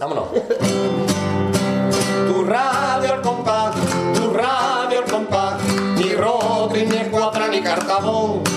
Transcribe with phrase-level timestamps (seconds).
[0.00, 0.28] Vámonos.
[2.28, 3.74] Tu radio al compás,
[4.14, 5.60] tu radio al compás,
[5.96, 8.47] ni Rotri, ni Escuadra, ni Cartabón.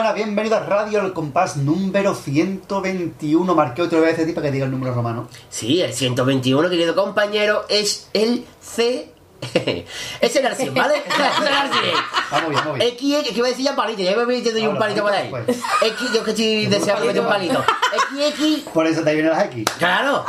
[0.00, 3.54] Buenas, bienvenidos a Radio El Compás número 121.
[3.54, 5.28] Marqué otra vez a ti para que diga el número romano.
[5.50, 9.12] Sí, el 121, querido compañero, es el C.
[10.22, 10.96] es el Arcien, ¿vale?
[11.06, 11.94] es el Arcien.
[12.30, 12.88] Vamos bien, vamos bien.
[12.94, 15.02] X, X, que iba a decir ya palito, ya me voy a un Habla, palito
[15.02, 15.30] por ahí.
[15.30, 17.64] palito, X, yo que estoy deseando meter un palito.
[17.92, 19.64] X, X, Por eso te vienen las X.
[19.76, 20.24] claro.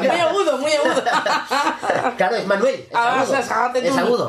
[0.00, 1.02] Muy agudo, muy agudo.
[2.16, 2.74] Claro, es Manuel.
[2.76, 3.34] Es Ah, agudo.
[3.74, 4.28] Es agudo.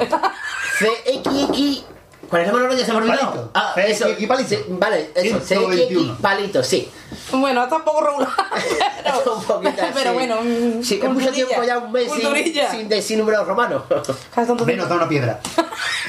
[0.80, 1.84] C, X, X.
[2.30, 2.76] ¿Cuál es el valor?
[2.76, 3.22] Ya se me ha olvidado.
[3.32, 3.52] Palito.
[3.54, 4.08] Ah, eso.
[4.08, 4.50] X, palito.
[4.50, 5.40] Sí, vale, eso.
[5.40, 6.18] 121.
[6.18, 6.90] palito, sí.
[7.32, 8.30] Bueno, está un poco regular.
[9.04, 9.92] Pero, Un poquito así.
[9.94, 12.72] pero bueno, mm, Sí, es mucho tiempo ya, un mes sin, culturilla.
[12.72, 13.84] sin decir números romanos.
[14.66, 15.40] Menos da una piedra.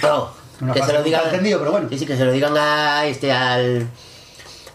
[0.02, 1.24] No, Una que se lo digan.
[1.24, 1.88] entendido, pero bueno.
[1.90, 3.88] Sí, sí, que se lo digan a este, al.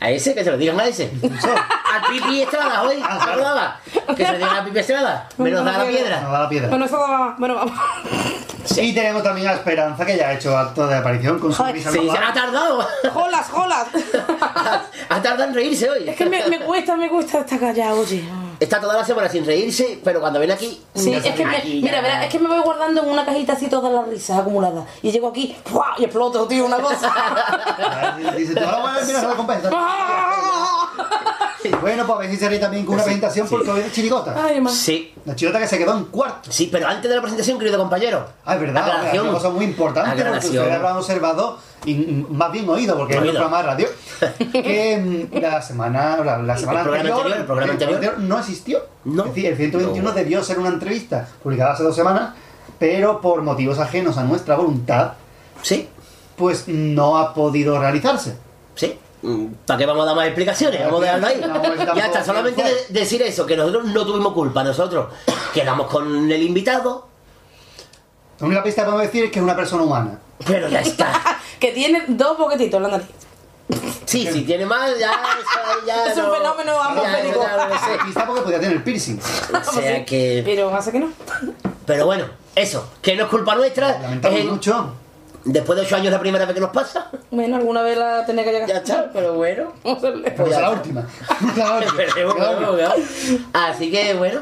[0.01, 1.11] A ese, que se lo digan a ese.
[1.21, 2.99] al Pipi Estrada, hoy.
[3.03, 3.31] Ah, ¿Se claro.
[3.31, 3.79] acordaba?
[4.15, 5.29] Que se lo digan a Pipi Estrada.
[5.37, 6.21] Menos da la piedra.
[6.21, 6.69] da la piedra.
[6.69, 7.35] Bueno, eso va.
[7.37, 7.77] Bueno, vamos.
[8.77, 11.91] Y tenemos también a Esperanza, que ya ha hecho acto de aparición con su risa
[11.91, 12.87] Sí, ha tardado.
[13.13, 13.87] Jolas, jolas.
[15.09, 16.07] ha tardado en reírse hoy.
[16.09, 18.23] Es que me, me cuesta, me cuesta estar callado, oye.
[18.59, 20.81] Está toda la semana sin reírse, pero cuando ven aquí.
[20.93, 23.67] Sí, es que me, mira, verá, es que me voy guardando en una cajita así
[23.69, 24.85] todas las risas acumuladas.
[25.01, 25.93] Y llego aquí ¡fua!
[25.97, 28.17] y exploto, tío, una cosa.
[28.37, 29.69] Dice, tú ahora a la compensa.
[31.81, 34.35] Bueno, pues a ver si se también con una presentación porque hoy es chirigota.
[34.43, 34.61] Ay.
[34.69, 36.51] Sí, La chirigota que se quedó en cuarto.
[36.51, 38.25] sí, pero antes de la presentación, querido compañero.
[38.45, 39.15] Ah, es verdad, Aclaración.
[39.15, 41.95] es una cosa muy importante porque ustedes habrán observado, y
[42.29, 43.87] más bien oído, porque es un programa de radio,
[44.51, 48.19] que mm, la semana, la, la semana El programa anterior, anterior, el programa anterior.
[48.19, 48.79] no existió.
[49.05, 49.23] No.
[49.25, 50.15] Es decir, el 121 No.
[50.15, 52.33] debió ser una entrevista publicada hace dos semanas,
[52.77, 55.13] pero por motivos ajenos a nuestra voluntad,
[55.61, 55.89] Sí,
[56.37, 58.37] pues no ha podido realizarse.
[58.75, 58.97] sí.
[59.65, 60.83] ¿Para qué vamos a dar más explicaciones?
[60.85, 61.41] Vamos a dejarlo ahí.
[61.95, 64.63] Ya está, solamente de- decir eso, que nosotros no tuvimos culpa.
[64.63, 65.07] Nosotros
[65.53, 67.07] quedamos con el invitado,
[68.39, 70.19] La única pista que podemos decir es que es una persona humana.
[70.45, 71.11] pero ya está.
[71.59, 73.07] Que tiene dos boquetitos la nariz.
[74.05, 75.11] Sí, si tiene más, ya.
[75.85, 77.45] ya Es un no- fenómeno ya, atmosférico.
[78.05, 79.19] Quizá porque podía tener piercing.
[79.19, 80.41] O sea que.
[80.45, 81.09] Pero hace que no.
[81.85, 82.25] Pero bueno,
[82.55, 83.99] eso, que no es culpa nuestra.
[83.99, 84.93] Lamentamos es mucho.
[85.45, 87.09] Después de ocho años, la primera vez que nos pasa.
[87.31, 88.67] Bueno, alguna vez la tenía que llegar.
[88.69, 89.73] Ya está, pero bueno.
[89.83, 90.31] Vamos a hacerle.
[90.31, 90.79] Pero ya es la está.
[90.79, 91.07] última.
[91.57, 91.77] La
[92.69, 92.93] última.
[93.53, 94.41] Así que bueno.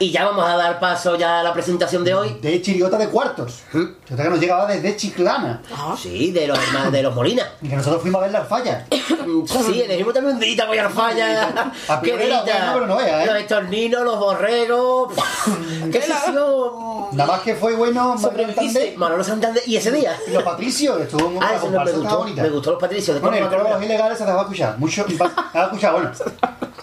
[0.00, 2.38] Y ya vamos a dar paso ya a la presentación de hoy.
[2.40, 3.60] De chirigota de cuartos.
[3.70, 5.62] Que nos llegaba desde Chiclana.
[6.00, 7.42] Sí, de los hermanos de los Molina.
[7.60, 8.84] Y que nosotros fuimos a ver las fallas.
[8.90, 11.72] Sí, elegimos también un dita voy a falla.
[11.88, 12.54] A Qué primera, dita.
[12.56, 13.26] bueno, pero no veas, ¿eh?
[13.26, 15.12] Los estorninos, los borregos.
[15.92, 17.08] Qué sesión.
[17.12, 18.64] Nada más que fue bueno Sobreviviste.
[18.64, 19.62] Santander Manolo Santander.
[19.66, 20.16] ¿Y ese día?
[20.26, 21.00] y los patricios.
[21.00, 22.24] Estuvo en Ah, comparsa, me gustó.
[22.24, 23.20] Me gustó los patricios.
[23.20, 24.78] Bueno, y el a de los ilegales se dejaba escuchar.
[24.78, 25.04] Mucho.
[25.06, 25.14] Se
[25.62, 26.10] escuchaba, bueno.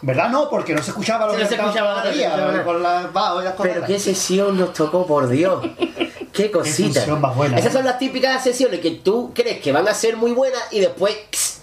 [0.06, 0.30] ¿Verdad?
[0.30, 2.84] No, porque no se escuchaba lo Sí, que no se cantaba escuchaba la escuchaba con
[3.42, 3.72] y las cosas.
[3.74, 5.66] Pero qué sesión nos tocó, por Dios.
[6.32, 7.00] Qué cosita.
[7.00, 7.78] función más buena, Esas ¿eh?
[7.78, 11.55] son las típicas sesiones que tú crees que van a ser muy buenas y después.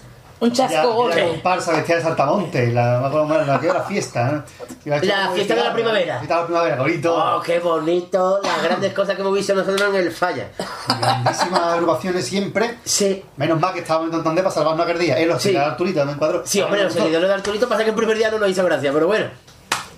[0.43, 1.27] Un chasco la gordo.
[1.29, 4.43] comparsa vestida de saltamonte, la, la que era la fiesta,
[4.85, 6.13] hecho La fiesta de la primavera.
[6.15, 7.15] La fiesta de la primavera, bonito.
[7.15, 8.39] Oh, qué bonito.
[8.43, 10.49] Las grandes cosas que hemos visto nosotros en el falla.
[10.99, 12.77] Grandísimas agrupaciones siempre.
[12.83, 13.23] Sí.
[13.37, 15.17] Menos mal que estábamos en Santander para salvarnos aquel día.
[15.17, 15.49] Eh, los Sí.
[15.51, 15.55] sí.
[15.55, 16.41] Arturito me encuadró.
[16.45, 18.91] Sí, hombre, los seguidores de Arturito pasa que el primer día no nos hizo gracia,
[18.91, 19.27] pero bueno.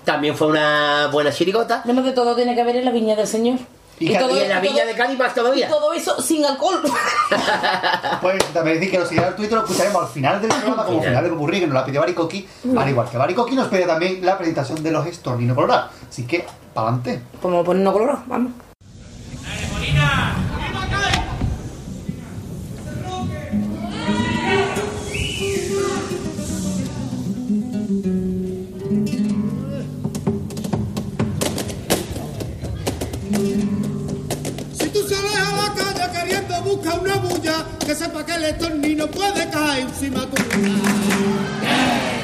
[0.03, 1.81] También fue una buena chirigota.
[1.85, 3.57] Menos de todo tiene que haber en la viña del Señor.
[3.99, 5.67] Y Y en la y villa todo- de Cádiz más y todavía.
[5.69, 6.81] todo eso sin alcohol.
[8.21, 11.09] Pues también decir que los seguidores Arturito lo escucharemos al final del programa como Final.
[11.09, 12.47] final de Popurrí, que nos la pidió Baricoqui.
[12.77, 15.89] Al igual que Baricoqui nos pide también la presentación de los Estornino Colorado.
[16.09, 17.21] Así que, para adelante.
[17.41, 18.51] Como ponernos colorado, vamos.
[19.41, 20.54] Si
[36.65, 40.49] buscar una bulla, que sepa que el estornino puede caer encima tuya.
[40.49, 42.14] Que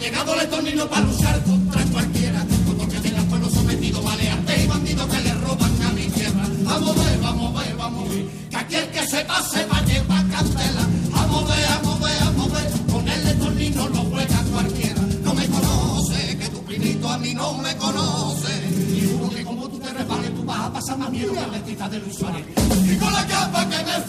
[0.00, 2.46] De la que sufrimos tornillo para luchar contra cualquiera.
[2.66, 6.46] Como que tenga pueblo sometido, maleante y bandido que le roban a mi tierra.
[6.64, 8.24] Vamos a ver, vamos a ver, vamos a ver.
[8.48, 10.88] Que aquí el que se pase va a llevar candela.
[11.10, 12.70] Vamos a ver, vamos a ver, vamos a ver.
[12.90, 15.02] Con él de tornillo no juega cualquiera.
[15.22, 18.52] No me conoce, que tu primito a mí no me conoce.
[18.96, 21.88] Y juro que como tú te resbales, tú vas a pasar más miedo que la
[21.90, 22.46] de Luis Suárez.
[22.90, 24.00] Y con la capa que me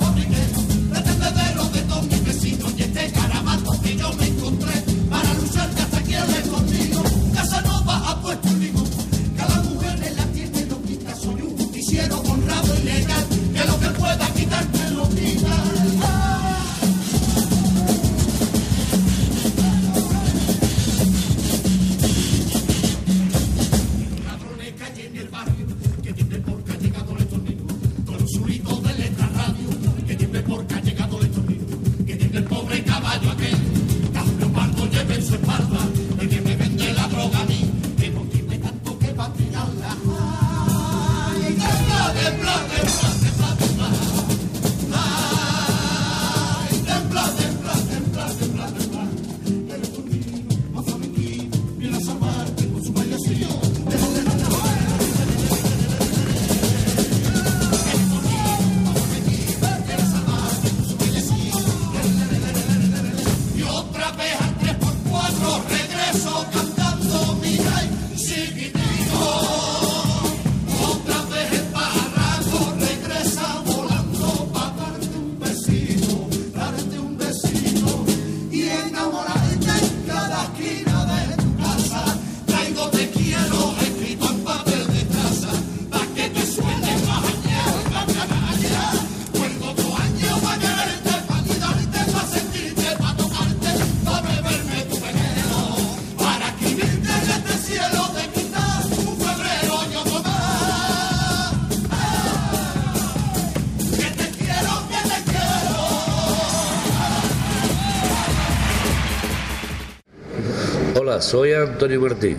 [111.22, 112.36] Hola, soy Antonio Martín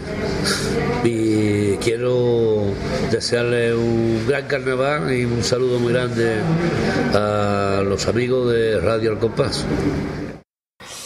[1.05, 2.65] y quiero
[3.13, 6.41] desearle un gran carnaval y un saludo muy grande
[7.15, 9.65] a los amigos de Radio El Compás.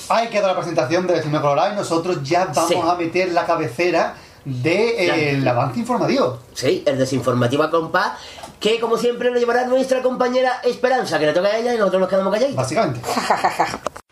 [0.09, 2.77] Ahí queda la presentación de Vecino Colorado y nosotros ya vamos Sí.
[2.83, 4.15] a meter la cabecera
[4.47, 6.39] del avance informativo.
[6.55, 8.13] Sí, el desinformativo a compás,
[8.59, 12.01] que como siempre lo llevará nuestra compañera Esperanza, que le toca a ella y nosotros
[12.01, 12.57] nos quedamos calladitos.
[12.57, 13.01] Básicamente.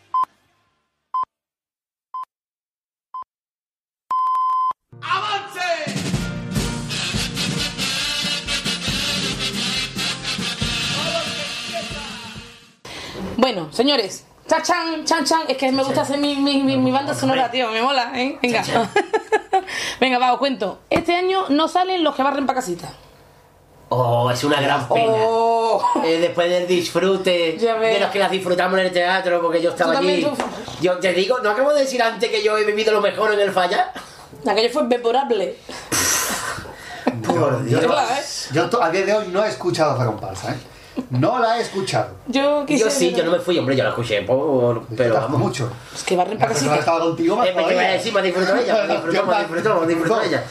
[13.55, 14.25] Bueno, señores.
[14.49, 15.41] Chachan, chan, chan.
[15.47, 17.69] Es que me gusta hacer mi, mi, mi, mi banda sonora, tío.
[17.71, 18.37] Me mola, ¿eh?
[18.41, 18.61] Venga.
[20.01, 20.79] Venga, va, os cuento.
[20.89, 22.89] Este año no salen los que barren para casita.
[23.87, 25.05] Oh, es una gran pena.
[25.09, 25.81] Oh.
[26.03, 29.97] Eh, después del disfrute de los que las disfrutamos en el teatro, porque yo estaba
[29.99, 30.21] allí.
[30.25, 30.31] tú.
[30.81, 33.39] Yo te digo, ¿no acabo de decir antes que yo he vivido lo mejor en
[33.39, 33.93] el falla?
[34.45, 35.55] Aquello fue memorable.
[37.25, 37.35] Por
[37.69, 37.81] Yo, Dios.
[37.83, 38.69] yo- ¿eh?
[38.69, 40.57] yo a día de hoy no he escuchado esa comparsa, ¿eh?
[41.09, 42.09] No la he escuchado.
[42.27, 45.39] Yo Yo sí, yo no me fui, hombre, yo la escuché, por- pero vamos.
[45.39, 45.69] mucho.
[45.93, 46.75] Es que barren para casita.
[46.75, 47.91] estaba contigo más Eh, me iba a todavía.
[47.93, 50.43] decir, me disfrutó ella, me disfrutó, me disfrutó, me disfrutó ella.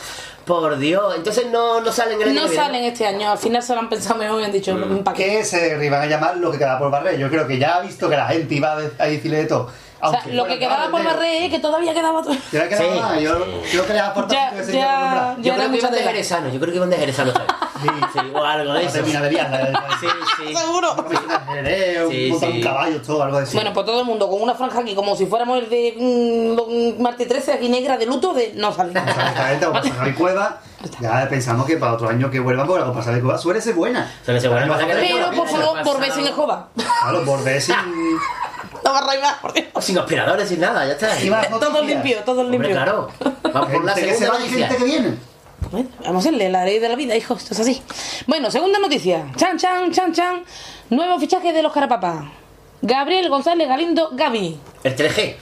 [0.45, 3.31] Por Dios, entonces no, no salen el año No salen este año.
[3.31, 5.39] Al final se lo han pensado mejor y han dicho, ¿para qué?
[5.39, 7.19] Que se iban a llamar lo que quedaba por barrer.
[7.19, 9.71] Yo creo que ya ha visto que la gente iba a decirle de todo.
[10.07, 12.35] O sea, lo que quedaba claro, por barrer es que todavía quedaba todo.
[12.53, 13.21] Ya quedaba Sí, más.
[13.21, 13.51] Yo sí.
[13.73, 15.37] creo que les aporta mucho ese ya-.
[15.39, 17.33] Yo creo que iban de jerezano, yo creo que iban de jerezano.
[17.33, 18.93] Sí, sí, o algo de eso.
[18.95, 20.07] terminadería, la- la- Sí,
[20.39, 20.55] sí.
[20.57, 20.95] Seguro.
[20.95, 23.55] Un montón de caballos, todo, algo así.
[23.57, 25.95] Bueno, pues todo el mundo con una franja aquí, como si fuéramos el de
[26.99, 28.69] mm, martes 13, aquí negra de luto, de no.
[28.71, 30.61] Exactamente, como pasa en Cueva,
[31.01, 33.75] ya pensamos que para otro año que vuelvan, porque la comparsa de Cueva suele ser
[33.75, 34.11] buena.
[34.25, 36.69] Suele ser buena, Pero por Eso favor, por vez en el jova.
[36.77, 37.73] Claro, Bordes y...
[38.85, 39.67] No barra y más, por Dios.
[39.73, 41.21] O sin aspiradores, sin nada, ya está.
[41.23, 41.87] Y más Todo noticias.
[41.87, 42.71] limpio, todo Hombre, limpio.
[42.77, 43.09] claro.
[43.53, 44.69] Vamos por la Gente que se segunda va y noticia.
[44.69, 45.19] gente que viene.
[45.71, 47.83] Bueno, vamos a hacerle la ley de la vida, hijo, esto es así.
[48.27, 49.25] Bueno, segunda noticia.
[49.37, 50.45] Chan, chan, chan, chan.
[50.91, 52.31] Nuevo fichaje de los Carapapá.
[52.83, 54.59] Gabriel González Galindo Gaby.
[54.85, 55.37] El 3G.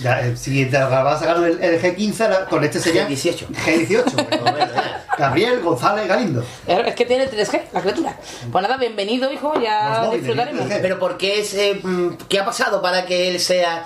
[0.00, 3.46] Ya, eh, si te vas a sacar el, el G15, ahora con este sería G18.
[3.48, 4.40] G18.
[4.42, 5.04] Bueno, ya.
[5.18, 6.44] Gabriel González Galindo.
[6.66, 8.16] Es que tiene 3G, la criatura.
[8.52, 10.66] Pues nada, bienvenido, hijo, ya móviles, disfrutaremos.
[10.66, 10.78] 3G.
[10.82, 13.84] Pero ¿por qué es, eh, mm, qué ha pasado para que él sea...?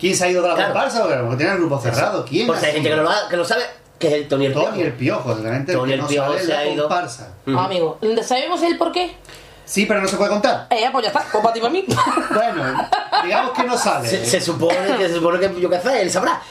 [0.00, 0.72] ¿Quién se ha ido de la Claro.
[0.72, 0.98] comparsa?
[1.00, 2.24] Porque a lo mejor tiene el grupo cerrado.
[2.24, 2.46] ¿Quién?
[2.48, 3.62] Porque hay ha gente que no lo, que lo sabe,
[4.00, 5.22] que es el Tony el Tony el Piojo.
[5.22, 6.88] Piojo, realmente Tony que el no Piojo se la ha ido.
[6.88, 7.28] comparsa.
[7.46, 7.56] Ujú.
[7.56, 9.14] Amigo, ¿sabemos el por qué?
[9.72, 10.66] Sí, pero no se puede contar.
[10.68, 11.82] Eh, pues ya está, pues para ti, para mí.
[12.34, 12.88] Bueno,
[13.24, 14.06] digamos que no sale.
[14.06, 16.42] Se, se supone que se supone que yo qué sé, él sabrá.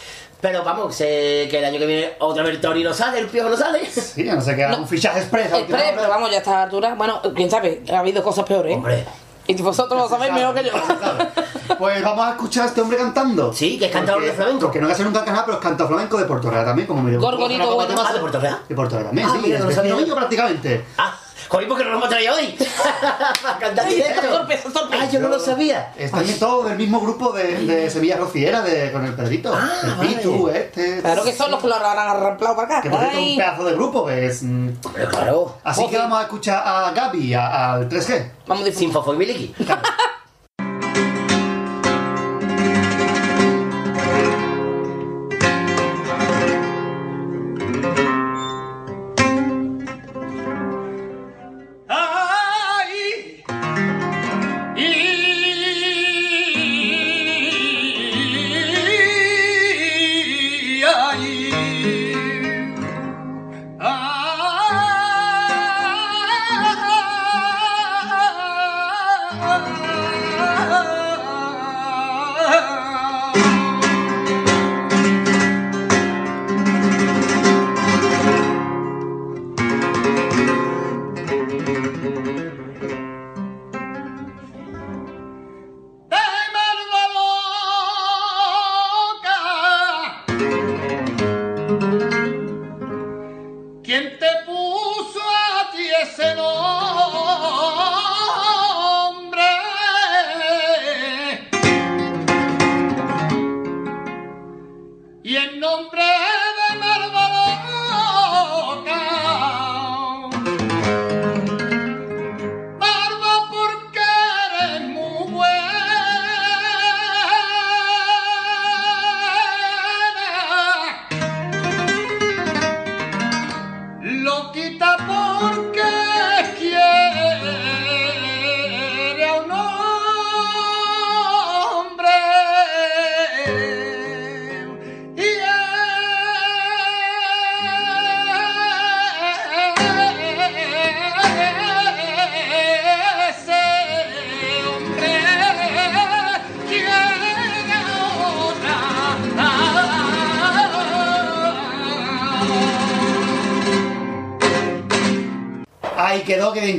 [0.42, 3.50] Pero vamos, sé que el año que viene otra vez Tori no sale, el piojo
[3.50, 3.86] no sale.
[3.86, 5.54] Sí, a no sé qué, un fichaje express.
[5.54, 6.96] Express, pero vamos, ya a esta altura.
[6.96, 8.72] Bueno, quién sabe, ha habido cosas peores.
[8.72, 8.76] ¿eh?
[8.76, 9.06] Hombre.
[9.46, 10.72] Y vosotros lo sabéis mejor que yo.
[11.78, 13.54] Pues vamos a escuchar a este hombre cantando.
[13.54, 14.60] Sí, que es cantador Porque- de flamenco.
[14.62, 17.20] Porque no nunca canta, pero es cantador flamenco de Puerto Real también, como me dio.
[17.20, 17.90] Gorgonito bueno.
[18.14, 18.58] De Puerto Real.
[18.68, 19.40] De Puerto Real también, Ah, sí.
[19.44, 19.92] mira, no es lo sabía.
[19.94, 20.86] vecino mío prácticamente.
[20.98, 21.18] Ah,
[21.52, 22.58] joder, ¿por qué no lo hemos traído hoy?
[23.44, 24.22] Para cantar Ay, directo.
[24.22, 24.98] está torpe, está torpe.
[25.00, 25.94] Ah, yo no lo sabía.
[25.98, 29.54] Es también todo del mismo grupo de, de Sevilla Rociera de, con el Pedrito.
[29.54, 30.10] Ah, el vale.
[30.16, 31.02] Pitu, este.
[31.02, 32.82] Claro que son los que lo habrán arramplado para acá.
[32.82, 34.44] Que por cierto es un pedazo de grupo que es.
[34.44, 35.58] mm, Hombre, claro.
[35.64, 38.32] Así que vamos a escuchar a Gaby, al 3G.
[38.48, 38.74] Vamos a disfrutar.
[38.74, 39.54] Sin Fofo y Miliki.
[39.60, 39.66] Ay,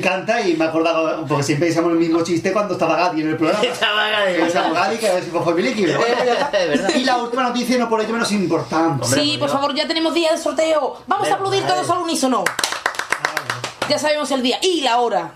[0.03, 3.29] encanta y me he acordado, porque siempre decíamos el mismo chiste cuando estaba Gadi en
[3.31, 3.65] el programa.
[3.67, 4.37] Estaba Gadi.
[4.75, 5.83] Gadi, que a ver si fue Miliki.
[5.85, 6.59] pero bueno, ya está.
[6.63, 6.91] Es verdad.
[6.95, 9.05] Y la última noticia, no por ello menos importante.
[9.05, 10.97] Hombre, Sí, por yo- favor, ya tenemos día de sorteo.
[11.07, 12.45] Vamos a aplaudir todos al unísono.
[13.89, 15.33] Ya sabemos el día y la hora.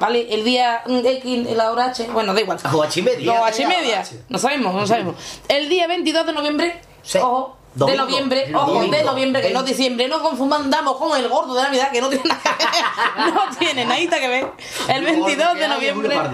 [0.00, 0.26] ¿Vale?
[0.34, 2.08] El día mm, X, la hora H.
[2.12, 2.58] Bueno, da igual.
[2.64, 3.32] A ocho y media.
[3.34, 4.00] No, H y media.
[4.00, 4.22] H.
[4.28, 5.14] No sabemos, no sabemos.
[5.48, 6.80] El día 22 de noviembre.
[7.02, 7.18] Sí.
[7.18, 7.56] Ojo.
[7.74, 7.90] Domingo.
[7.90, 8.96] De noviembre, ojo, domingo.
[8.96, 12.24] de noviembre, que no diciembre, no confundamos con el gordo de Navidad, que no tiene
[12.28, 14.52] nada que ver, no tiene nada que ver.
[14.88, 16.18] El 22 de noviembre.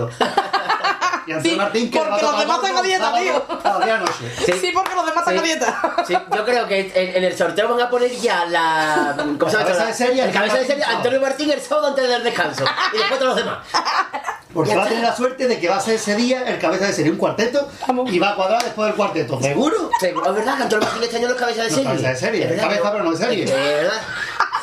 [1.26, 3.44] Y Antonio Sí, Martín, que porque los demás están a dieta, tío.
[3.62, 4.56] a las 10 de la noche.
[4.58, 5.94] Sí, porque los demás están a dieta.
[6.06, 9.14] Sí, yo creo que en, en el sorteo van a poner ya la.
[9.38, 9.64] ¿Cómo se La llama?
[9.64, 12.64] cabeza de serie, El cabeza de serie, Martín Antonio Martín el sábado antes del descanso.
[12.94, 13.58] Y después todos los demás.
[14.52, 16.86] Porque va a tener la suerte de que va a ser ese día el cabeza
[16.86, 18.10] de serie un cuarteto Vamos.
[18.12, 19.40] y va a cuadrar después del cuarteto.
[19.40, 19.90] ¿Seguro?
[20.00, 21.90] Sí, es verdad que Antonio Martín este año no es cabeza de No, serie.
[21.90, 23.44] cabeza de serie, Es verdad, cabeza, pero no de serie.
[23.44, 24.00] Es verdad.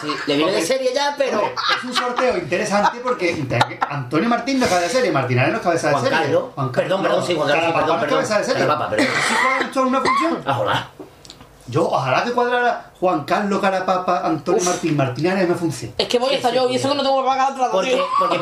[0.01, 1.39] Sí, le viene de serie ya, pero.
[1.39, 3.43] Hombre, Es un sorteo interesante porque
[3.89, 6.19] Antonio Martín no es cabeza de serie, Martín Ares no es cabeza de Juan serie.
[6.19, 6.43] Carlos.
[6.73, 8.09] Perdón, perdón, sí, Juan Carlos, perdón, perdón.
[8.15, 8.61] cabeza de serie.
[8.61, 9.07] Carapapa, perdón.
[9.27, 9.33] ¿Sí
[9.73, 10.43] puede una función?
[10.45, 10.89] Ah, hola.
[11.69, 15.91] Yo, ojalá que cuadrara Juan Carlos Carapapa, Antonio Martín, Martín Ares una función.
[15.97, 18.39] Es que voy hasta yo y eso que no tengo que pagar otra Porque, porque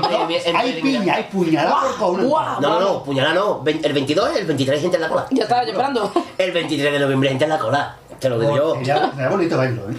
[0.55, 2.61] Hay piña, hay puñalada por guau.
[2.61, 3.63] No, no, no, puñalada no.
[3.65, 5.25] El 22, el 23 gente en la cola.
[5.31, 6.11] Ya estaba yo esperando.
[6.37, 7.97] El 23 de noviembre gente en la cola.
[8.19, 8.75] Te lo digo yo.
[8.75, 9.95] Sería, sería bonito verlo, ¿eh?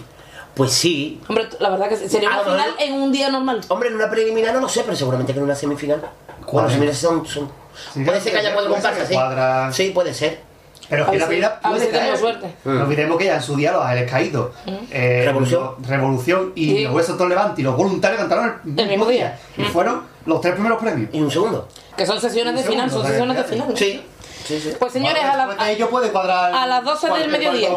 [0.54, 1.20] Pues sí.
[1.28, 3.60] Hombre, la verdad que sería A una mejor- final en un día normal.
[3.68, 6.00] Hombre, en una preliminar no lo sé, pero seguramente que en una semifinal.
[6.46, 6.64] ¿Cuál?
[6.64, 7.50] Bueno, semifinales son, son-
[7.92, 9.14] Sí, puede ser que haya cuatro comparsas, sí.
[9.84, 10.45] Sí, puede ser.
[10.88, 12.18] Pero es A que la a ver puede si tenemos caer.
[12.18, 12.54] suerte.
[12.64, 14.50] No olvidemos que ya en su día los Ángeles Caídos,
[14.90, 15.24] eh,
[15.88, 16.52] Revolución.
[16.54, 16.84] y Sí.
[16.84, 19.38] los Huesos Todo Levante y los voluntarios cantaron el, El mismo día.
[19.56, 21.10] Y fueron los tres primeros premios.
[21.12, 21.68] Y un segundo.
[21.96, 23.68] Que son sesiones de final, son sesiones de final.
[23.76, 24.02] Sí.
[24.44, 24.74] Sí, sí.
[24.78, 27.68] Pues señores, a, la, ello puede cuadrar a las 12 del mediodía.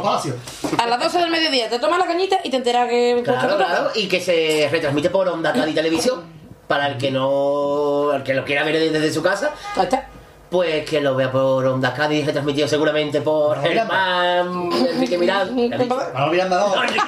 [0.78, 3.22] a las 12 del mediodía te tomas la cañita y te enteras que...
[3.24, 3.89] Claro, claro.
[3.96, 6.22] Y que se retransmite por Onda Cádiz Televisión.
[6.68, 8.13] Para el que no.
[8.13, 9.50] El que lo quiera ver desde su casa.
[9.75, 10.08] Ahí está.
[10.50, 15.51] Pues que lo vea por Onda Cádiz, retransmitido seguramente por Manolo Germán, Enrique Miranda.
[16.13, 16.70] Manolo Miranda no.
[16.70, 17.03] Miranda.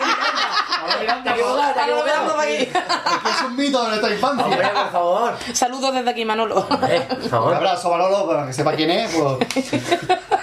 [0.81, 2.03] Manolo Miranda Te Manolo.
[2.03, 2.69] Miranda aquí.
[3.31, 4.73] Es un mito de nuestra Hombre, infancia.
[4.73, 5.33] por favor.
[5.53, 6.67] Saludos desde aquí, Manolo.
[6.87, 7.53] Eh, por Un favor.
[7.55, 9.11] abrazo, Manolo, para que sepa quién es.
[9.15, 9.71] Pues.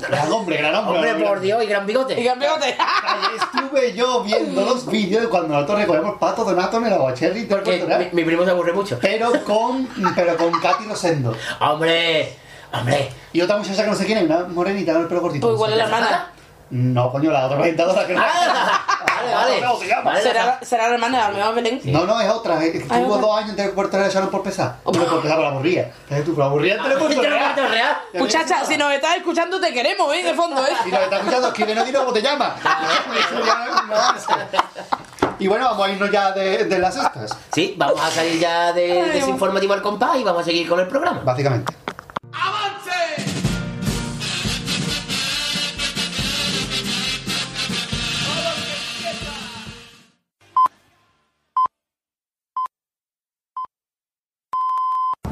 [0.00, 0.94] Gran hombre, gran hombre.
[0.96, 2.24] Hombre, gran por Dios, y gran Y bigote.
[2.24, 2.76] campeote.
[2.78, 7.40] Ahí estuve yo viendo los vídeos de cuando nosotros recogemos pato donato en el aguacherry
[7.40, 8.98] de Porque mi, mi primo se aburre mucho.
[9.00, 11.34] Pero con, pero con Katy Rosendo.
[11.60, 12.36] Hombre,
[12.72, 13.10] hombre.
[13.32, 15.46] Y otra muchacha que no sé quién es, una morenita con el pelo cortito.
[15.46, 16.32] Pues igual es la hermana.
[16.70, 18.22] No, coño, la otra presentadora que no.
[18.22, 19.66] Ah, vale, vale.
[19.66, 20.02] ¿Cómo se llama?
[20.02, 21.80] Vale, Será, será la hermana, a lo mejor Belén.
[21.84, 22.62] No, no, es otra.
[22.62, 23.20] es que Ah, otra.
[23.22, 24.76] dos años entre Puerto Real y echaron por pesar.
[24.84, 25.92] Hombre, por pesar, por la aburría.
[26.08, 26.30] ¿Sabes tú?
[26.34, 27.96] Por la aburría entre Puerto ¿Viste lo Real.
[28.14, 30.22] Muchacha, si nos estás escuchando, te queremos, ¿eh?
[30.22, 30.70] De fondo, ¿eh?
[30.84, 32.54] Si nos está escuchando, escribe no dinos cómo te llama.
[32.58, 34.32] Eso ya es un avance.
[35.40, 38.72] Y bueno, vamos a irnos ya de, de las estas, Sí, vamos a salir ya
[38.72, 41.20] de, de ese informativo al compás y vamos a seguir con el programa.
[41.24, 41.72] básicamente.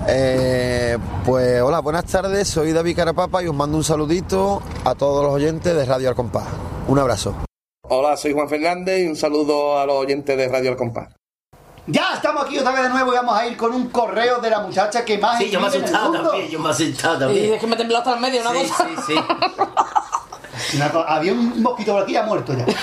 [0.08, 5.24] Eh, pues hola, buenas tardes, soy David Carapapa y os mando un saludito a todos
[5.24, 6.44] los oyentes de Radio Al Compás.
[6.86, 7.34] Un abrazo.
[7.88, 11.08] Hola, soy Juan Fernández y un saludo a los oyentes de Radio El Compás.
[11.88, 14.50] Ya estamos aquí otra vez de nuevo y vamos a ir con un correo de
[14.50, 17.20] la muchacha que más Sí, yo me he asustado también, yo me he asustado Y
[17.20, 17.54] también.
[17.54, 18.88] es que me tembló hasta el medio, una Sí, cosa.
[19.06, 19.14] sí,
[20.72, 20.80] sí.
[21.06, 22.64] Había un mosquito por aquí y ha muerto ya.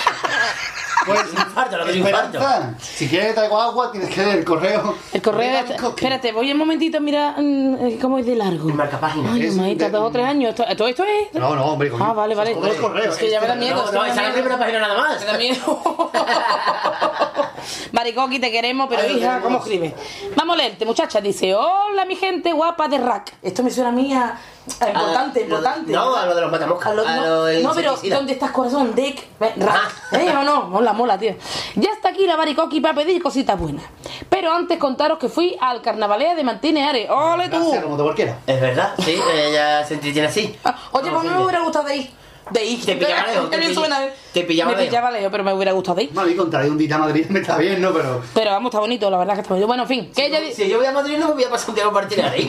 [1.06, 4.38] Pues, infarto, lo que es un Esperanza, si quieres que traigo agua, tienes que leer
[4.38, 4.94] el correo.
[5.12, 6.04] El correo Coqui.
[6.04, 8.68] Espérate, voy un momentito, mira mm, eh, cómo es de largo.
[8.68, 9.32] Y marca página.
[9.32, 10.50] Ay, Es de- dos o tres años.
[10.50, 11.34] Esto, todo esto es...
[11.34, 11.90] No, no, hombre.
[11.90, 12.04] coño.
[12.04, 12.52] Ah, vale, vale.
[12.52, 13.14] Son todos los correos.
[13.14, 13.76] Es que ya me da miedo.
[13.76, 14.34] No, es que no, me da esa es la miedo.
[14.34, 15.20] primera página nada más.
[15.20, 16.10] Me da miedo.
[17.92, 19.42] Maricoqui, te queremos, pero Ay, hija, queremos.
[19.42, 19.94] ¿cómo escribe?
[20.36, 21.20] Vamos a leerte, muchacha.
[21.20, 23.34] Dice, hola mi gente guapa de rack.
[23.42, 24.38] Esto me suena a mí a...
[24.80, 25.92] a importante, A importante.
[25.92, 26.94] No, a lo de los matamoscas.
[26.94, 27.96] Lo- no, lo no, pero.
[28.10, 28.94] ¿dónde estás, corazón?
[28.94, 29.94] Dick, Ve, rack.
[30.12, 30.16] Ah.
[30.20, 30.62] ¿Eh o no?
[30.68, 31.34] Mola, mola, tío.
[31.76, 33.84] Ya está aquí la Baricoqui para pedir cositas buenas.
[34.28, 37.10] Pero antes contaros que fui al carnavalea de Martínez Ares.
[37.10, 37.58] ¡Ole tú!
[37.60, 38.38] Gracias, como te cualquiera.
[38.46, 40.56] Es verdad, sí, ella se entretiene así.
[40.64, 42.10] Ah, Oye, pues me hubiera gustado de ir.
[42.50, 42.84] De ir.
[42.84, 44.00] Te pillaba lejos, te pill- suena,
[44.32, 44.88] te pillaba Me lejos.
[44.90, 46.10] pillaba lejos, pero me hubiera gustado de ir.
[46.12, 47.92] Bueno, y contaré un día a Madrid me está bien, ¿no?
[47.92, 49.66] Pero Pero vamos, está bonito, la verdad que está bonito.
[49.66, 50.40] Bueno, en fin, que ella...
[50.40, 52.26] di- Si yo voy a Madrid no me voy a pasar un día con Martínez
[52.32, 52.48] ahí.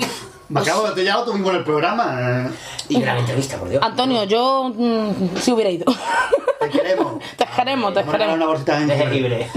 [0.49, 2.51] me acabo de ya lo tuvimos en el programa.
[2.89, 3.81] Y gran entrevista, por Dios.
[3.83, 5.85] Antonio, yo mm, sí hubiera ido.
[6.59, 7.19] Te queremos.
[7.37, 9.49] te dejaremos, te Vamos a regalar una bolsita de De jengibre.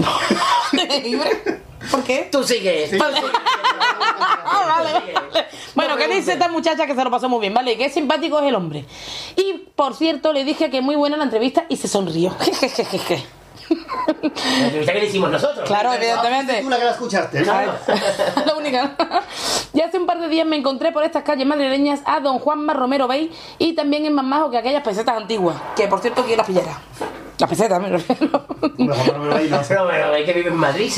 [1.91, 2.29] ¿Por qué?
[2.31, 2.89] Tú sigue.
[3.01, 5.45] Ah, vale, vale.
[5.75, 7.77] Bueno, ¿qué dice esta muchacha que se lo pasó muy bien, ¿vale?
[7.77, 8.85] Qué simpático es el hombre.
[9.35, 12.31] Y, por cierto, le dije que muy buena la entrevista y se sonrió.
[12.39, 13.23] Jejejeje.
[13.69, 15.67] La entrevista que le hicimos nosotros.
[15.67, 16.61] Claro, evidentemente.
[16.61, 17.45] Tú la que la escuchaste, ¿no?
[17.45, 17.73] Claro.
[18.45, 18.95] La única.
[19.73, 22.73] Ya hace un par de días me encontré por estas calles madrileñas a don Juanma
[22.73, 25.55] Romero Bey y también es más majo que aquellas pesetas antiguas.
[25.75, 26.79] Que por cierto, ¿quién las pillará?
[27.37, 28.45] Las pesetas, me refiero.
[28.77, 30.91] Romero ahí no bueno, hay que vivir en Madrid.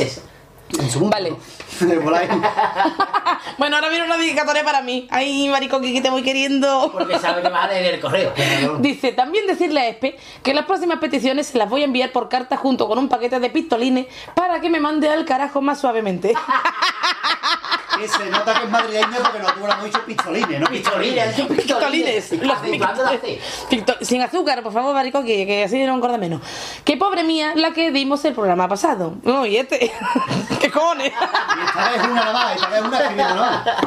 [0.80, 1.16] En su mundo.
[1.16, 1.36] Vale.
[2.04, 2.28] Por ahí.
[3.58, 5.08] bueno, ahora viene una dedicatoria para mí.
[5.10, 6.92] Ay, maricoqui, que te voy queriendo.
[6.92, 8.34] Porque sabe que vas a leer el correo.
[8.80, 12.30] Dice, también decirle a Espe que las próximas peticiones se las voy a enviar por
[12.30, 16.34] carta junto con un paquete de pistolines para que me mande al carajo más suavemente.
[17.98, 20.68] Que se nota que es madrileño porque no tuvo la dicho pistolines, ¿no?
[20.68, 22.30] Pistolines, Pistolines.
[24.02, 26.42] Sin azúcar, por favor, maricoqui, que así no engorda menos.
[26.84, 29.16] Qué pobre mía la que dimos el programa pasado.
[29.24, 29.92] No, y este...
[30.60, 31.12] ¿Qué cojones?
[31.12, 33.78] Y esta vez una nada más, esta vez una escribiendo nada.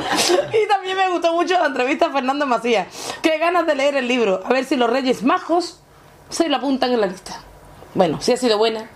[0.52, 2.86] Y también me gustó mucho la entrevista a Fernando Macías.
[3.22, 4.42] Qué ganas de leer el libro.
[4.44, 5.80] A ver si los Reyes Majos
[6.28, 7.40] se lo apuntan en la lista.
[7.94, 8.88] Bueno, si ha sido buena,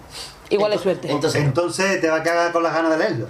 [0.51, 1.11] igual es suerte.
[1.11, 3.27] Entonces, Entonces te va a cagar con las ganas de leerlo.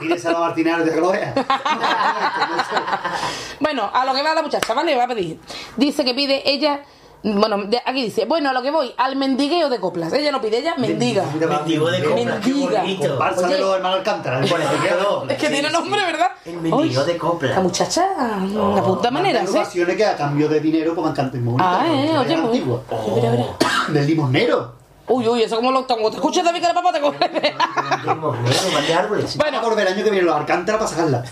[0.00, 1.32] Pídeselo a Martínez de que lo vea.
[3.60, 4.94] Bueno, a lo que va la muchacha, ¿vale?
[4.96, 5.38] Va a pedir.
[5.76, 6.80] Dice que pide ella.
[7.26, 10.12] Bueno, de- aquí dice, bueno, a lo que voy, al mendigueo de coplas.
[10.12, 11.24] Ella no pide, ella mendiga.
[11.24, 12.80] mendigo de copla, qué Mendiga.
[12.82, 13.16] bonito.
[13.16, 13.58] De Oye.
[13.60, 14.40] los hermanos Alcántara.
[14.46, 16.32] Por ejemplo, Es que tiene nombre, ¿verdad?
[16.44, 17.54] El mendigo Ay, de copla.
[17.54, 18.04] La muchacha,
[18.52, 19.46] la puta manera, ¿sí?
[19.46, 21.10] Agrupaciones que a cambio de dinero pues me
[21.40, 22.82] muy bonitas, Ah, eh, oye, muy- antigua.
[23.14, 23.46] Mira, mira.
[23.88, 24.83] Del limosnero.
[25.06, 26.10] Uy, uy, eso como lo tengo.
[26.10, 27.30] ¿Te escuchas David que la papá te coge?
[29.36, 31.24] Bueno, por el año que viene los Alcántara para sacarla.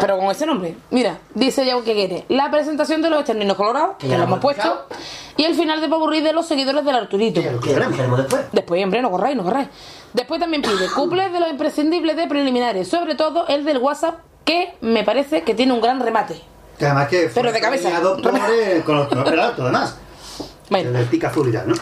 [0.00, 0.76] Pero con ese nombre.
[0.90, 4.38] Mira, dice ella que quiere la presentación de los externinos colorados, que ya lo hemos
[4.38, 4.86] puesto,
[5.36, 7.40] y el final de Popurrí de los seguidores del Arturito.
[7.60, 8.42] ¿Qué haremos después?
[8.52, 9.68] Después, hombre, no corráis, no corráis.
[10.12, 14.74] Después también pide cuplés de los imprescindibles de preliminares, sobre todo el del WhatsApp, que
[14.80, 16.40] me parece que tiene un gran remate.
[16.78, 18.00] Que además que Pero de cabeza.
[18.00, 19.96] Dos pobres con los además.
[20.70, 21.74] El del tica azul y tal, ¿no?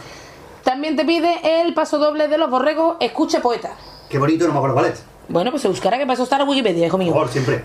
[0.77, 3.71] También te pide el paso doble de los borregos, escuche poeta.
[4.11, 5.03] Qué bonito, no me acuerdo cuál es.
[5.27, 7.15] Bueno, pues se buscará que eso está la Wikipedia, hijo Por mío.
[7.15, 7.63] favor, siempre.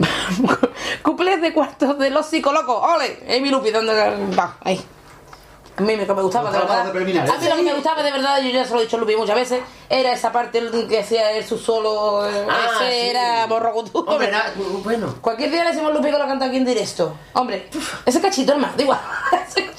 [1.04, 2.82] Cuplés de cuartos de los psicolocos.
[2.82, 3.20] ¡Ole!
[3.38, 3.94] Amy Lupi, ¿dónde
[4.34, 4.56] va?
[4.62, 4.82] Ahí.
[5.78, 6.90] A mí me, me gustaba de verdad.
[6.90, 7.14] A mí
[7.50, 9.36] lo que me gustaba de verdad, yo ya se lo he dicho a Lupi muchas
[9.36, 12.28] veces, era esa parte que hacía él su solo.
[12.30, 13.10] eh, Ah, ese sí.
[13.10, 13.48] era.
[14.12, 14.54] Hombre, era-
[14.84, 15.16] bueno.
[15.22, 17.16] Cualquier día le decimos Lupi que lo canta aquí en directo.
[17.34, 17.70] Hombre,
[18.06, 19.00] ese cachito, hermano, da igual.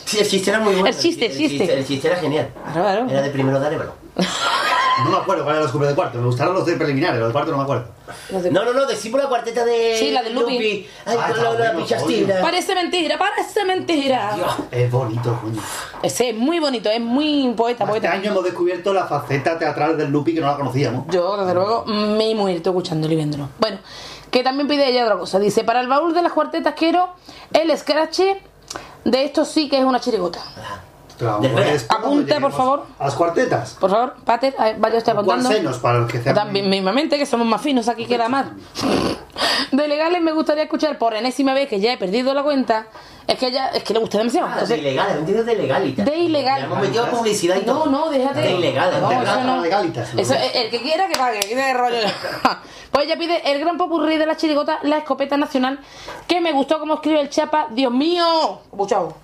[0.05, 0.89] Sí, el chiste era muy bueno.
[0.89, 1.73] El chiste, el chiste.
[1.73, 2.51] El chiste era genial.
[2.73, 3.09] Claro, claro.
[3.09, 3.95] Era de primero de Arevalo.
[5.05, 6.19] No me acuerdo cuál era los cumples de cuarto.
[6.19, 7.87] Me gustaron los de preliminares, los de cuarto no me acuerdo.
[8.51, 9.97] No, no, no, decimos la cuarteta de.
[9.99, 10.87] Sí, la de Lupi.
[11.07, 12.35] Ay, Ah, con la, la bueno, pichastina.
[12.43, 14.37] Parece mentira, parece mentira.
[14.71, 15.61] Es bonito, coño.
[16.03, 18.13] Ese es muy bonito, es muy poeta, Este poeta.
[18.13, 21.07] año hemos descubierto la faceta teatral del Lupi que no la conocíamos.
[21.09, 23.49] Yo, desde luego, me he muerto escuchándolo y viéndolo.
[23.59, 23.79] Bueno,
[24.31, 25.39] que también pide ella otra cosa.
[25.39, 27.09] Dice, para el baúl de las cuartetas quiero
[27.53, 28.21] el scratch
[29.05, 30.41] de esto sí que es una chirigota.
[30.55, 30.81] Claro,
[31.89, 32.87] Apunta, por favor.
[32.99, 33.77] A las cuartetas.
[33.81, 35.49] Por favor, Pater, a ver, vaya usted apuntando.
[35.49, 38.53] senos para los que También, mismamente, que somos más finos aquí que la mar.
[39.73, 42.87] De legales me gustaría escuchar por enésima vez, que ya he perdido la cuenta.
[43.27, 44.49] Es que ella, es que le gusta demasiado.
[44.49, 46.05] Ah, Entonces, de ilegal, entiendo de legalita.
[46.05, 46.59] De ilegal.
[46.61, 47.87] Ya hemos metido publicidad y No, todo.
[47.87, 48.41] no, déjate.
[48.41, 49.01] De ilegal.
[49.01, 49.47] No, de eso ilegal.
[49.47, 49.63] no.
[49.63, 50.21] legalitas, ¿no?
[50.21, 51.97] Eso, el, que quiera que pague, aquí de rollo.
[52.91, 55.81] Pues ella pide el gran popurrí de la chirigota, la escopeta nacional,
[56.29, 57.69] que me gustó como escribe el chapa.
[57.71, 59.17] Dios mío, buchao.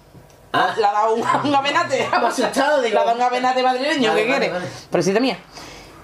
[0.53, 0.75] Ah.
[0.77, 2.09] Le ha dado un, un avenate.
[2.11, 2.95] Me ha asustado, digo.
[2.95, 4.59] Le ha dado un avenate madrileño, Vale, ¿qué vale, quiere?
[4.61, 4.71] vale.
[4.91, 5.39] Presita mía.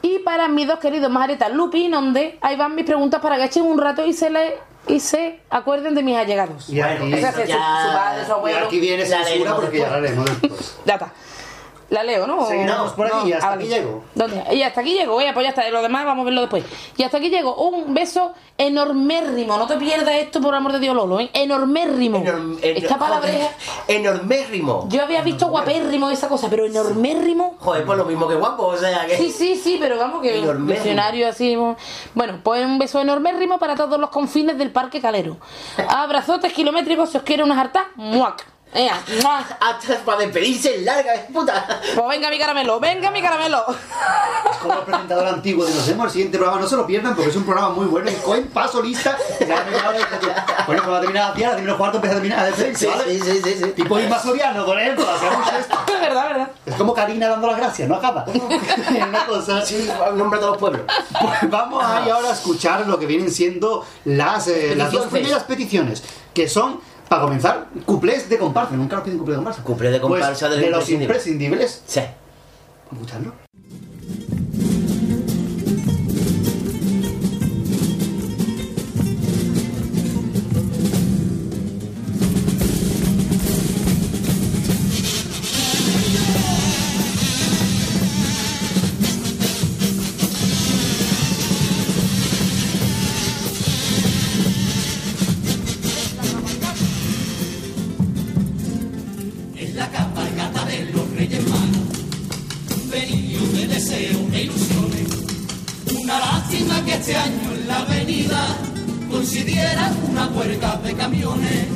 [0.03, 3.45] Y para mis dos queridos majaretas, Lupi y Nonde, ahí van mis preguntas para que
[3.45, 6.69] echen un rato y se le y se acuerden de mis allegados.
[6.69, 8.67] Y aquí, O sea, que su, su padre, su y abuelo.
[8.67, 10.77] aquí viene La censura porque ya la haremos después.
[10.85, 11.13] Ya está.
[11.91, 12.47] La leo, ¿no?
[12.47, 13.77] Seguiremos por aquí y hasta ah, aquí vale.
[13.77, 14.05] llego.
[14.15, 14.43] ¿Dónde?
[14.55, 15.69] Y hasta aquí llego, oye, pues ya está.
[15.71, 16.65] Lo demás vamos a verlo después.
[16.97, 17.55] Y hasta aquí llego.
[17.57, 19.57] Un beso enormérrimo.
[19.57, 21.31] No te pierdas esto, por amor de Dios, Lolo, ¿eh?
[21.33, 22.19] Enormérrimo.
[22.19, 23.51] Enorm- enor- Esta es-
[23.89, 24.89] Enormérrimo.
[24.91, 27.57] Yo había visto guapérrimo esa cosa, pero enormérrimo.
[27.61, 29.17] Joder, pues lo mismo que guapo, o sea que.
[29.17, 30.73] Sí, sí, sí, pero vamos que Enormérrimo.
[30.73, 31.57] diccionario así.
[32.15, 35.37] Bueno, pues un beso enormérrimo para todos los confines del Parque Calero.
[35.89, 38.54] Abrazotes kilométricos, si os quiere una jarta, muac.
[38.77, 39.01] Ea,
[40.05, 41.81] para despedirse larga, puta.
[41.95, 43.65] Pues venga mi caramelo, venga mi caramelo.
[44.51, 46.61] Es como el presentador antiguo de Nos vemos el siguiente programa.
[46.61, 48.11] No se lo pierdan porque es un programa muy bueno.
[48.11, 49.17] Y cogen paso lista.
[50.67, 53.05] Bueno, cuando termina la tía, la termina cuarto, empieza a terminar de frente, Sí, ¿vale?
[53.05, 53.71] sí, sí, sí, sí.
[53.77, 55.07] Tipo Inma Soriano, por ejemplo.
[55.09, 55.79] hacemos esto.
[55.95, 56.51] Es verdad, verdad.
[56.67, 58.25] Es como Karina dando las gracias, no acaba.
[59.09, 59.65] Una cosa.
[59.65, 60.83] Sí, nombre de todos los pueblos.
[61.21, 65.45] Pues vamos ahí ahora a escuchar lo que vienen siendo las, eh, las dos primeras
[65.45, 68.75] peticiones, que son, para comenzar, cuplés de comparsa.
[68.75, 69.63] Nunca nos piden cuplés de comparsa.
[69.63, 71.03] Cuplés de comparsa Pues, de los imprescindibles.
[71.03, 71.83] imprescindibles.
[71.87, 72.01] Sí.
[72.91, 73.44] Vamos
[104.13, 105.09] ilusiones.
[106.03, 108.57] Una lástima que este año en la avenida
[109.11, 111.67] coincidiera una huelga de camiones,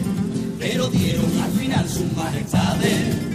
[0.59, 3.29] pero dieron al final sus majestades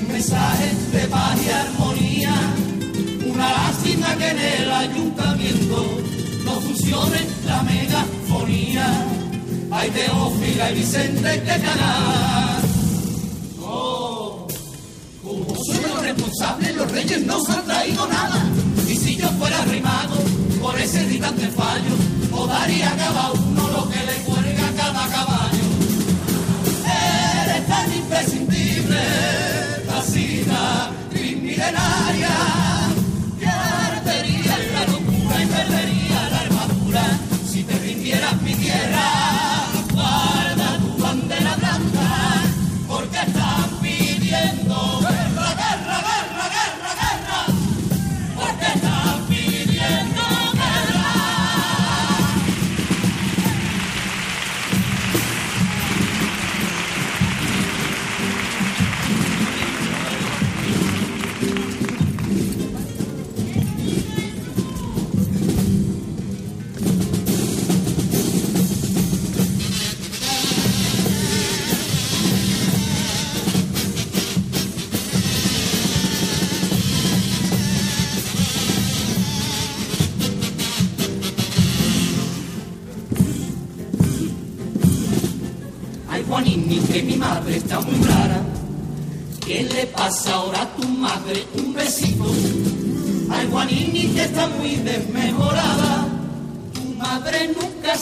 [0.00, 2.34] un mensaje de paz y armonía.
[3.26, 5.86] Una lástima que en el ayuntamiento
[6.44, 9.06] no funcione la megafonía.
[9.70, 12.58] Hay Teófila y Vicente que ganar.
[15.28, 17.52] Como soy el responsable, los reyes no se
[18.86, 20.16] Y si yo fuera rimado
[20.60, 21.94] por ese irritante fallo,
[22.32, 25.37] o daría cada uno lo que le cuelga cada caballo.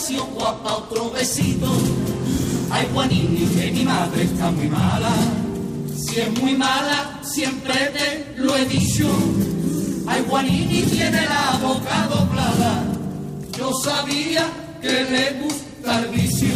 [0.07, 1.67] Sido guapa, otro besito.
[2.71, 5.13] Ay, Juanini, que mi madre está muy mala.
[5.95, 9.07] Si si es muy mala, siempre te lo he dicho.
[10.07, 12.83] Ay, Juanini tiene la boca doblada.
[13.57, 14.47] Yo sabía
[14.81, 16.55] que le gusta el vicio.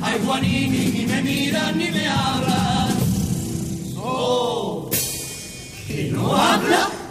[0.00, 2.88] Ay, Juanini ni me mira ni me habla.
[3.96, 4.88] Oh,
[5.86, 7.01] que no habla.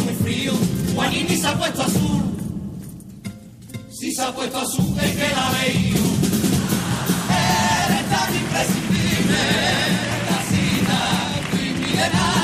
[0.00, 0.52] Muy frío.
[0.94, 2.22] Juanini se ha puesto azul.
[3.90, 6.04] Si se ha puesto azul, es que la veo.
[7.30, 9.42] Eres tan imprescindible,
[10.28, 11.00] casita,
[11.54, 12.37] y milenaria.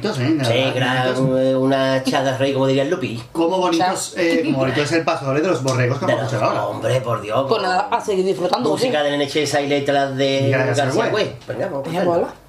[0.00, 0.38] Bonitos, ¿eh?
[0.44, 0.80] Sí,
[1.14, 1.56] bonitos.
[1.60, 3.22] una chaga rey, como diría el Lupi.
[3.32, 6.42] Cómo bonitos, eh, como bonito es el paso doble de los borregos que los- escuchar
[6.44, 6.66] ahora.
[6.66, 7.46] hombre, por Dios.
[7.48, 8.68] Pues nada, a seguir disfrutando.
[8.70, 11.08] Música de Chesa y letras de García.
[11.10, 11.32] Güey.
[11.46, 12.47] Venga, vamos a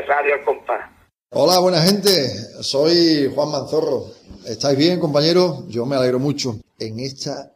[0.00, 0.80] de Radio Al Compás.
[1.30, 2.10] Hola, buena gente.
[2.62, 4.06] Soy Juan Manzorro.
[4.46, 5.66] ¿Estáis bien, compañeros?
[5.68, 6.56] Yo me alegro mucho.
[6.78, 7.52] En esta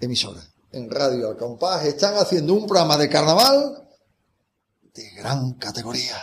[0.00, 0.40] emisora,
[0.72, 3.86] en Radio Al Compás, están haciendo un programa de carnaval
[4.94, 6.16] de gran categoría.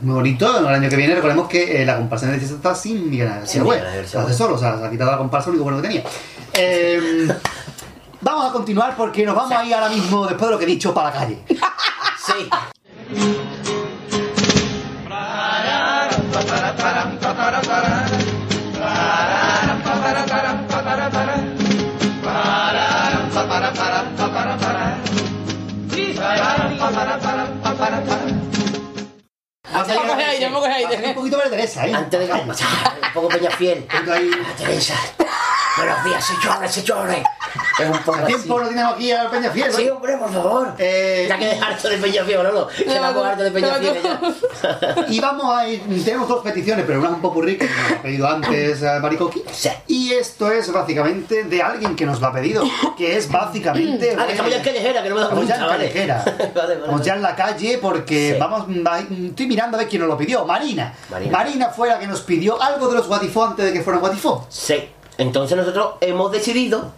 [0.00, 3.10] Muy bonito, el año que viene recordemos que eh, la comparsa de Necias está sin
[3.10, 5.82] Miguel Ángel Lo hace solo, o sea, se ha quitado la comparsa, lo único bueno
[5.82, 6.04] que tenía.
[6.54, 7.28] Eh,
[8.20, 10.68] vamos a continuar porque nos vamos a ir ahora mismo, después de lo que he
[10.68, 11.42] dicho, para la calle.
[12.24, 12.48] Sí.
[31.08, 31.94] Un poquito de Teresa, ¿eh?
[31.94, 32.32] Antes de que...
[32.32, 33.84] Un poco Peñafiel.
[33.84, 34.30] Poquito ahí.
[34.56, 34.94] Teresa.
[35.76, 37.18] Buenos días, señores, señores.
[37.78, 39.72] Es un poco ¿A tiempo no tenemos aquí al Peñafiel?
[39.72, 40.74] Sí, hombre, por favor.
[40.78, 42.40] Eh, Ya que harto de Peñafiel.
[42.76, 45.06] Que Ya vamos va, harto de Peñafiel ya ya.
[45.08, 48.02] Y vamos a ir, tenemos dos peticiones, pero una es un popurrí que nos ha
[48.02, 49.42] pedido antes a Maricoqui.
[49.50, 49.70] Sí.
[49.86, 52.62] Y esto es básicamente de alguien que nos lo ha pedido,
[52.96, 54.14] que es básicamente...
[54.18, 55.78] Ah, que estamos ya en callejera, que no me dado Estamos ya en vale.
[55.88, 56.24] callejera.
[56.24, 57.04] Vale, vale, Estamos vale.
[57.04, 58.38] ya en la calle porque Sí.
[58.38, 60.44] vamos, va- estoy mirando a ver quién nos lo pidió.
[60.44, 60.92] Marina.
[61.30, 61.68] Marina.
[61.70, 64.46] fue la que nos pidió algo de los Guatifó antes de que fueran Guatifó.
[64.50, 64.88] Sí.
[65.18, 66.90] Entonces nosotros hemos decidido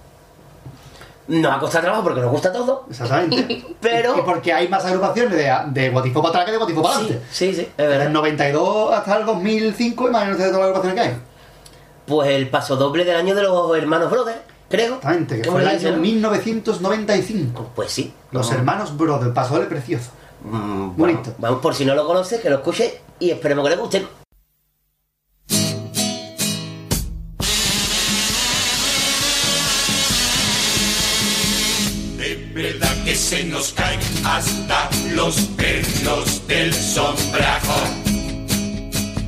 [1.27, 2.85] Nos ha costado trabajo porque nos gusta todo.
[2.91, 3.65] Exactamente.
[3.81, 6.95] Pero- Y porque hay más agrupaciones de, de Guatifo para atrás que de Guatifo para
[6.97, 7.27] Sí, adelante.
[7.31, 8.07] sí, sí, es Desde verdad.
[8.09, 11.17] el 92 hasta el 2005, imagínate de todas las agrupaciones que hay.
[12.07, 14.97] Pues el paso doble del año de los hermanos Brothers, creo.
[14.97, 15.97] Exactamente, que ¿Cómo fue el año no?
[15.99, 17.71] 1995.
[17.75, 18.13] Pues sí.
[18.31, 20.11] Los hermanos Brother, paso doble precioso.
[20.43, 21.23] Mm, Bonito.
[21.25, 24.07] Vamos, vamos, por si no lo conoce, que lo escuche y esperemos que le guste.
[32.55, 37.81] Verdad que se nos caen hasta los pelos del sombrajo.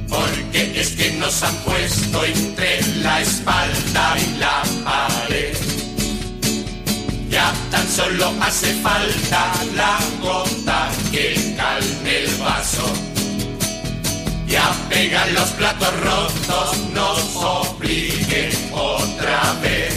[0.09, 5.57] Porque es que nos han puesto entre la espalda y la pared.
[7.29, 12.87] Ya tan solo hace falta la gota que calme el vaso.
[14.47, 19.96] Ya pegan los platos rotos, nos obliguen otra vez.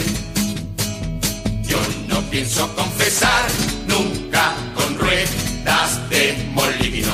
[2.30, 3.44] Pienso confesar
[3.88, 7.12] nunca con ruedas de molibino.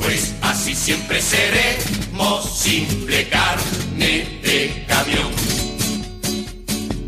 [0.00, 5.30] Pues así siempre seremos simple carne de camión.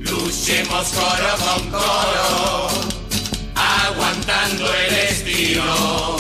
[0.00, 2.68] Luchemos coro con coro,
[3.54, 6.16] aguantando el estilo.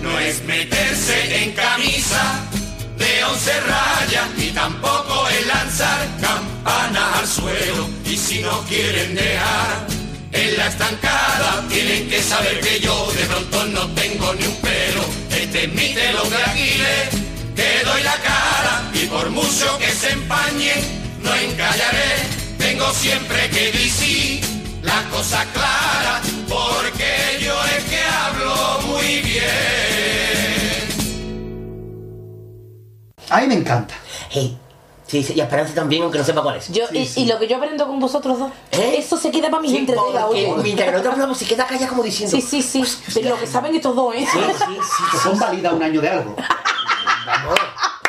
[0.00, 2.45] No es meterse en camisa
[3.26, 7.88] de once rayas, ni tampoco el lanzar campanas al suelo.
[8.04, 9.86] Y si no quieren dejar
[10.32, 15.04] en la estancada, tienen que saber que yo de pronto no tengo ni un pelo.
[15.30, 17.08] Este es mi telón de Aquiles,
[17.54, 20.74] que doy la cara y por mucho que se empañe,
[21.22, 22.46] no encallaré.
[22.58, 24.40] Tengo siempre que decir
[24.82, 29.85] la cosa clara, porque yo es que hablo muy bien.
[33.30, 33.94] A mí me encanta.
[34.30, 34.56] Hey,
[35.06, 36.68] sí, sí, y a Esperanza también, aunque no sepa cuál es.
[36.72, 39.68] Yo, y, y lo que yo aprendo con vosotros dos, eso se queda para mi
[39.68, 40.52] Sí, gente de la oye.
[40.62, 42.36] mientras que nosotros hablamos, se queda calla como diciendo.
[42.36, 42.84] Sí, sí, sí.
[43.14, 44.26] Pero lo que saben estos dos, ¿eh?
[44.30, 45.02] Sí, sí, sí.
[45.12, 46.36] Que son válidas un año de algo.
[47.26, 47.58] Vamos.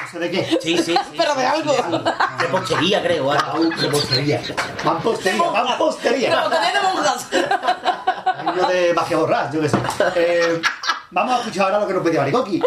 [0.03, 0.59] No sé de qué.
[0.61, 0.97] Sí, sí, sí.
[1.17, 1.73] Pero de algo.
[1.73, 3.31] De pochería, creo.
[3.31, 3.59] algo.
[3.69, 4.41] De postería.
[4.85, 6.29] Mampostería, mampostería.
[6.29, 7.27] Pero tenéis de monjas.
[8.35, 9.77] Año de magia borrás, yo qué sé.
[10.15, 10.61] Eh,
[11.11, 12.61] vamos a escuchar ahora lo que nos pedía Baricoqui.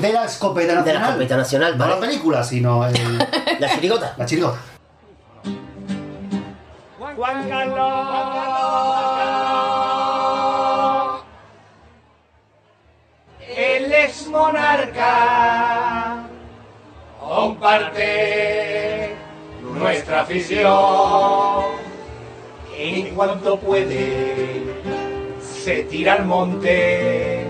[0.00, 0.84] De la escopeta nacional.
[0.84, 1.94] De la escopeta nacional, No vale.
[1.94, 3.18] la película, sino el-
[3.58, 4.14] La chirigota.
[4.16, 4.58] la chirigota.
[7.16, 7.90] Juan Carlos.
[13.56, 16.18] El ex monarca
[17.20, 19.16] comparte
[19.62, 20.70] nuestra afición.
[22.82, 24.64] En cuanto puede,
[25.42, 27.44] se tira al monte,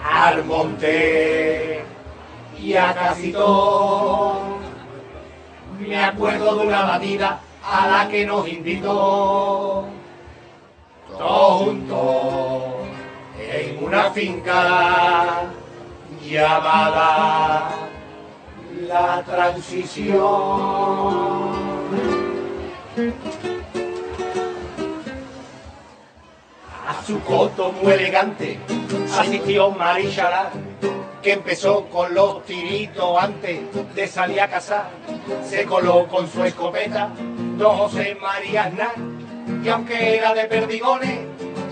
[0.00, 1.82] al monte
[2.56, 4.58] y a casi todo.
[5.80, 9.86] Me acuerdo de una batida a la que nos invitó.
[11.18, 12.62] Todos juntos
[13.40, 15.46] en una finca
[16.24, 17.70] llamada
[18.86, 20.16] La Transición.
[26.86, 28.58] A su coto muy elegante
[29.18, 30.50] asistió Marichalá,
[31.20, 33.60] que empezó con los tiritos antes
[33.94, 34.90] de salir a cazar.
[35.44, 37.10] Se coló con su escopeta
[37.58, 38.94] don José María Aznar,
[39.64, 41.20] que aunque era de perdigones,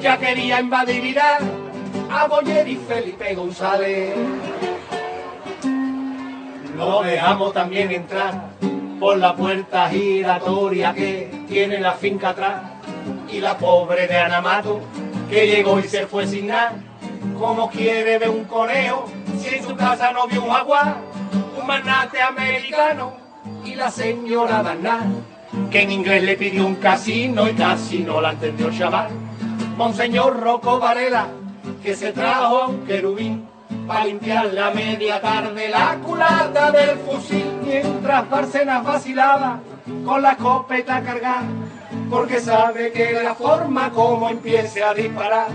[0.02, 4.14] ya quería invadir a Boyer y Felipe González.
[6.76, 8.50] Lo dejamos también entrar
[8.98, 12.62] por la puerta giratoria que tiene la finca atrás.
[13.30, 14.80] Y la pobre de Anamato,
[15.28, 16.74] que llegó y se fue sin nada.
[17.38, 19.06] Como quiere ver un conejo,
[19.38, 20.96] si en su casa no vio un jaguar,
[21.58, 23.12] un manate americano
[23.64, 25.06] y la señora Daná,
[25.70, 29.08] que en inglés le pidió un casino y casi no la entendió el chaval.
[29.76, 31.26] Monseñor Rocco Varela,
[31.82, 33.48] que se trajo a un querubín
[33.86, 39.60] para limpiar la media tarde la culata del fusil mientras Barcenas vacilaba
[40.04, 41.42] con la escopeta cargada
[42.14, 45.48] porque sabe que la forma como empiece a disparar.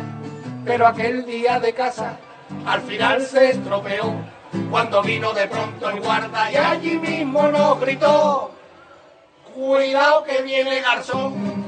[0.66, 2.18] Pero aquel día de casa
[2.66, 4.14] al final se estropeó.
[4.70, 8.52] Cuando vino de pronto el guarda y allí mismo nos gritó
[9.56, 11.66] cuidado que viene garzón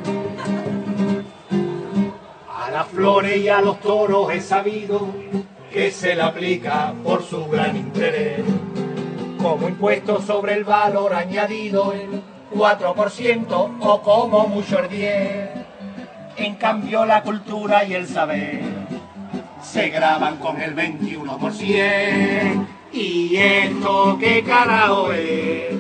[2.49, 5.07] a las flores y a los toros he sabido
[5.71, 8.41] que se le aplica por su gran interés.
[9.41, 11.93] Como impuesto sobre el valor añadido
[12.53, 15.65] 4% o como mucho el 10%.
[16.37, 18.61] En cambio la cultura y el saber
[19.61, 22.67] se graban con el 21%.
[22.93, 25.75] ¿Y esto qué carajo es?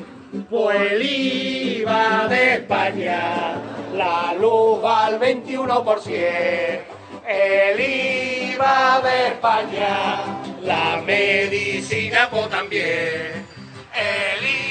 [0.49, 3.55] Pues el IVA de España,
[3.93, 6.79] la luz al 21%,
[7.27, 10.21] el IVA de España,
[10.61, 13.45] la medicina pues también,
[13.93, 14.70] el IVA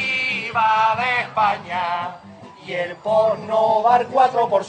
[0.52, 2.16] de España
[2.66, 4.68] y el porno va al 4%,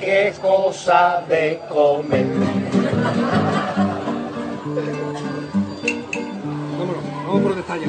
[0.00, 2.24] que es cosa de comer.
[7.26, 7.86] Vamos por detalle.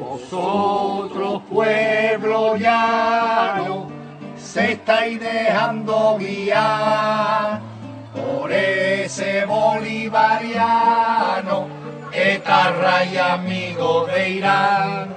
[0.00, 3.88] Vosotros, pueblo llano,
[4.36, 7.60] se estáis dejando guiar
[8.14, 11.66] por ese bolivariano,
[12.12, 15.15] etarra y amigo de Irán.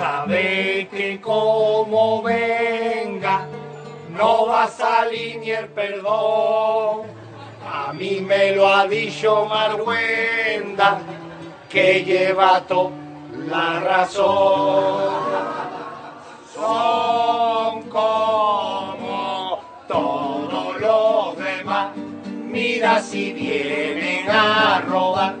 [0.00, 3.46] Sabe que como venga,
[4.16, 7.02] no va a salir ni el perdón.
[7.70, 11.02] A mí me lo ha dicho Marguenda,
[11.68, 12.92] que lleva toda
[13.46, 15.12] la razón.
[16.54, 21.94] Son como todos los demás.
[22.46, 25.34] Mira si vienen a robar,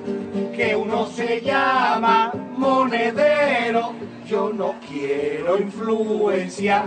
[0.54, 3.94] que uno se llama monedero.
[4.30, 6.84] Yo no quiero influencia,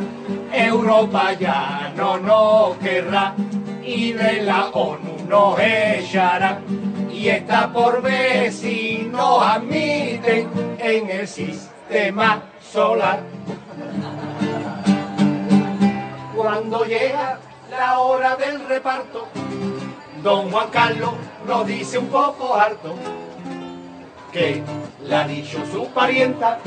[0.53, 3.35] Europa ya no nos querrá
[3.83, 6.61] y de la ONU nos echará.
[7.11, 13.19] Y está por ver si nos admiten en el sistema solar.
[16.33, 17.39] Cuando llega
[17.69, 19.27] la hora del reparto,
[20.23, 21.11] don Juan Carlos
[21.45, 22.95] nos dice un poco harto
[24.33, 24.63] que
[25.05, 26.57] le ha dicho su parienta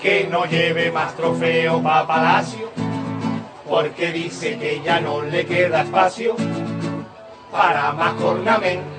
[0.00, 2.70] que no lleve más trofeo para palacio,
[3.68, 6.34] porque dice que ya no le queda espacio
[7.52, 8.90] para más ornamento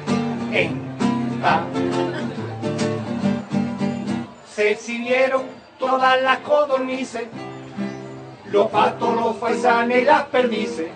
[4.55, 5.43] Se exhibieron
[5.77, 7.23] todas las codornices,
[8.45, 10.87] los patos, los faisanes y las perdices.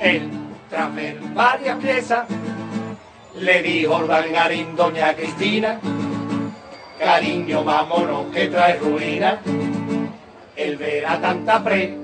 [0.00, 0.28] Él,
[0.68, 2.26] tras ver varias piezas,
[3.38, 5.78] le dijo Urdangarín doña Cristina,
[6.98, 9.40] cariño, vámonos que trae ruina.
[10.54, 11.96] El ver a tanta presa.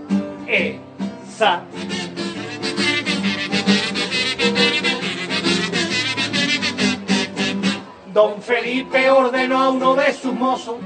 [8.12, 10.76] Don Felipe ordenó a uno de sus mozos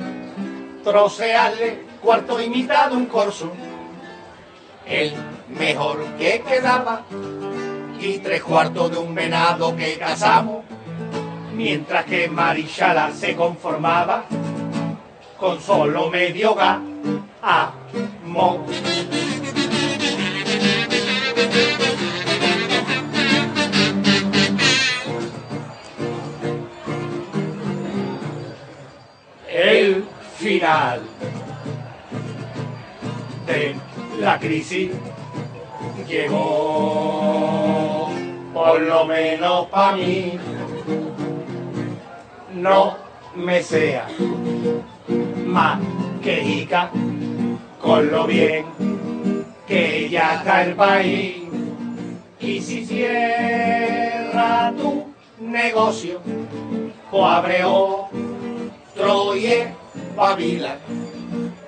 [0.84, 3.50] trocearle cuarto y mitad de un corso.
[4.86, 5.12] El
[5.48, 7.02] mejor que quedaba
[8.00, 10.64] y tres cuartos de un venado que cazamos,
[11.54, 14.24] mientras que Marichala se conformaba
[15.38, 17.26] con solo medio gamo.
[29.48, 30.04] El
[30.38, 31.00] final
[33.46, 33.74] de
[34.18, 34.90] la crisis
[36.08, 38.08] llegó,
[38.52, 40.38] por lo menos para mí.
[42.54, 42.96] No
[43.34, 44.08] me sea
[45.44, 45.78] más
[46.22, 46.90] que jica
[47.80, 48.64] con lo bien
[49.66, 51.42] que ya está el país.
[52.40, 56.20] Y si cierra tu negocio,
[57.10, 60.76] o abre otro y espabila,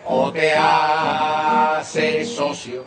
[0.07, 2.85] o te hace socio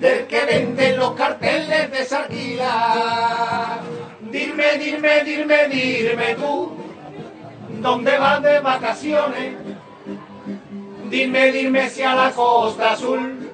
[0.00, 3.80] del que vende los carteles de Sarquila.
[4.20, 6.72] Dime, dime, dime, dime tú,
[7.80, 9.56] ¿dónde vas de vacaciones?
[11.10, 13.50] Dime, dime si a la costa azul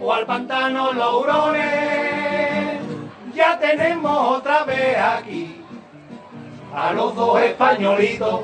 [0.00, 2.80] o al pantano Los Hurones.
[3.34, 5.62] Ya tenemos otra vez aquí
[6.74, 8.40] a los dos españolitos,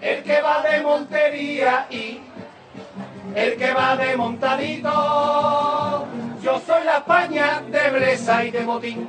[0.00, 2.20] el que va de Montería y
[3.34, 6.06] el que va de montadito.
[6.42, 9.08] Yo soy la España de Bresa y de Botín,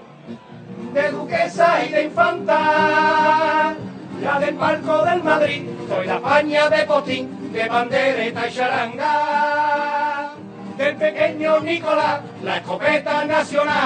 [0.94, 3.76] de Duquesa y de Infanta,
[4.22, 5.64] la del palco del Madrid.
[5.88, 10.32] Soy la España de Botín, de bandereta y charanga,
[10.78, 13.84] del pequeño Nicolás, la escopeta nacional.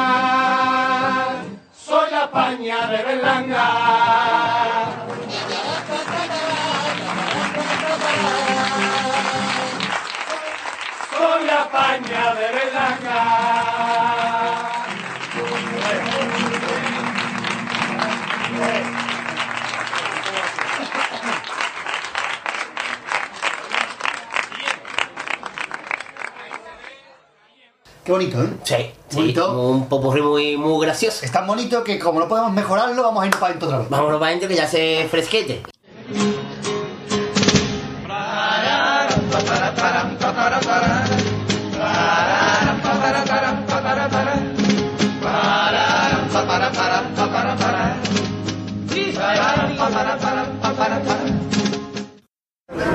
[1.75, 5.08] Soy la España de Berlanga.
[11.19, 14.39] Soy la España de Berlanga.
[28.03, 28.47] Qué bonito, ¿eh?
[28.63, 28.75] Sí,
[29.09, 29.69] sí, Bonito.
[29.69, 31.25] un popurrí muy, muy gracioso.
[31.25, 33.89] Es tan bonito que como no podemos mejorarlo, vamos a ir para adentro otra vez.
[33.89, 35.63] Vámonos para adentro que ya se fresquete.
[40.39, 40.59] Para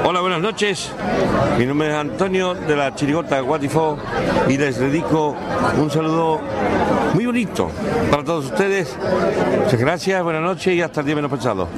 [0.04, 0.92] Hola, buenas noches.
[1.58, 3.98] Mi nombre es Antonio de la Chirigota Guatifó
[4.48, 5.34] y les dedico
[5.78, 6.40] un saludo
[7.14, 7.70] muy bonito
[8.10, 8.96] para todos ustedes.
[9.64, 11.68] Muchas gracias, buenas noches y hasta el día menos pensado.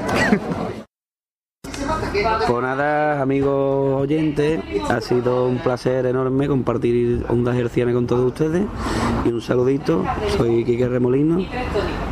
[2.22, 8.64] Pues nada, amigos oyentes, ha sido un placer enorme compartir ondas hercianas con todos ustedes
[9.24, 10.04] y un saludito,
[10.36, 11.38] soy Quique Remolino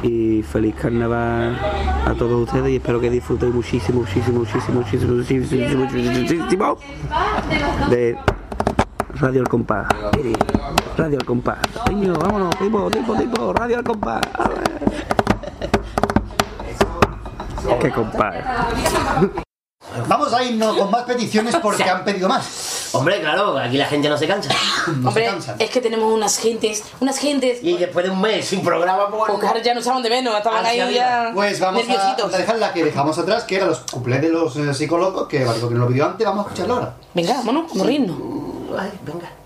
[0.03, 1.59] y feliz carnaval
[2.07, 6.79] a todos ustedes y espero que disfrutéis muchísimo, muchísimo, muchísimo, muchísimo, muchísimo, muchísimo,
[7.89, 8.17] de
[9.21, 9.87] Radio El Compás.
[10.99, 11.59] Radio El Compás.
[13.55, 14.21] Radio El Compás.
[17.81, 18.35] Qué compás.
[20.09, 22.91] Vamos a irnos con más peticiones porque han pedido más.
[22.93, 24.51] Hombre, claro, aquí la gente no se cansa.
[24.87, 27.59] Hombre, es que tenemos unas gentes, unas gentes.
[27.63, 29.31] Y después de un mes sin programa, pues.
[29.31, 31.31] Porque ahora ya no saben de menos, estaban ahí ya.
[31.33, 32.35] Pues vamos a, nerviositos.
[32.35, 35.45] a dejar la que dejamos atrás, que era los cuplés de los eh, psicólogos, que
[35.45, 36.95] vale, porque nos lo pidió antes, vamos a escucharlo ahora.
[37.15, 38.17] Venga, vámonos, vamos a reírnos.
[38.77, 39.44] Ay, venga.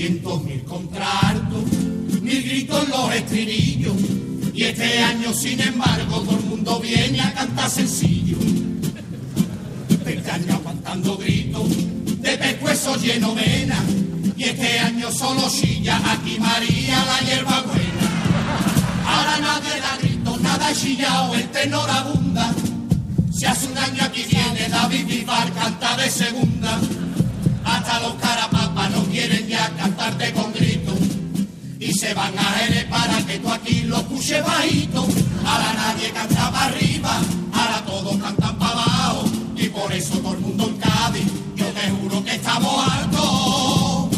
[0.00, 1.64] 600 mil contratos,
[2.22, 3.94] mil gritos los estribillos.
[4.54, 8.38] Y este año, sin embargo, todo el mundo viene a cantar sencillo.
[10.02, 11.68] Pecaño aguantando gritos,
[12.18, 13.78] de pescuezo lleno vena.
[14.38, 18.06] Y este año solo chilla aquí María la hierba buena.
[19.06, 22.54] Ahora nadie da gritos, nada chillao, el tenor abunda.
[23.34, 26.80] Si hace un año aquí viene David Vivar, canta de segunda.
[27.70, 30.92] Hasta los carapapas no quieren ya cantarte con grito.
[31.78, 35.06] Y se van a Jerez para que tú aquí lo escuches bajito.
[35.46, 37.20] Ahora nadie canta para arriba,
[37.52, 39.24] ahora todos cantan para abajo.
[39.56, 44.08] Y por eso todo el mundo en Cádiz, yo te juro que estamos hartos.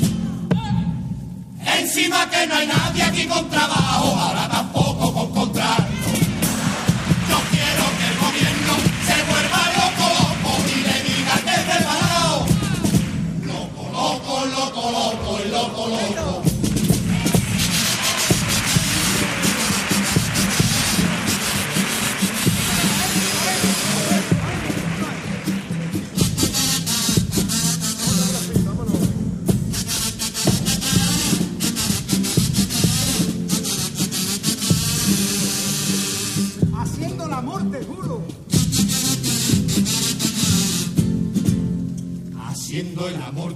[1.79, 4.49] Encima que no hay nadie aquí con trabajo, ahora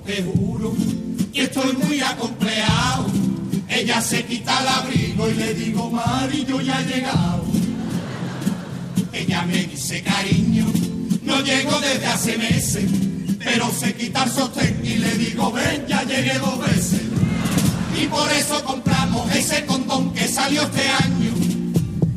[0.05, 0.75] te juro
[1.33, 3.07] que estoy muy acompleado.
[3.69, 7.45] Ella se quita el abrigo y le digo, Mari, yo ya he llegado.
[9.13, 10.67] Ella me dice, cariño,
[11.23, 12.91] no llego desde hace meses,
[13.43, 17.03] pero se quita el sostén y le digo, ven, ya llegué dos veces.
[18.01, 21.33] Y por eso compramos ese condón que salió este año.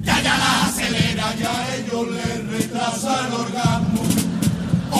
[0.03, 3.88] Ya ya la acelera, ya ellos les retrasa el orgasmo.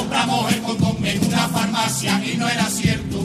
[0.10, 3.24] Compramos el condón en una farmacia y no era cierto.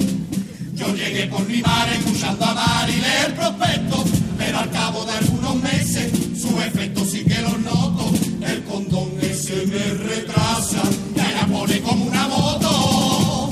[0.74, 4.04] Yo llegué por mi bar escuchando a Mar y leer el prospecto,
[4.36, 8.12] pero al cabo de algunos meses su efecto sí que lo noto.
[8.46, 10.82] El condón ese me retrasa,
[11.16, 13.50] ya la pone como una moto.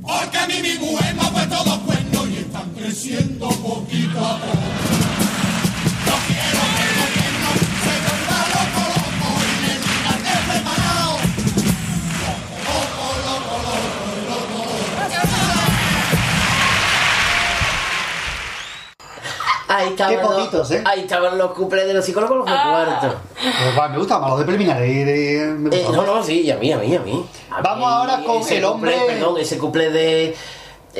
[0.00, 4.38] Porque a mí mi mujer me ha puesto dos cuernos y están creciendo poquito a
[4.38, 5.20] poco.
[19.80, 20.82] Ahí estaban, Qué poquitos, los, ¿eh?
[20.84, 23.14] ahí estaban los cumples de los psicólogos los de cuarto.
[23.34, 24.90] Pues, va, me gusta más, los de preliminares.
[24.90, 27.26] y de- me Eh, gusta no, no, sí, y a mí, a mí, a mí.
[27.50, 30.36] A Vamos mí ahora con ese el cumple, hombre- Perdón, ese cumple de.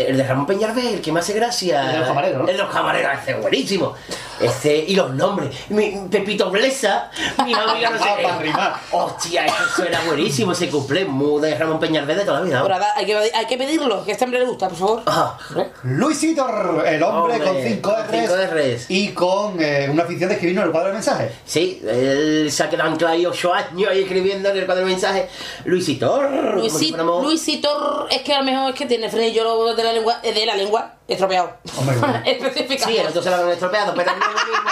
[0.08, 1.86] El de Ramón Peñarvel, el que me hace gracia.
[1.86, 2.48] El de los camareros, ¿no?
[2.48, 3.94] El de los camareros, ese es buenísimo.
[4.40, 5.54] Este, y los nombres.
[5.68, 7.10] Mi, Pepito Blesa,
[7.44, 8.52] mi amiga no sé qué.
[8.92, 12.62] Hostia, eso era buenísimo, ese cumple mu- de Ramón Peñarvel de toda la vida.
[12.62, 15.02] Pero ahora hay que, hay que pedirlo, que a este hombre le gusta, por favor.
[15.06, 15.36] Ah,
[15.82, 16.46] Luisito,
[16.84, 18.86] el hombre, Hombre, con 5 con cinco R's, Rs.
[18.88, 21.32] y con eh, una afición de escribirnos el cuadro de mensajes.
[21.44, 24.90] Sí, él se ha quedado anclado ahí ocho años ahí escribiendo en el cuadro de
[24.90, 25.24] mensajes.
[25.64, 26.10] Luisito.
[26.10, 29.98] como si Luisito, Luisito, es que a lo mejor es que tiene frenillo de la
[29.98, 31.52] lengua, eh, de la lengua estropeado.
[31.78, 32.22] Hombre, bueno.
[32.24, 34.70] Sí, el otro se lo han estropeado, pero no es lo mismo.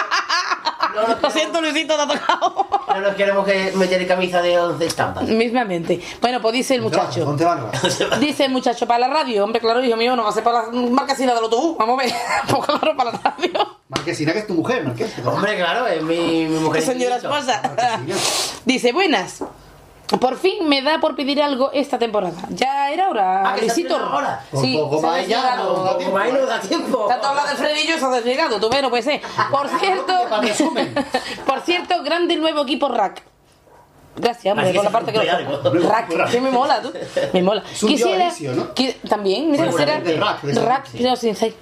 [1.22, 2.66] Lo siento, Luisito, te ha tocado.
[2.88, 5.24] No nos queremos que meter camisa de 11 estampas.
[5.24, 6.00] Mismamente.
[6.20, 7.24] Bueno, pues dice el muchacho.
[7.24, 7.70] Ponte barba.
[8.20, 10.66] Dice el muchacho, para la radio, hombre, claro, hijo mío, no va a ser para
[10.66, 12.12] la marquesina del autobús, vamos a ver.
[12.48, 13.78] Pues claro, para la radio.
[13.88, 15.30] Marquesina, que es tu mujer, Marquesina.
[15.30, 16.82] Hombre, claro, es mi, mi mujer.
[16.82, 17.62] Señora esposa.
[18.64, 19.42] Dice, buenas.
[20.16, 22.34] Por fin me da por pedir algo esta temporada.
[22.50, 23.94] Ya era hora, Ah, Luisito.
[23.96, 24.42] ahora.
[24.50, 25.98] Por Sí, poco más ya, no.
[25.98, 27.04] Como ahí no da tiempo.
[27.06, 29.20] Tanto habla del frenillo y se ha desligado, tú ves, no puede ser.
[29.50, 30.94] Por cierto, Para resumen.
[31.46, 33.22] por cierto, grande nuevo equipo rack.
[34.16, 35.88] Gracias, hombre, por la parte que lo.
[35.88, 36.90] Rack, que me mola, tú.
[37.32, 37.62] Me mola.
[37.70, 38.74] Es un Dionisio, ¿no?
[38.74, 40.42] qui- también, mira, será rack,
[40.90, 41.54] de pero sin seis.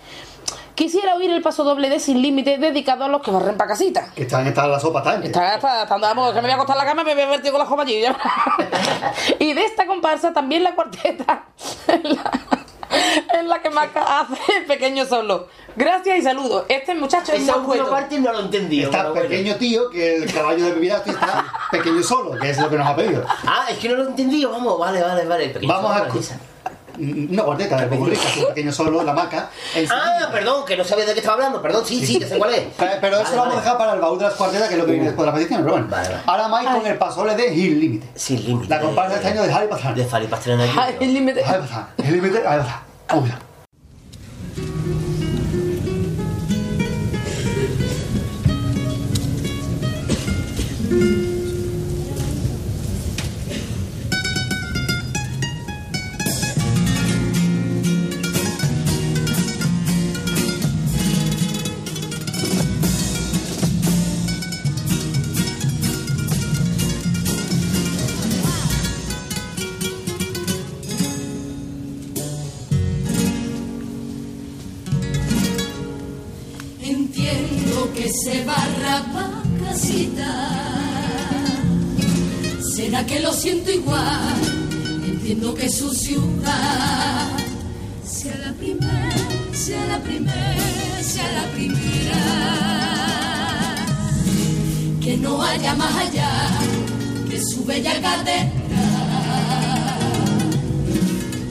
[0.77, 4.11] Quisiera oír el paso doble de Sin Límite dedicado a los que barren para casita.
[4.15, 5.29] Que están en la sopa tanque.
[5.29, 7.23] Está, está, está, vamos, que me voy a acostar en la cama y me voy
[7.23, 7.99] a vertir con la jopa allí.
[8.03, 8.15] ya.
[9.39, 11.45] y de esta comparsa también la cuarteta.
[11.89, 14.37] en la, que Maca hace
[14.69, 15.49] pequeño solo.
[15.77, 16.65] Gracias y saludos.
[16.69, 18.83] Este muchacho es Esa última parte no lo entendí.
[18.83, 19.23] Está bueno.
[19.23, 22.77] pequeño tío, que el caballo de mi vida está pequeño solo, que es lo que
[22.77, 23.25] nos ha pedido.
[23.47, 24.51] Ah, es que no lo he entendido.
[24.51, 25.49] Vamos, vale, vale, vale.
[25.49, 26.39] Pequeño Vamos a solo, escu- esa.
[26.99, 29.51] Una cuarteta de que es un pequeño solo, la maca.
[29.91, 31.63] Ah, perdón, que no sabía de qué estaba hablando.
[31.63, 32.65] Perdón, sí, sí, ya sé cuál es.
[32.79, 34.75] Pero pero eso Vale, lo vamos a dejar para el baúl de las cuartetas, que
[34.75, 35.89] es lo que viene después de la petición, pero bueno.
[35.91, 36.21] Vale, vale.
[36.27, 38.09] Ahora Mike con el pasole de Gil Límite.
[38.15, 38.69] Sin límite.
[38.69, 39.97] La comparsa este año de Harry Pastrana.
[39.97, 40.65] De Fali Pastrana
[41.01, 41.45] el límite.
[41.45, 41.89] Harry Pastrana.
[41.99, 42.61] El límite, ahí.
[83.47, 84.35] Siento igual?
[85.07, 87.29] Entiendo que su ciudad
[88.05, 89.17] sea la primera,
[89.53, 92.23] sea la primera, sea la primera.
[95.01, 96.33] Que no haya más allá
[97.31, 98.85] de su bella cadena.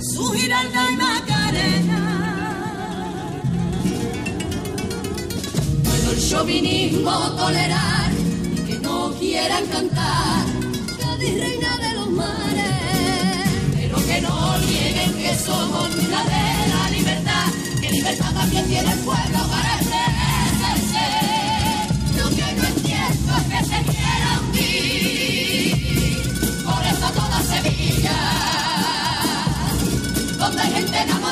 [0.01, 2.01] Su giralda y macarena.
[5.85, 8.11] Puedo el chauvinismo tolerar
[8.53, 10.45] y que no quieran cantar
[10.99, 11.54] Cádiz
[15.37, 17.47] somos la de la libertad
[17.81, 21.07] que libertad también tiene el pueblo para ejercerse
[22.17, 25.73] lo que no entiendo es que se quiera hundir
[26.63, 28.17] por eso toda Sevilla
[30.37, 31.24] donde hay gente enamorada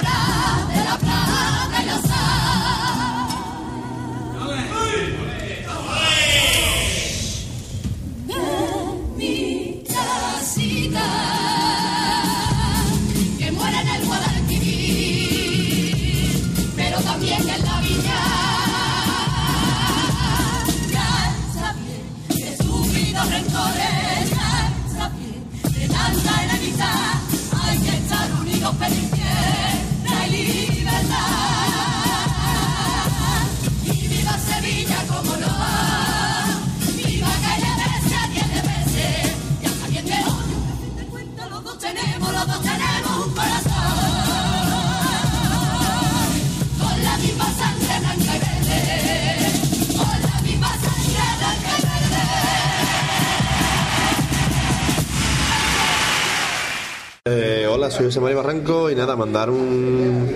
[57.94, 60.28] soy José María Barranco y nada, mandar un,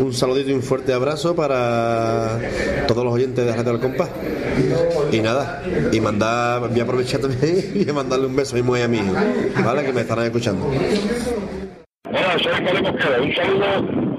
[0.00, 2.38] un saludito y un fuerte abrazo para
[2.86, 4.10] todos los oyentes de Radio del Compás.
[5.10, 5.62] Y nada,
[5.92, 9.14] y mandar, voy a aprovechar también y mandarle un beso a mi a mi hijo,
[9.64, 9.84] ¿vale?
[9.84, 10.66] Que me estarán escuchando.
[10.66, 12.52] Hola, soy.
[13.26, 13.66] Un saludo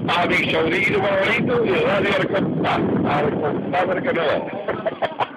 [0.08, 2.80] a mi sobrino favorito y Radio Arcompás.
[3.06, 5.27] Arcompás del Canadá.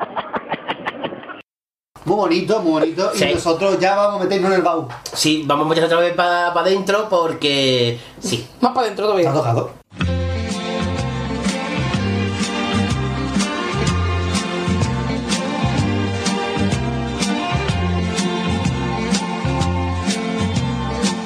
[2.04, 3.12] Muy bonito, muy bonito.
[3.14, 3.26] Sí.
[3.26, 4.88] Y nosotros ya vamos a meternos en el baúl.
[5.14, 8.00] Sí, vamos a meter otra vez para adentro porque.
[8.20, 8.48] Sí.
[8.60, 9.32] Más para adentro todavía.
[9.32, 9.72] ¿Te ha tocado?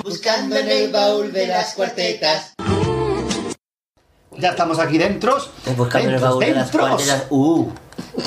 [0.03, 2.53] Buscando en el baúl de las cuartetas.
[4.38, 5.38] Ya estamos aquí dentro.
[5.78, 7.28] Buscando en el baúl de las cuartetas.
[7.30, 7.69] Uh.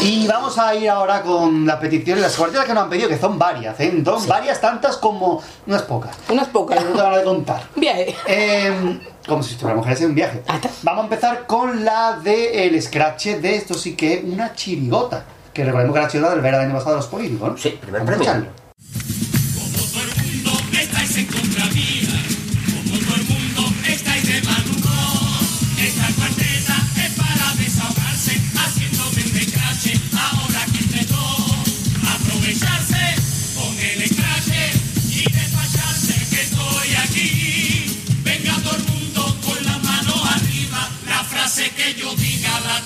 [0.01, 3.19] Y vamos a ir ahora con las peticiones, las cuartetas que nos han pedido, que
[3.19, 4.03] son varias, ¿eh?
[4.05, 6.17] Son varias, tantas como unas pocas.
[6.29, 6.85] Unas pocas.
[6.85, 7.63] No te van a contar.
[7.75, 8.15] Viaje.
[8.27, 10.43] Eh, como si estuviéramos en un viaje.
[10.83, 15.25] Vamos a empezar con la de el scratch de esto sí que es una chirigota.
[15.53, 17.57] Que recordemos que la ciudad del Vera del año pasado de los políticos, ¿no?
[17.57, 18.47] Sí, primer premio.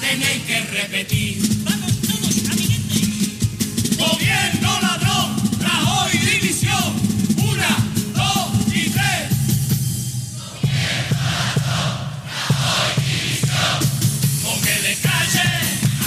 [0.01, 1.43] Tenéis que repetir.
[3.99, 6.95] Gobierno ladrón, Rajoy división.
[7.39, 7.77] Una,
[8.15, 9.29] dos y tres.
[14.43, 15.49] Con el escrache,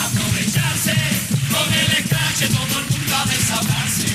[0.06, 0.96] aprovecharse.
[1.52, 4.08] Con el escrache todo el mundo a desahogarse.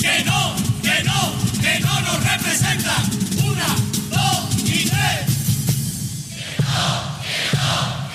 [0.00, 2.96] Que no, que no, que no nos representa.
[3.44, 3.68] Una,
[4.10, 5.26] dos y tres.
[6.66, 8.07] Con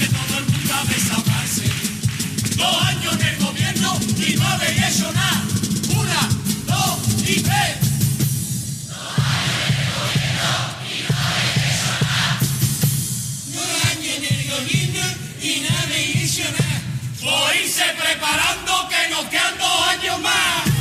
[0.00, 1.64] el todo el mundo a desahogarse.
[2.56, 5.42] Dos años de gobierno y no habéis hecho nada.
[5.96, 6.28] Una,
[6.66, 7.76] dos y tres.
[13.54, 15.00] Dos años en el gobierno
[15.42, 16.82] y no habéis hecho nada.
[17.22, 20.75] Pues irse preparando que nos quedan dos años más.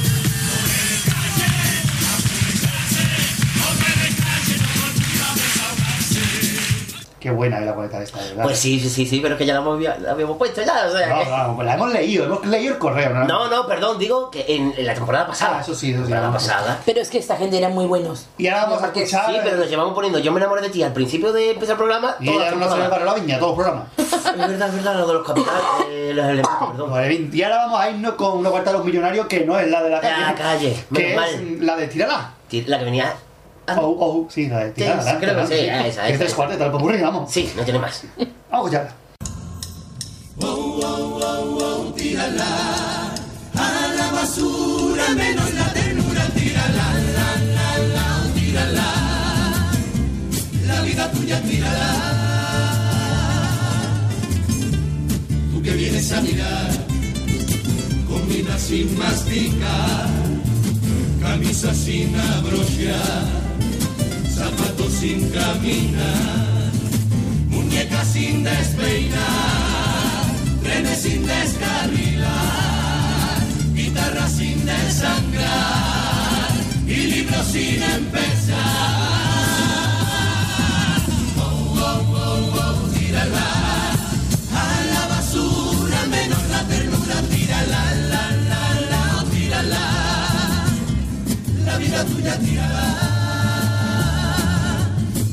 [7.25, 8.43] Qué buena es la boleta esta, de verdad.
[8.43, 10.85] Pues sí, sí, sí, sí, pero es que ya la hemos- la habíamos puesto ya.
[10.87, 13.23] O sea, No, no, pues la hemos leído, hemos leído el correo, ¿no?
[13.23, 15.57] No, no, perdón, digo que en, en la temporada pasada.
[15.57, 16.11] Ah, eso sí, eso sí.
[16.11, 16.79] La temporada pasada.
[16.85, 18.27] Pero es que esta gente eran muy buenos.
[18.37, 19.25] Y ahora vamos a Porque escuchar.
[19.31, 21.77] Sí, pero nos llevamos poniendo Yo me enamoré de ti al principio de empezar el
[21.77, 22.15] programa.
[22.19, 23.87] Y la no se me paró la viña, todo el programa.
[23.97, 27.29] Es verdad, es verdad, lo de los capitales, eh, los elementos, perdón.
[27.33, 29.81] Y ahora vamos a irnos con una cuarta de los millonarios que no es la
[29.81, 30.21] de la calle.
[30.21, 31.65] La calle, que menos es mal.
[31.65, 32.33] la de Tirala.
[32.67, 33.13] La que venía.
[33.67, 36.17] Oh, oh, sí, la de la de creo que sí, ah, esa, Que es esa,
[36.17, 36.35] tres esa.
[36.35, 37.31] cuartetas, del popurrí, vamos.
[37.31, 38.03] Sí, no tiene más.
[38.51, 38.95] Vamos a escucharla.
[41.95, 43.13] tírala
[43.55, 46.87] a la basura menos la ternura tírala
[47.17, 48.89] la la la tírala
[50.67, 51.91] la vida tuya tírala
[55.51, 56.71] tú que vienes a mirar
[58.07, 60.09] comida sin masticar
[61.35, 63.27] camisa sin abrochar
[64.33, 66.71] zapatos sin caminar
[67.49, 70.23] muñeca sin despeinar
[70.63, 72.29] trenes sin descarrilar,
[73.73, 76.51] guitarra sin desangrar
[76.87, 79.14] y libros sin empezar.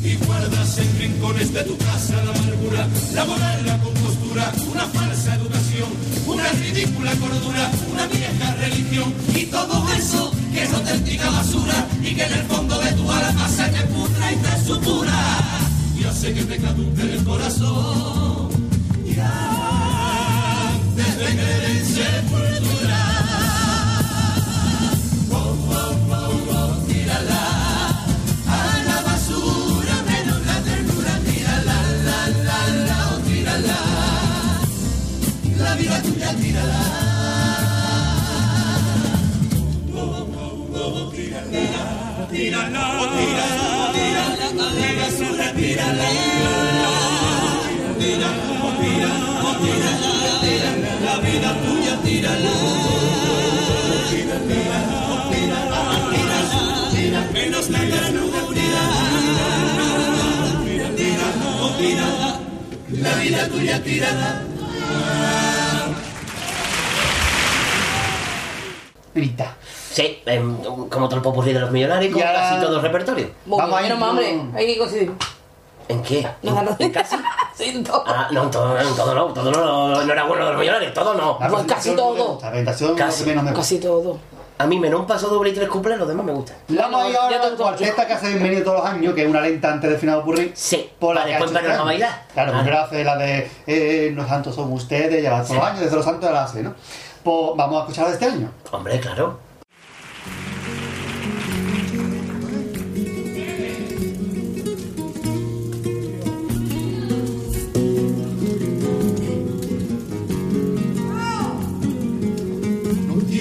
[0.04, 5.88] Y guardas en rincones de tu casa la amargura, la moral, compostura, una falsa educación,
[6.26, 12.24] una ridícula cordura, una vieja religión y todo eso que es auténtica basura y que
[12.24, 15.38] en el fondo de tu alma se te pudra y te supura
[15.98, 18.50] y hace que te caduque el corazón
[19.06, 23.11] y antes de en sepultura.
[35.72, 36.80] La vida tuya tírala
[39.96, 41.48] oh, oh, oh, tírala
[42.30, 46.08] tírala oh, tírala tírala tírala tírala
[48.60, 52.52] oh, tírala oh, tírala tírala la vida tuya tírala
[54.10, 55.80] tírala oh, tírala
[56.92, 58.98] tírala menos la ternura tírala
[61.00, 62.28] tírala oh, tírala
[63.04, 64.51] la vida tuya tírala
[69.14, 69.54] Grita.
[69.90, 70.56] Sí, em,
[70.88, 73.30] como todo el popurrí de los millonarios, como Y ahora- casi todo el repertorio.
[73.46, 74.36] Vamos a ir hombre.
[74.36, 75.12] con- Hay que coincidir.
[75.88, 76.26] ¿En qué?
[76.42, 77.16] No, no, ¿En casi?
[77.54, 78.02] Sí, todo.
[78.06, 80.94] Ah, no, en todo, en todo no, todo no, no era bueno de los millonarios,
[80.94, 81.36] todo no.
[81.38, 82.28] La Pues casi presentación no me todo.
[82.32, 83.24] gusta, La presentación Casi.
[83.26, 83.62] menos me gusta.
[83.62, 84.18] Casi todo.
[84.58, 86.56] A mí menos un paso doble y tres cumples, los demás me gustan.
[86.68, 89.28] Vamos a ir Ya ahora la cuarteta que hace bienvenido todos los años, que es
[89.28, 90.52] una lenta antes del final de Purri.
[90.54, 92.22] Sí, Por la para después ponernos a bailar.
[92.32, 92.58] Claro, Ah.
[92.58, 96.04] primero hace la de eh, Los santos son ustedes, lleva todos los años, desde los
[96.04, 96.74] santos la hace, ¿no?
[97.24, 98.50] Pues vamos a escuchar la de este año.
[98.72, 99.52] Hombre, claro.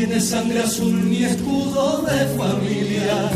[0.02, 3.30] tiene sangre azul ni escudo de familia.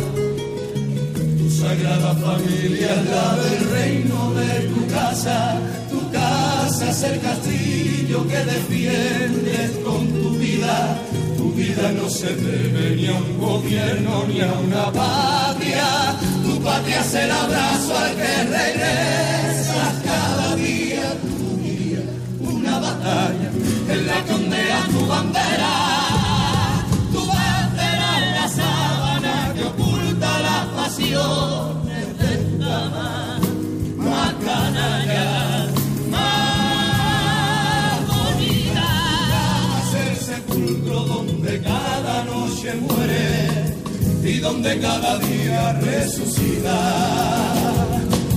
[1.38, 5.60] Tus sagrada familia es la del reino de tu casa.
[5.92, 10.35] Tu casa es el castillo que defiendes con tu
[11.38, 16.16] Tu vida no se debe ni a un gobierno ni a una patria.
[16.44, 21.14] Tu patria es el abrazo al que regresas cada día.
[21.22, 22.04] Tu día,
[22.40, 23.50] una batalla
[23.90, 26.05] en la que ondea tu bandera.
[44.46, 46.78] Donde cada día resucita.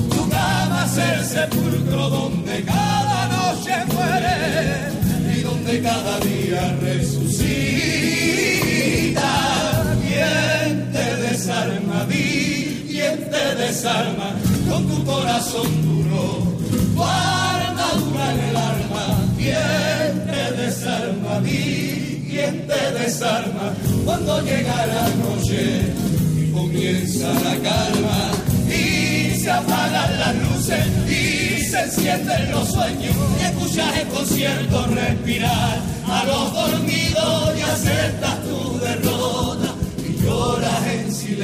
[0.09, 4.37] Tu cama es el sepulcro donde cada noche muere
[5.37, 7.47] y donde cada día resucita.
[10.07, 11.99] ¿Quién te desarma?
[12.07, 14.29] Di, ¿quién te desarma?
[14.69, 16.23] Con tu corazón duro,
[16.95, 19.07] tu armadura en el alma.
[19.37, 21.33] ¿Quién te desarma?
[21.41, 21.88] Di,
[22.49, 23.73] ¿quién te desarma?
[24.05, 25.83] Cuando llega la noche
[26.37, 28.31] y comienza la calma
[28.67, 35.79] y se apagan las luces y se encienden los sueños y escuchas el concierto respirar.
[36.11, 41.39] A los dormidos y aceptas tu derrota y lloras en silencio.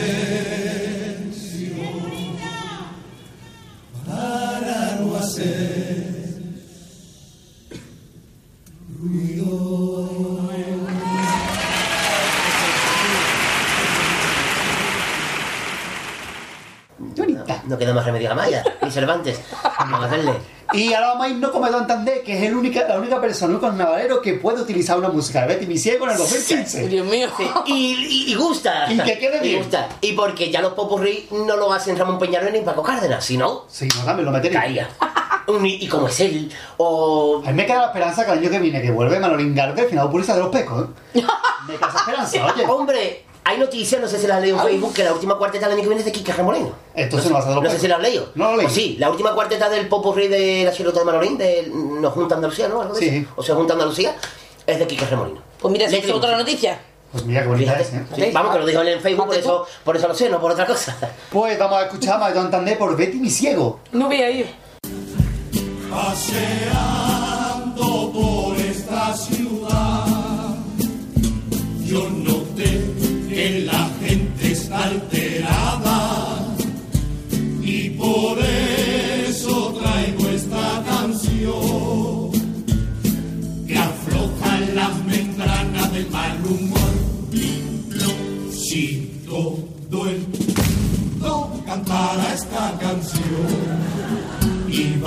[4.06, 6.14] Para no hacer
[17.66, 19.40] No queda más remedio a Maya, ni Cervantes.
[19.78, 20.32] Vamos a hacerle.
[20.72, 23.56] Y ahora a irnos con Don Tandé, que es el única, la única persona, el
[23.56, 26.88] único carnavalero que puede utilizar una música de Betty Mi Ciego en el 2015.
[26.88, 27.28] Dios mío.
[27.66, 28.90] Y, y- y gusta.
[28.92, 29.58] Y que quede Y bien.
[29.62, 29.88] gusta.
[30.00, 33.64] Y porque ya los popurrí no lo hacen Ramón Peñarol ni Paco Cárdenas, sino.
[33.68, 34.60] Sí, no, dame, lo metería.
[34.60, 34.88] Caía.
[35.62, 37.42] Y, y como es él, o.
[37.44, 39.84] A mí me queda la esperanza que el año que viene, que vuelve Manolín Garde,
[39.84, 41.22] final purista de los pecos, ¿eh?
[41.68, 42.64] Me queda esa esperanza, oye.
[42.66, 45.66] Hombre, hay noticias, no sé si las has leído en Facebook, que la última cuarteta
[45.66, 46.72] del año que viene es de Quique Remolino.
[46.94, 48.28] Entonces no, no vas a No sé si la has leído.
[48.34, 48.64] No lo leí.
[48.66, 52.36] Pues sí, la última cuarteta del popurrí de la Chilota de Manolín, de Nos Junta
[52.36, 52.80] Andalucía, ¿no?
[52.80, 53.08] Algo de Sí.
[53.18, 53.28] eso.
[53.36, 54.16] O sea, Junta Andalucía,
[54.66, 55.42] es de Quique Remolino.
[55.60, 56.80] Pues mira, si es otra noticia.
[57.12, 58.04] Pues mira qué bonita es, ¿eh?
[58.16, 60.50] Sí, vamos, que lo dijo en Facebook, por eso, por eso lo sé, no por
[60.50, 60.96] otra cosa.
[61.30, 63.78] Pues vamos a escuchar más de Don Tandé por Betty Mi Ciego.
[63.92, 64.46] No voy a ir.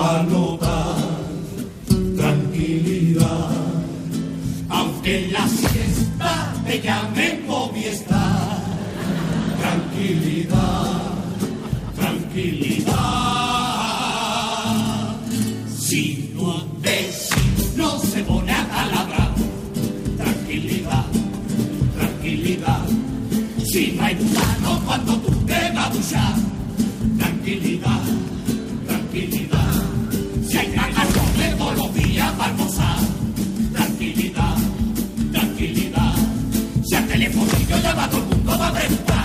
[0.08, 0.96] Iba a notar
[2.16, 3.50] tranquilidad.
[4.70, 8.60] Aunque en la siesta te llamen Movistar,
[9.62, 11.02] tranquilidad,
[11.96, 12.96] tranquilidad.
[15.78, 16.46] Si tu
[16.82, 19.36] vecino se pone a talabrar,
[20.18, 21.06] tranquilidad,
[21.96, 22.86] tranquilidad.
[23.72, 26.57] Si no hay gusano cuando tú te vas a
[38.68, 39.17] todo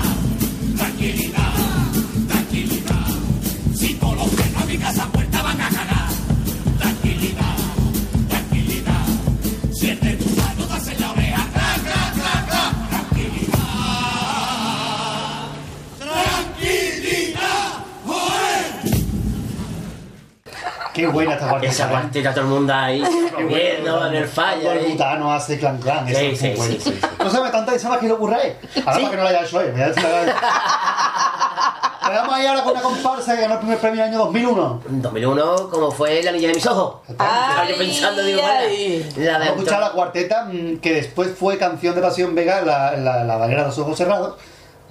[21.02, 21.66] Qué buena esta parte.
[21.66, 23.02] Esa cuarteta, todo el mundo ahí,
[23.48, 24.28] viendo en el.
[24.28, 26.06] Cuando el butano hace clan clan.
[26.06, 27.00] Sí, sí, sí.
[27.18, 28.56] No se me tanta más que lo ocurre.
[28.86, 29.02] Ahora Sí.
[29.02, 29.72] para que no la haya hecho Le
[32.14, 34.82] damos ahí ahora con una comparsa que ganó el primer premio en el año 2001.
[34.90, 37.00] En 2001, como fue la niña de mis ojos.
[37.08, 39.12] Estaba yo pensando, digo, ay.
[39.16, 42.62] la de Vamos a escuchar la cuarteta mm, que después fue canción de Pasión Vega,
[42.62, 44.28] la, la, la valera de los ojos cerrados.
[44.28, 44.42] Vamos a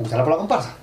[0.02, 0.74] escucharla por la comparsa.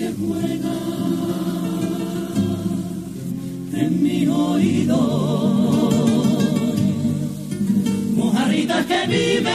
[0.00, 0.76] que juega
[3.82, 4.98] en mi oído.
[8.16, 9.52] Mojarritas que viven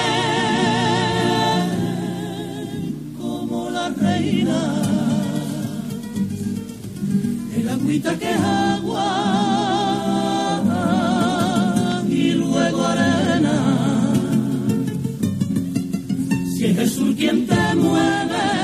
[3.19, 4.61] como la reina,
[7.57, 9.11] el agüita que es agua
[12.07, 13.57] y luego arena.
[16.55, 18.54] Si es Jesús quien te mueve.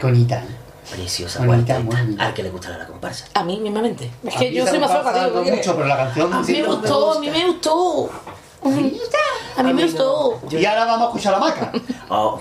[0.00, 0.42] Qué bonita.
[0.90, 1.78] Preciosa Bonita,
[2.18, 3.26] Al que le gustará la comparsa.
[3.34, 4.10] A mí mismamente.
[4.24, 5.22] Es que yo soy más soca, tío.
[5.28, 5.72] no ¿qué mucho, quieres?
[5.74, 8.10] pero la canción A mí me gustó, a mí me gustó.
[8.62, 10.40] A mí me gustó.
[10.50, 11.72] Y ahora vamos a escuchar la maca.
[12.12, 12.40] Oh.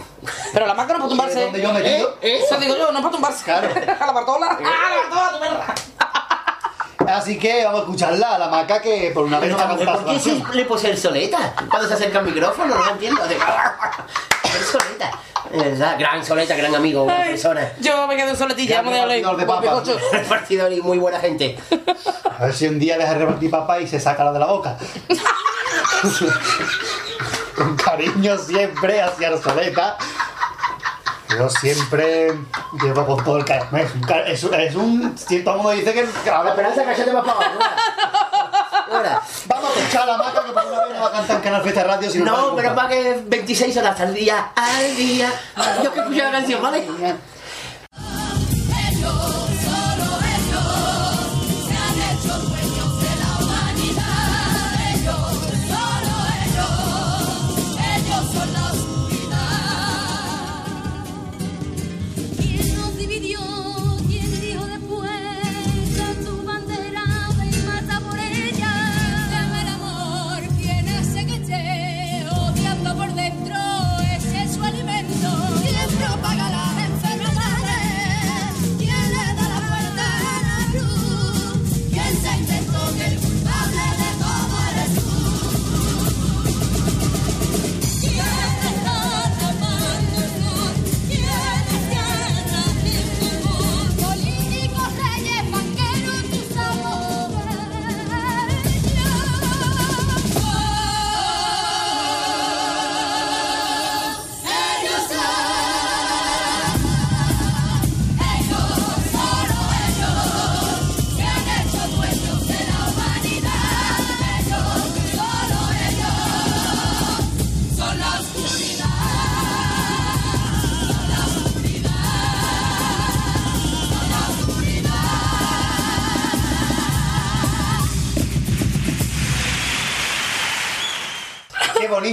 [0.51, 1.43] Pero la maca no para tumbarse.
[1.43, 2.17] donde yo me tiro.
[2.21, 3.43] Eso digo yo, no para tumbarse.
[3.43, 3.69] Claro.
[3.99, 4.47] A la bartola.
[4.63, 7.17] ¡Ah, la bartola, tu perra!
[7.17, 9.75] Así que vamos a escucharla, a la maca que por una vez no va a
[9.77, 11.53] ¿por qué siempre le puse el soleta?
[11.69, 13.21] Cuando se acerca al micrófono, no lo entiendo.
[13.25, 15.11] El soleta.
[15.51, 17.71] Es verdad, gran soleta, gran amigo, buena Ay, persona.
[17.79, 19.87] Yo me quedé soletilla, de papas.
[20.11, 21.57] Repartidor y muy buena gente.
[22.37, 24.45] A ver si un día deja de repartir papá y se saca la de la
[24.47, 24.77] boca.
[27.55, 29.97] Con cariño siempre hacia Arsoleta.
[31.37, 32.33] Yo siempre
[32.81, 33.77] llevo con todo el cariño.
[34.25, 34.43] Es
[34.75, 36.07] un, todo el mundo dice que...
[36.23, 37.59] que a ver, Esperanza, cállate más para abajo.
[38.91, 39.21] Ahora.
[39.45, 41.41] Vamos a escuchar a la maca que por una vez no va a cantar en
[41.41, 42.09] Canal Fiesta Radio.
[42.11, 45.31] sino No, para pero para que 26 horas al día, al día.
[45.83, 46.87] Yo que escuché la canción, ¿vale?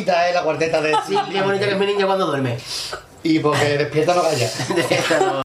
[0.06, 0.94] Bonita es la cuarteta de...
[1.06, 2.58] Sí, qué bonita que es mi niña cuando duerme.
[3.22, 4.48] Y porque despierta no calla.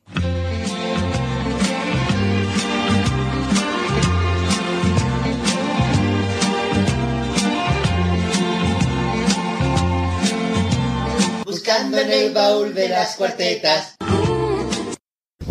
[11.45, 13.95] Buscando en el baúl de las cuartetas.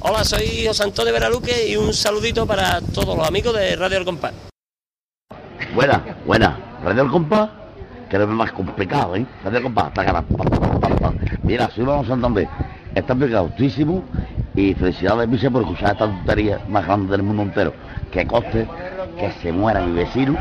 [0.02, 4.04] Hola, soy José Antonio Veraluque y un saludito para todos los amigos de Radio El
[4.04, 4.32] Compás.
[5.74, 6.58] Buena, buena.
[6.82, 7.50] Radio El Compás,
[8.10, 9.24] que es más complicado, ¿eh?
[11.42, 12.48] Mira, soy Vamos Santander.
[12.94, 14.02] Está pegautísimo
[14.54, 17.72] y felicidades, Vice, por escuchar esta tontería más grande del mundo entero.
[18.10, 18.66] Que coste
[19.16, 20.36] que se muera mi vecino,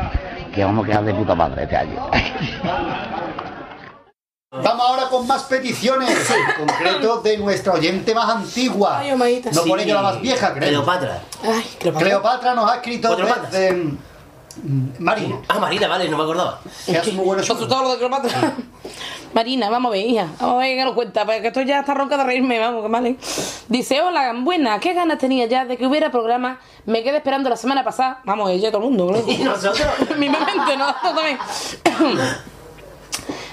[0.53, 2.09] que vamos a quedar de puta madre este año.
[4.51, 8.97] Vamos ahora con más peticiones, en concreto de nuestra oyente más antigua.
[8.97, 9.11] Ay.
[9.53, 9.85] No por Sí.
[9.85, 10.69] ello la más vieja, creo.
[10.69, 11.19] Cleopatra.
[11.43, 12.07] Ay, Cleopatra.
[12.07, 13.93] Cleopatra nos ha escrito desde
[14.99, 15.37] Marina.
[15.47, 16.59] Ah, Marina, vale, no me acordaba.
[16.85, 18.53] Que hace muy buenos Con todo lo de Cleopatra.
[19.33, 20.27] Marina, vamos a ver, hija.
[20.39, 22.89] Vamos a ver qué nos cuenta, porque esto ya está ronca de reírme, vamos, que
[22.89, 23.15] vale.
[23.67, 26.59] Dice, hola, buena, qué ganas tenía ya de que hubiera programa.
[26.85, 28.21] Me quedé esperando la semana pasada.
[28.25, 29.31] Vamos, ella, todo el mundo, ¿no?
[29.31, 29.87] Y nosotros.
[30.17, 31.37] Mi mente, no, Tú también.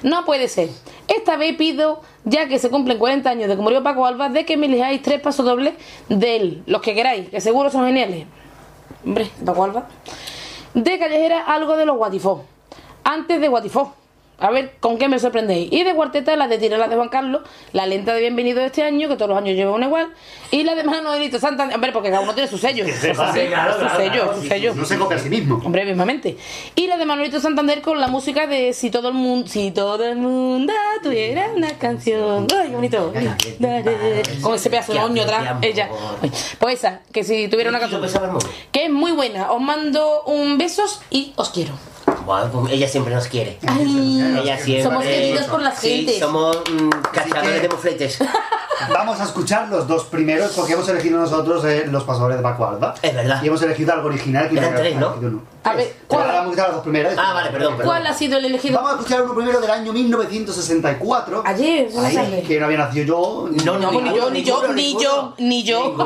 [0.02, 0.68] No puede ser.
[1.08, 4.44] Esta vez pido, ya que se cumplen 40 años de que murió Paco Alba, de
[4.44, 5.74] que me elijáis tres pasos dobles
[6.08, 8.26] de él, los que queráis, que seguro son geniales.
[9.04, 9.88] Hombre, Paco Alba.
[10.76, 12.40] De callejera, algo de los guatifós.
[13.02, 13.94] antes de Guatifó.
[14.38, 15.72] A ver, ¿con qué me sorprendéis?
[15.72, 17.40] Y de cuarteta, la de Tirela de Juan Carlos,
[17.72, 20.12] la lenta de Bienvenido de este año, que todos los años lleva una igual,
[20.50, 22.84] y la de Manuelito Santander, hombre, porque cada uno tiene su sello.
[22.96, 24.74] Sí, Eso sí, claro, su sello, claro, su sí, sello.
[24.74, 25.60] No se copia a sí mismo.
[25.64, 26.36] Hombre, mismamente.
[26.74, 30.04] Y la de Manuelito Santander con la música de Si todo el mundo, si todo
[30.04, 30.72] el mundo
[31.02, 32.46] tuviera una canción.
[32.54, 33.12] Ay, qué bonito.
[34.42, 35.88] Con ese pedazo de moño atrás, ella.
[36.58, 38.02] Pues esa, que si tuviera una canción.
[38.72, 39.52] Que es muy buena.
[39.52, 41.72] Os mando un besos y os quiero.
[42.70, 43.58] Ella siempre nos quiere.
[43.66, 44.82] Ay, ella siempre.
[44.84, 46.18] somos queridos por la Sí, gente.
[46.18, 48.18] somos mm, cazadores de mofletes.
[48.90, 52.66] Vamos a escuchar los dos primeros porque hemos elegido nosotros eh, los pasadores de Paco
[52.66, 52.94] Alba.
[53.00, 53.42] Es verdad.
[53.42, 55.14] Y hemos elegido algo original que Eran no tres, ¿no?
[55.18, 55.42] uno.
[55.64, 57.14] A ver, ¿cuál, vamos a escuchar las dos primeras.
[57.18, 57.86] Ah, vale, perdón, perdón.
[57.92, 58.76] cuál ha sido el elegido?
[58.76, 61.42] Vamos a escuchar uno primero del año 1964.
[61.44, 63.48] Ayer, no Ahí, que no había nacido yo.
[63.64, 65.96] No, No, ni yo, ni yo, ni yo, ni yo.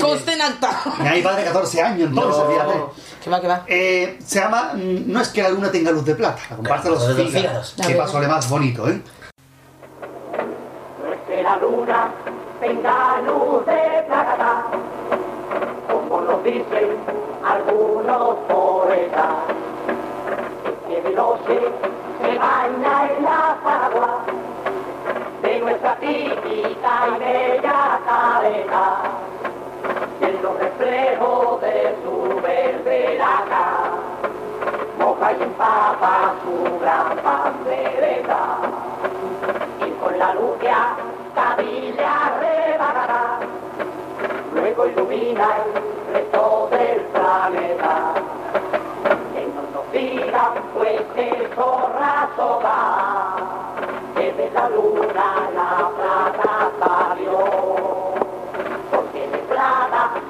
[0.00, 0.80] Conste en acta.
[1.02, 2.80] Ni mi padre 14 años entonces, fíjate.
[3.22, 3.62] Que va, que va.
[3.68, 7.06] Eh, se llama No es que la luna tenga luz de plata, la comparsa Claro,
[7.06, 7.74] los de los fígaros.
[7.86, 9.00] Que pasó más bonito, ¿eh?
[11.04, 12.10] No es que la luna
[12.60, 14.64] tenga luz de plata,
[15.88, 16.96] como nos dicen
[17.44, 19.34] algunos poetas,
[20.88, 21.60] que de noche
[22.20, 24.26] se baña en las aguas
[25.42, 28.84] de nuestra típica y bella cabeza,
[29.41, 29.41] y
[30.22, 33.90] en los reflejos de su verde laca,
[34.98, 38.58] moja y empapa su gran pandereta
[39.86, 40.70] y con la luz de
[41.92, 43.38] le arrebatará.
[44.54, 48.14] Luego ilumina el resto del planeta.
[49.34, 53.36] Que no nos digan pues que zorrazo va,
[54.14, 58.11] que de la luna la plata salió.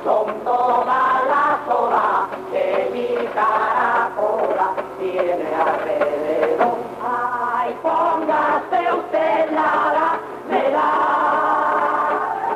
[0.05, 6.79] Son todas las horas que mi caracola tiene alrededor.
[7.01, 10.19] Ay, póngase usted la
[10.51, 10.93] verá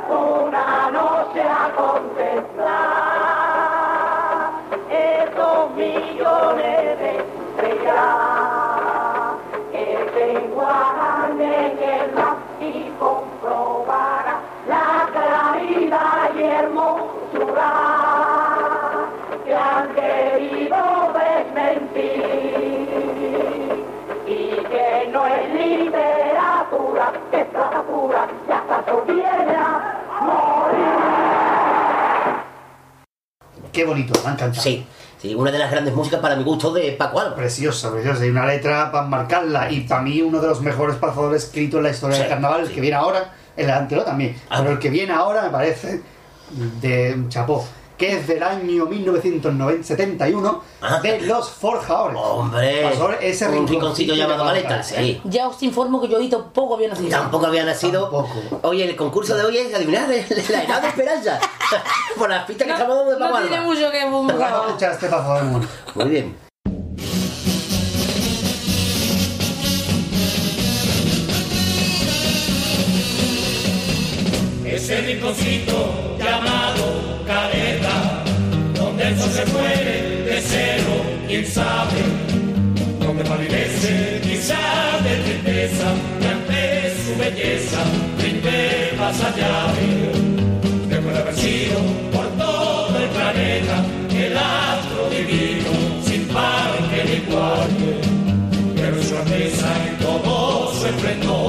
[0.08, 2.66] una noche a contemplar
[4.90, 8.16] esos millones de estrellas
[9.70, 12.10] que se enguajan en el
[12.60, 16.42] y comprobará la claridad y
[19.44, 22.22] que han querido desmentir
[24.26, 30.76] y que no es literatura, que es plata pura y hasta a morir.
[33.72, 34.62] Qué bonito, me ha encantado.
[34.62, 34.86] Sí,
[35.18, 37.36] sí, una de las grandes músicas para mi gusto de Paco Alba.
[37.36, 38.26] Preciosa, preciosa.
[38.26, 39.70] Y una letra para marcarla.
[39.70, 42.62] Y para mí uno de los mejores pasadores escritos en la historia Sí, del carnaval,
[42.62, 44.36] el que viene ahora, el anterior también.
[44.50, 44.58] Ah.
[44.58, 46.02] Pero el que viene ahora me parece
[46.50, 47.64] de un chapó.
[47.96, 51.00] Que es del año 1971 Ah.
[51.02, 52.18] de los forjadores.
[52.22, 55.18] Hombre, Pasador, ese un rinconcito llamado Maleta, sí.
[55.24, 57.08] Ya os informo que yo ahí tampoco había nacido.
[57.08, 58.02] Tampoco había nacido.
[58.02, 58.60] Tampoco.
[58.68, 60.08] Oye, el concurso de hoy es adivinar
[60.50, 61.40] la edad de Esperanza.
[62.18, 64.92] Por las pistas que estamos dando de Paco No tiene mucho que buscar.
[64.92, 65.08] este.
[65.94, 66.45] Muy bien.
[74.76, 78.22] Ese rinconcito llamado Caleta,
[78.74, 80.92] donde el sol se muere de cero,
[81.26, 81.96] quién sabe,
[83.00, 85.86] donde palidece quizá de tristeza,
[86.20, 87.78] y ante su belleza
[88.20, 89.72] rinde más allá.
[90.90, 91.78] De haber sido
[92.12, 93.82] por todo el planeta
[94.14, 95.70] el astro divino,
[96.04, 97.68] sin par que ni igual,
[98.76, 101.45] pero su alteza en todo su esplendor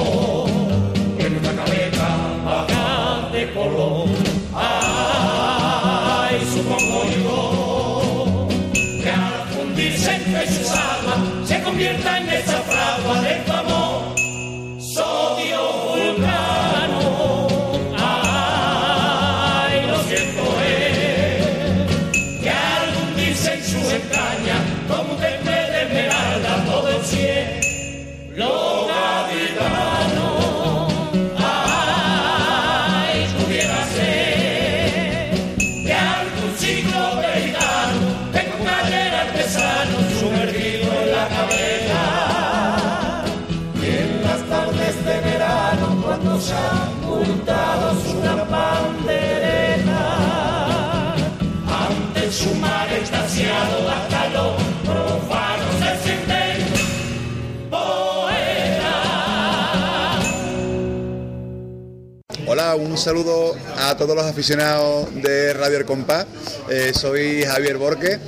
[62.78, 66.26] un saludo a todos los aficionados de Radio El Compás.
[66.68, 68.18] Eh, soy Javier Borque,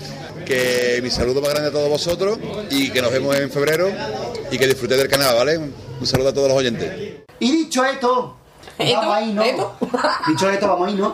[0.45, 2.39] que mi saludo más grande a todos vosotros
[2.71, 3.91] y que nos vemos en febrero
[4.51, 5.59] y que disfrutéis del canal, ¿vale?
[5.59, 7.23] Un saludo a todos los oyentes.
[7.39, 8.37] Y dicho esto,
[8.79, 8.99] ¿Esto?
[9.01, 9.47] vamos a irnos.
[9.47, 9.77] ¿Esto?
[10.29, 11.13] Dicho esto, vamos a irnos.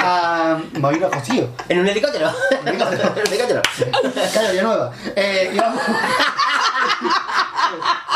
[0.00, 1.48] A, vamos a irnos a Josío.
[1.68, 2.30] En un helicóptero.
[2.64, 2.82] En un
[3.26, 3.62] helicóptero.
[4.32, 4.92] Claro, ya nueva.
[5.16, 5.82] Eh, y vamos.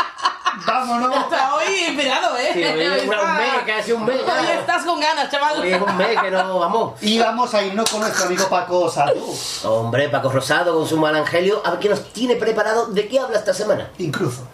[0.65, 1.15] Vámonos.
[1.15, 2.49] Está hoy inspirado, ¿eh?
[2.53, 4.21] Sí, hoy es Hoy un mes, casi un mes.
[4.21, 5.59] Hoy estás con ganas, chaval.
[5.59, 7.01] Hoy es un mes que no vamos.
[7.01, 9.35] Y vamos a irnos con nuestro amigo Paco Salud.
[9.65, 11.61] Hombre, Paco Rosado con su mal angelio.
[11.65, 12.87] A ver qué nos tiene preparado.
[12.87, 13.89] ¿De qué habla esta semana?
[13.97, 14.47] Incluso.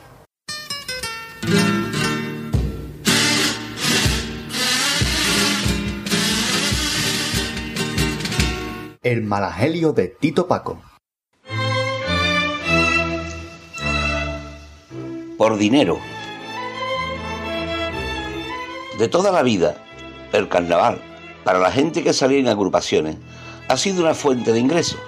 [9.01, 10.81] El malagelio de Tito Paco.
[15.39, 15.97] Por dinero.
[18.97, 19.77] De toda la vida,
[20.33, 21.01] el carnaval,
[21.45, 23.15] para la gente que salía en agrupaciones,
[23.69, 24.99] ha sido una fuente de ingresos.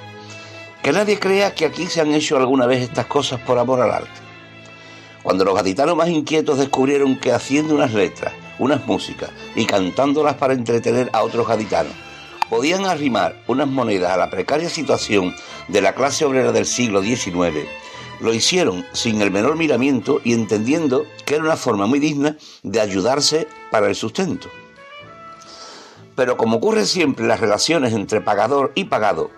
[0.81, 3.91] Que nadie crea que aquí se han hecho alguna vez estas cosas por amor al
[3.91, 4.21] arte.
[5.21, 10.53] Cuando los gaditanos más inquietos descubrieron que haciendo unas letras, unas músicas y cantándolas para
[10.53, 11.91] entretener a otros gaditanos,
[12.49, 15.35] podían arrimar unas monedas a la precaria situación
[15.67, 17.67] de la clase obrera del siglo XIX,
[18.21, 22.79] lo hicieron sin el menor miramiento y entendiendo que era una forma muy digna de
[22.79, 24.47] ayudarse para el sustento.
[26.15, 29.31] Pero como ocurre siempre en las relaciones entre pagador y pagado,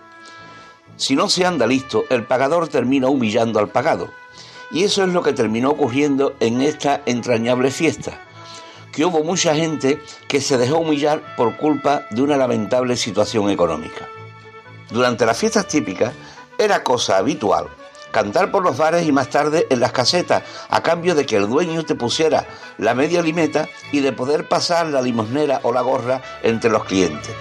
[0.98, 4.10] si no se anda listo, el pagador termina humillando al pagado.
[4.72, 8.20] Y eso es lo que terminó ocurriendo en esta entrañable fiesta,
[8.92, 14.08] que hubo mucha gente que se dejó humillar por culpa de una lamentable situación económica.
[14.92, 16.14] Durante las fiestas típicas
[16.58, 17.70] era cosa habitual
[18.14, 21.50] cantar por los bares y más tarde en las casetas, a cambio de que el
[21.50, 22.46] dueño te pusiera
[22.78, 27.32] la media limeta y de poder pasar la limosnera o la gorra entre los clientes.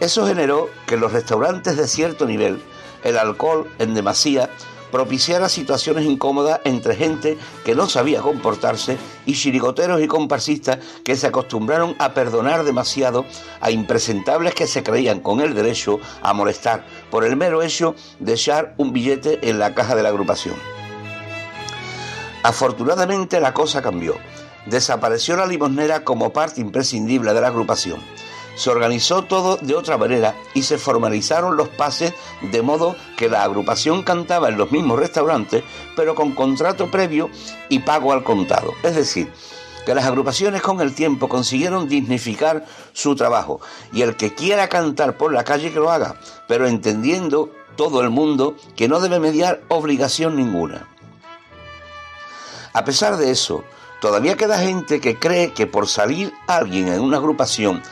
[0.00, 2.60] Eso generó que en los restaurantes de cierto nivel,
[3.04, 4.50] el alcohol en demasía
[4.94, 8.96] propiciara situaciones incómodas entre gente que no sabía comportarse
[9.26, 13.26] y chirigoteros y comparsistas que se acostumbraron a perdonar demasiado
[13.60, 18.34] a impresentables que se creían con el derecho a molestar por el mero hecho de
[18.34, 20.54] echar un billete en la caja de la agrupación.
[22.44, 24.14] Afortunadamente la cosa cambió.
[24.66, 27.98] Desapareció la limosnera como parte imprescindible de la agrupación.
[28.56, 33.42] Se organizó todo de otra manera y se formalizaron los pases de modo que la
[33.42, 35.64] agrupación cantaba en los mismos restaurantes,
[35.96, 37.30] pero con contrato previo
[37.68, 38.72] y pago al contado.
[38.82, 39.32] Es decir,
[39.84, 43.60] que las agrupaciones con el tiempo consiguieron dignificar su trabajo
[43.92, 46.16] y el que quiera cantar por la calle que lo haga,
[46.48, 50.88] pero entendiendo todo el mundo que no debe mediar obligación ninguna.
[52.72, 53.64] A pesar de eso,
[54.00, 57.82] todavía queda gente que cree que por salir alguien en una agrupación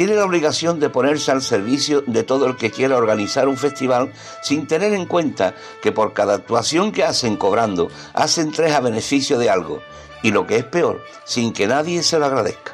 [0.00, 4.10] tiene la obligación de ponerse al servicio de todo el que quiera organizar un festival
[4.40, 9.38] sin tener en cuenta que por cada actuación que hacen cobrando, hacen tres a beneficio
[9.38, 9.82] de algo,
[10.22, 12.72] y lo que es peor, sin que nadie se lo agradezca.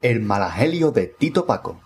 [0.00, 1.85] El malagelio de Tito Paco.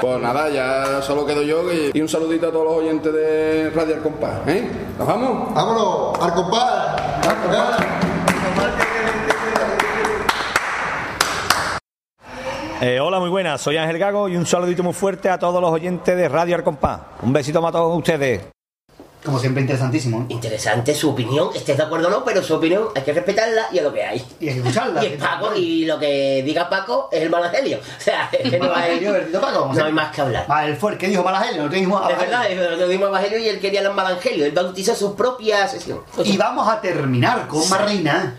[0.00, 3.70] Pues nada, ya solo quedo yo y, y un saludito a todos los oyentes de
[3.70, 4.66] Radio Al Compás, ¿eh?
[4.98, 5.54] ¿Nos vamos?
[5.54, 6.18] ¡Vámonos!
[6.20, 7.02] ¡Al compás!
[12.80, 13.60] Eh, hola, muy buenas.
[13.60, 17.00] Soy Ángel Gago y un saludito muy fuerte a todos los oyentes de Radio Arcompás.
[17.20, 18.40] Un besito para todos ustedes.
[19.24, 20.24] Como siempre, interesantísimo.
[20.28, 23.78] Interesante su opinión, estés de acuerdo o no, pero su opinión hay que respetarla y
[23.78, 24.24] es lo que hay.
[24.40, 25.04] Y hay que escucharla.
[25.04, 27.78] Y es Paco, y lo que diga Paco es el malagelio.
[28.00, 30.46] O sea, es que no hay, Malagelio, Paco, no hay más que hablar.
[30.48, 32.44] Ah, él fue el que dijo malagelio, no dijimos Es verdad,
[32.78, 34.46] lo dimos Evangelio y él quería el Evangelio.
[34.46, 36.00] Él bautizó su propia sesión.
[36.24, 38.36] Y vamos a terminar con más reina.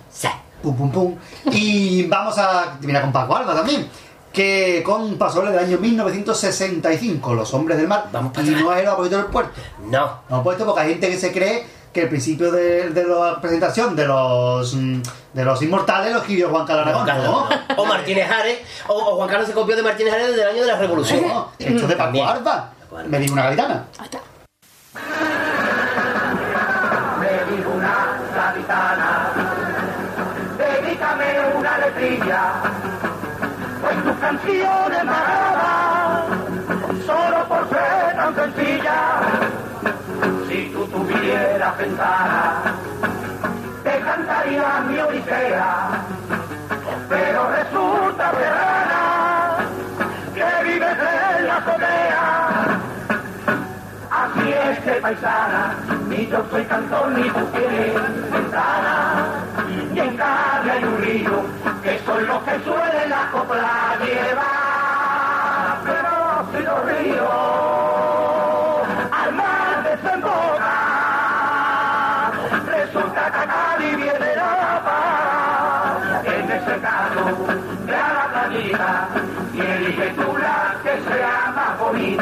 [0.61, 1.17] Pum, pum, pum.
[1.51, 3.87] Y vamos a terminar con Paco Alba también.
[4.33, 8.05] Que con Pasoles del año 1965, Los Hombres del Mar.
[8.43, 9.51] y no es el apoyo del puerto.
[9.89, 10.19] No.
[10.29, 13.95] No puesto porque hay gente que se cree que el principio de, de la presentación
[13.97, 15.01] de los mm,
[15.33, 17.05] de los inmortales lo escribió Juan Carlos Aragón.
[17.05, 17.23] Juan
[17.75, 17.81] ¿no?
[17.83, 20.61] O Martínez Ares, o, o Juan Carlos se copió de Martínez Ares desde el año
[20.61, 21.27] de la Revolución.
[21.27, 22.23] No, esto es de Paco.
[22.25, 22.71] Alba.
[23.07, 23.85] Me dijo una gaditana.
[27.19, 29.31] Me dijo una gaditana,
[30.57, 31.25] dedícame
[31.57, 32.53] una letrilla.
[34.22, 36.26] Canciones maradas,
[37.07, 39.22] solo por ser tan sencilla.
[40.48, 42.76] Si tú tuvieras ventana,
[43.84, 45.88] te cantaría mi odisea,
[47.10, 49.00] pero resulta verana
[54.41, 55.76] Que paisana,
[56.09, 57.93] ni yo soy cantor ni tú tienes
[58.31, 59.43] ventana,
[59.93, 61.43] y en cambio hay un río
[61.84, 66.11] que son los que suelen la copla llevar, pero
[66.51, 67.30] si los ríos
[69.11, 70.72] al mar desembocan,
[72.65, 77.23] resulta que acá viene la paz, en ese caso
[77.88, 78.91] a la playita
[79.53, 82.20] y elige tú la que sea más bonita.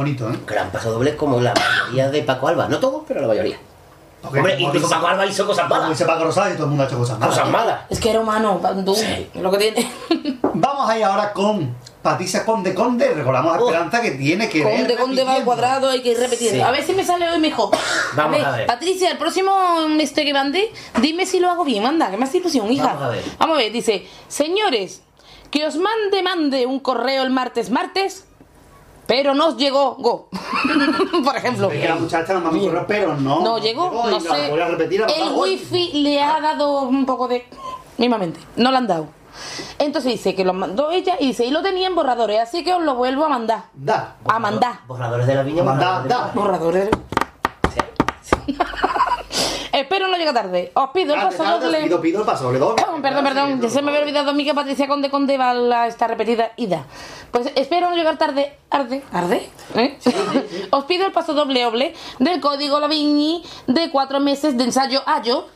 [0.00, 0.38] Bonito, ¿eh?
[0.46, 2.68] Gran paso doble como la mayoría de Paco Alba.
[2.68, 3.58] No todos, pero la mayoría.
[4.22, 5.90] Hombre, incluso Paco Alba hizo cosas Como malas.
[5.90, 7.36] dice Paco Rosales y todo el mundo ha hecho cosas malas.
[7.36, 7.80] Cosas malas.
[7.90, 8.96] Es que era humano, tú,
[9.34, 9.92] lo que tiene.
[10.54, 13.12] Vamos a ir ahora con Patricia Conde Conde.
[13.12, 16.18] Recordamos a Esperanza que tiene que ver Conde, conde va al cuadrado, hay que ir
[16.18, 16.56] repitiendo.
[16.56, 16.62] Sí.
[16.62, 17.70] A ver si me sale hoy mejor.
[18.14, 18.66] Vamos a ver.
[18.66, 19.52] Patricia, el próximo
[19.98, 22.86] este que mande, dime si lo hago bien, anda, que me hace ilusión, hija.
[22.86, 23.24] Vamos a ver.
[23.38, 25.02] Vamos a ver, dice, señores,
[25.50, 28.24] que os mande, mande un correo el martes, martes,
[29.10, 30.28] pero no os llegó, go.
[31.24, 31.68] Por ejemplo.
[31.68, 33.40] Es que la muchacha un correo, pero no.
[33.40, 34.48] No llegó, no sé.
[34.50, 37.44] voy a repetir, la El wifi le ha dado un poco de.
[37.98, 39.08] Mismamente, no le han dado.
[39.80, 42.72] Entonces dice que lo mandó ella y dice, y lo tenía en borradores, así que
[42.72, 43.64] os lo vuelvo a mandar.
[43.74, 44.14] Da.
[44.26, 44.82] A mandar.
[44.86, 45.64] Borradores de la viña.
[45.64, 46.90] Mandá, borradores de-
[48.56, 49.06] da.
[49.80, 50.70] Espero no llegue tarde.
[50.74, 51.82] Os pido el paso doble.
[51.82, 52.60] Pido, pido el paso doble.
[53.02, 55.54] Perdón, perdón, ya se me había olvidado a mí que Patricia Conde Conde va a
[55.54, 56.84] la, esta repetida ida.
[57.30, 58.56] Pues espero no llegar tarde.
[58.70, 59.02] ¿Arde?
[59.12, 59.48] ¿Arde?
[59.74, 59.98] ¿Eh?
[60.70, 65.46] Os pido el paso doble doble del código Laviñi de cuatro meses de ensayo Ayo.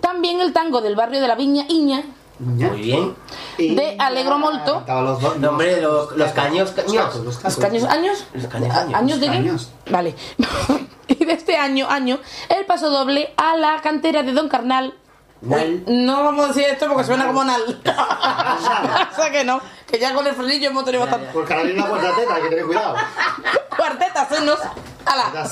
[0.00, 2.02] También el tango del barrio de la Viña Iña.
[2.40, 3.14] Muy bien.
[3.58, 4.84] De Alegro Molto.
[4.86, 7.16] No, hombre, los, los caños, caños.
[7.24, 8.24] ¿Los caños años?
[8.32, 8.94] Los caños, ¿A- años.
[8.94, 9.52] ¿Años de qué?
[9.90, 10.14] Vale.
[11.28, 12.18] de este año, año,
[12.48, 14.94] el paso doble a la cantera de Don Carnal.
[15.40, 15.84] Nal.
[15.86, 17.62] No vamos a decir esto porque suena como nal.
[19.12, 21.28] o sea que no, que ya con el frenillo hemos tenido bastante.
[21.32, 22.96] Porque ahora viene una cuarteta, hay que tener cuidado.
[23.78, 24.58] Cuarteta senos.
[25.06, 25.48] ala.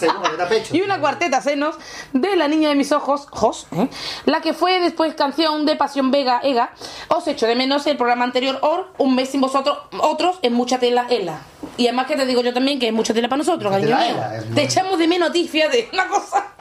[0.49, 0.75] Pecho.
[0.75, 1.77] Y una cuarteta senos
[2.13, 3.89] de la niña de mis ojos, Jos, ¿eh?
[4.25, 6.73] la que fue después canción de Pasión Vega Ega.
[7.07, 10.81] Os echo de menos el programa anterior, Or, un mes sin vosotros, otros, en mucha
[10.81, 11.39] tela Ela.
[11.77, 14.17] Y además que te digo yo también que es mucha tela para nosotros, cariño mío.
[14.57, 16.56] Te echamos de menos, ti, fíjate, una cosa.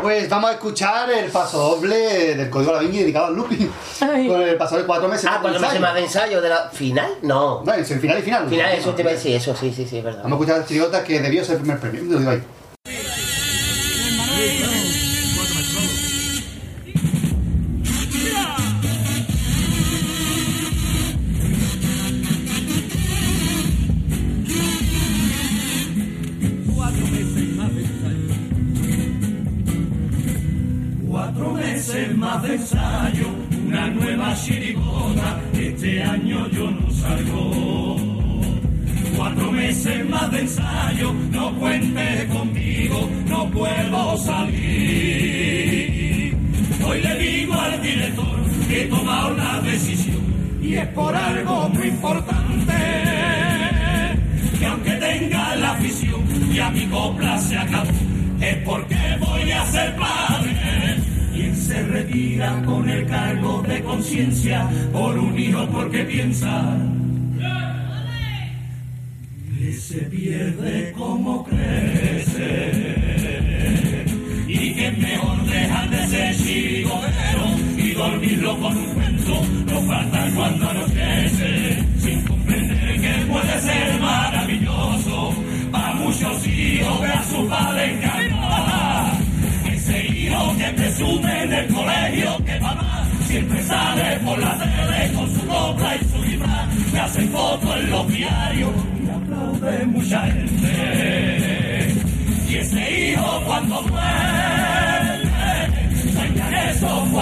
[0.00, 3.70] Pues vamos a escuchar el paso doble del Código de la Viña dedicado al Lupi.
[3.98, 5.26] Con el paso de cuatro meses.
[5.30, 7.62] Ah, cuatro meses más de ensayo de la final, no.
[7.64, 8.48] No, es el final y final.
[8.48, 10.22] Final, eso te iba a decir, eso sí, sí, sí, es verdad.
[10.24, 12.02] Vamos a escuchar a Chirigota que debió ser el primer premio.
[12.04, 12.42] Lo digo ahí.
[31.34, 33.26] Cuatro meses más de ensayo.
[33.66, 35.40] Una nueva chirigota.
[35.58, 37.96] Este año yo no salgo.
[39.16, 41.14] Cuatro meses más de ensayo.
[41.30, 43.08] No cuentes conmigo.
[43.28, 44.56] No puedo salir.
[46.84, 50.20] Hoy le digo al director que he tomado una decisión.
[50.60, 52.74] Y es por algo muy importante
[54.58, 56.20] que aunque tenga la afición
[56.52, 57.90] y a mi copla se acabó,
[58.38, 61.12] es porque voy a ser padre.
[61.32, 66.76] Quien se retira con el cargo de conciencia por un hijo porque piensa.
[69.58, 72.94] Que se pierde como crece.
[74.46, 77.46] Y que mejor dejar de ser chirigotero
[77.78, 85.34] y dormirlo con un cuento, no falta cuando anochece, sin comprender que puede ser maravilloso
[85.70, 88.21] para muchos hijos ver a su padre encarnar.
[91.72, 97.00] Colegio que mamá siempre sale por la tele con su copla y su disfraz, me
[97.00, 98.70] hacen fotos en los diarios
[99.02, 101.94] y aplaude mucha gente.
[102.48, 105.22] Y ese hijo cuando duerme,
[106.12, 107.12] sueña que son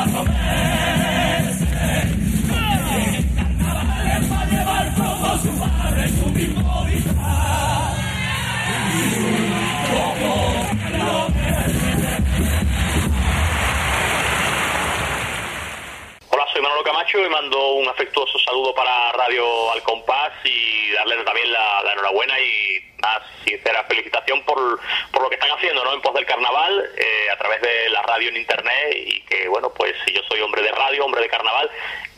[23.44, 24.80] sincera felicitación por,
[25.12, 25.94] por lo que están haciendo ¿no?
[25.94, 29.70] en pos del carnaval eh, a través de la radio en internet y que bueno
[29.70, 31.70] pues yo soy hombre de radio, hombre de carnaval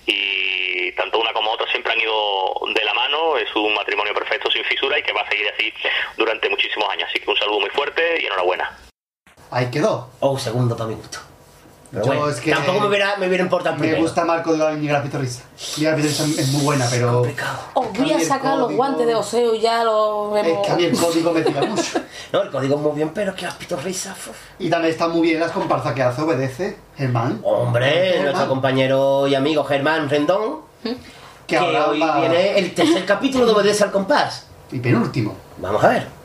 [0.07, 4.51] y tanto una como otra siempre han ido de la mano, es un matrimonio perfecto
[4.51, 5.73] sin fisura y que va a seguir así
[6.17, 8.77] durante muchísimos años, así que un saludo muy fuerte y enhorabuena.
[9.51, 10.11] Ahí quedó.
[10.21, 11.32] Oh, segundo para mi gusto.
[11.93, 14.03] Pero Yo bueno, es que tampoco me hubiera, me hubiera importado el Me primero.
[14.05, 15.43] gusta Marco de la Viña y la Pitorrisa.
[15.77, 17.21] Y la Pitorrisa es muy buena, pero.
[17.21, 18.77] Os voy a Cambia el sacar los código.
[18.79, 20.67] guantes de oseo y ya los Es vemos.
[20.67, 22.01] que a mí el código me tira mucho.
[22.33, 24.17] No, el código es muy bien, pero que las pitorrisas.
[24.27, 24.35] uf.
[24.59, 27.41] Y también está muy bien las comparsas que hace Obedece, Germán.
[27.45, 28.23] Hombre, Germán.
[28.25, 30.61] nuestro compañero y amigo Germán Rendón,
[31.47, 34.47] que, ahora hoy va- viene el tercer capítulo de Obedece al Compás.
[34.71, 35.37] Y penúltimo.
[35.59, 36.22] Vamos a ver.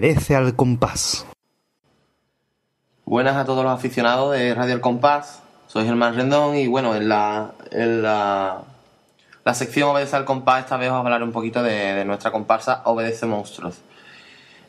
[0.00, 1.26] Obedece al compás.
[3.04, 5.42] Buenas a todos los aficionados de Radio El Compás.
[5.66, 8.62] Soy Germán Rendón y bueno, en la, en la,
[9.44, 13.26] la sección Obedece al Compás esta vez os hablaré un poquito de, nuestra comparsa Obedece
[13.26, 13.76] Monstruos.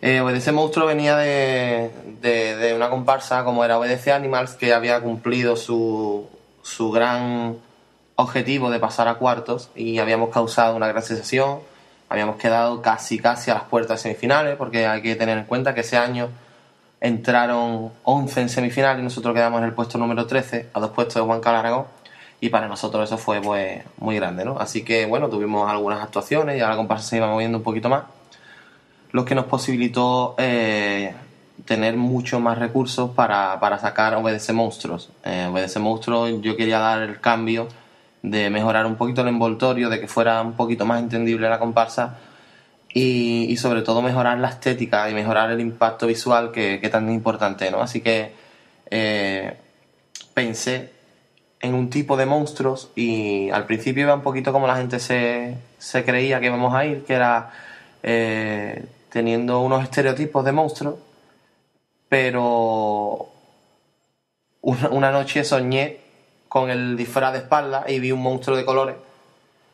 [0.01, 1.91] Eh, Obedece Monstruo venía de,
[2.21, 6.27] de- de una comparsa como era Obedece Animals que había cumplido su,
[6.61, 7.55] su gran
[8.15, 11.59] objetivo de pasar a cuartos y habíamos causado una gran sensación.
[12.11, 15.73] Habíamos quedado casi casi a las puertas de semifinales porque hay que tener en cuenta
[15.73, 16.27] que ese año
[16.99, 21.15] entraron 11 en semifinales y nosotros quedamos en el puesto número 13, a dos puestos
[21.15, 21.85] de Juan Carlos Aragón,
[22.41, 24.59] y para nosotros eso fue pues muy grande, ¿no?
[24.59, 27.87] Así que bueno, tuvimos algunas actuaciones y ahora la comparsa se iba moviendo un poquito
[27.87, 28.03] más,
[29.13, 31.13] lo que nos posibilitó eh,
[31.63, 35.11] tener mucho más recursos para, para sacar Obedece Monstruos.
[35.23, 37.69] Eh, Obedece Monstruos yo quería dar el cambio
[38.21, 42.17] de mejorar un poquito el envoltorio, de que fuera un poquito más entendible la comparsa,
[42.93, 47.71] y, sobre todo mejorar la estética y mejorar el impacto visual que, que tan importante,
[47.71, 47.81] ¿no?
[47.81, 48.33] Así que
[48.89, 49.57] eh,
[50.33, 50.91] pensé
[51.61, 55.57] en un tipo de monstruos y al principio iba un poquito como la gente se,
[55.77, 57.51] se creía que íbamos a ir, que era
[58.03, 60.95] eh, teniendo unos estereotipos de monstruos,
[62.09, 63.29] pero
[64.61, 66.00] una, una noche soñé
[66.51, 68.97] con el disfraz de espalda y vi un monstruo de colores,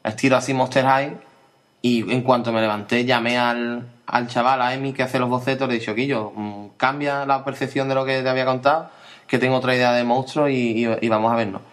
[0.04, 1.18] estilo así Monster High,
[1.82, 5.68] y en cuanto me levanté, llamé al, al chaval, a Emi, que hace los bocetos,
[5.68, 8.92] le dije, Quillo, mm, cambia la percepción de lo que te había contado,
[9.26, 11.64] que tengo otra idea de monstruo y, vamos a vernos.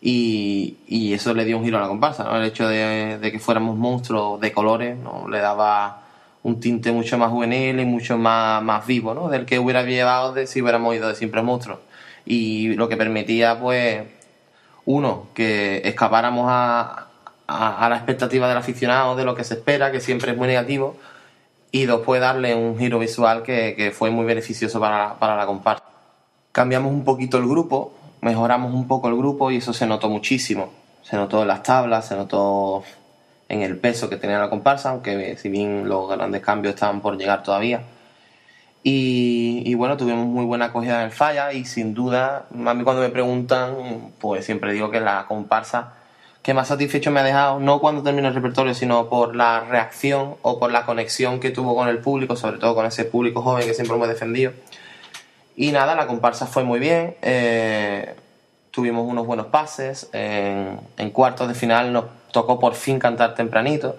[0.00, 2.38] Y, y eso le dio un giro a la comparsa, ¿no?
[2.38, 5.28] El hecho de, de que fuéramos monstruos de colores, ¿no?
[5.28, 6.00] Le daba
[6.44, 9.28] un tinte mucho más juvenil y mucho más, más vivo, ¿no?
[9.28, 11.80] Del que hubiera llevado de si hubiéramos ido de siempre monstruos.
[12.24, 14.15] Y lo que permitía, pues,
[14.86, 17.08] uno, que escapáramos a,
[17.46, 20.96] a, la expectativa del aficionado, de lo que se espera, que siempre es muy negativo,
[21.70, 25.46] y dos, pues darle un giro visual que, que fue muy beneficioso para, para la
[25.46, 25.84] comparsa.
[26.52, 27.92] Cambiamos un poquito el grupo,
[28.22, 30.72] mejoramos un poco el grupo y eso se notó muchísimo.
[31.02, 32.82] Se notó en las tablas, se notó
[33.48, 37.16] en el peso que tenía la comparsa, aunque si bien los grandes cambios estaban por
[37.16, 37.82] llegar todavía.
[38.88, 42.84] Y, y bueno, tuvimos muy buena acogida en el falla y sin duda, a mí
[42.84, 45.94] cuando me preguntan, pues siempre digo que la comparsa
[46.40, 50.36] que más satisfecho me ha dejado, no cuando termino el repertorio, sino por la reacción
[50.42, 53.66] o por la conexión que tuvo con el público, sobre todo con ese público joven
[53.66, 54.52] que siempre hemos defendido.
[55.56, 58.14] Y nada, la comparsa fue muy bien, eh,
[58.70, 63.96] tuvimos unos buenos pases, en, en cuartos de final nos tocó por fin cantar tempranito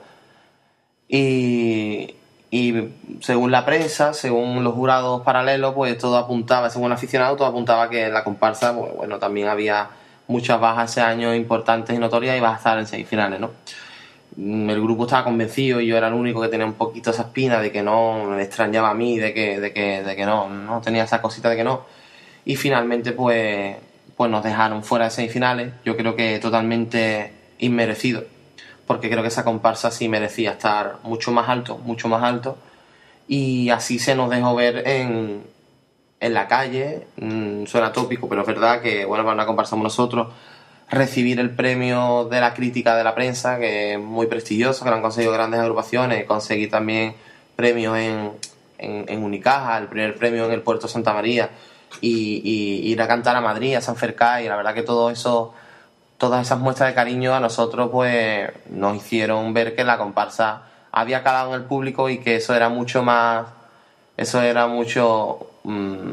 [1.10, 2.17] y,
[2.50, 7.48] y según la prensa, según los jurados paralelos, pues todo apuntaba, según el aficionado, todo
[7.48, 9.90] apuntaba que en la comparsa, pues, bueno, también había
[10.28, 13.52] muchas bajas ese año importantes y notorias y iba a estar en semifinales, ¿no?
[14.38, 17.24] Mm, El grupo estaba convencido y yo era el único que tenía un poquito esa
[17.24, 20.50] espina de que no, me extrañaba a mí, de que, de que, de que no,
[20.50, 21.86] no tenía esa cosita de que no.
[22.46, 23.76] Y finalmente, pues,
[24.16, 28.24] pues nos dejaron fuera de semifinales, yo creo que totalmente inmerecido
[28.88, 32.58] porque creo que esa comparsa sí merecía estar mucho más alto, mucho más alto,
[33.28, 35.44] y así se nos dejó ver en,
[36.22, 39.84] en la calle, mm, suena tópico, pero es verdad que, bueno, para una comparsa como
[39.84, 40.30] nosotros,
[40.90, 44.96] recibir el premio de la crítica de la prensa, que es muy prestigioso, que lo
[44.96, 47.16] han conseguido grandes agrupaciones, conseguir también
[47.58, 48.32] premios en,
[48.78, 51.50] en, en Unicaja, el primer premio en el Puerto Santa María,
[52.00, 55.10] y, y ir a cantar a Madrid, a San Fercay, y la verdad que todo
[55.10, 55.54] eso,
[56.18, 61.24] todas esas muestras de cariño a nosotros pues nos hicieron ver que la comparsa había
[61.24, 63.48] calado en el público y que eso era mucho más
[64.18, 66.10] eso era mucho mm,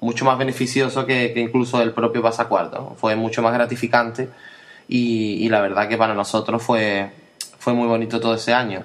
[0.00, 4.28] mucho más beneficioso que, incluso el propio pasacuarto fue mucho más gratificante
[4.88, 7.10] y, y la verdad que para nosotros fue
[7.64, 8.84] fue muy bonito todo ese año.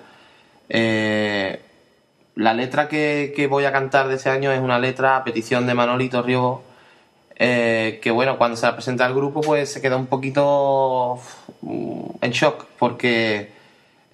[0.70, 1.62] Eh,
[2.36, 5.68] la letra que, que voy a cantar de ese año es una letra a petición
[5.68, 6.64] de Manolito Riego
[7.42, 11.20] eh, que bueno, cuando se la presenta al grupo pues se quedó un poquito
[11.62, 13.52] mm, en shock porque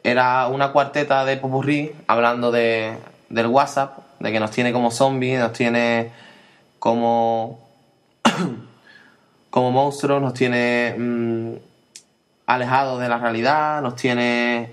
[0.04, 2.96] era una cuarteta de popurrí hablando de,
[3.30, 6.12] del WhatsApp, de que nos tiene como zombies, nos tiene
[6.78, 7.60] como
[9.50, 11.54] como monstruos, nos tiene mm,
[12.46, 14.70] alejados de la realidad, nos tiene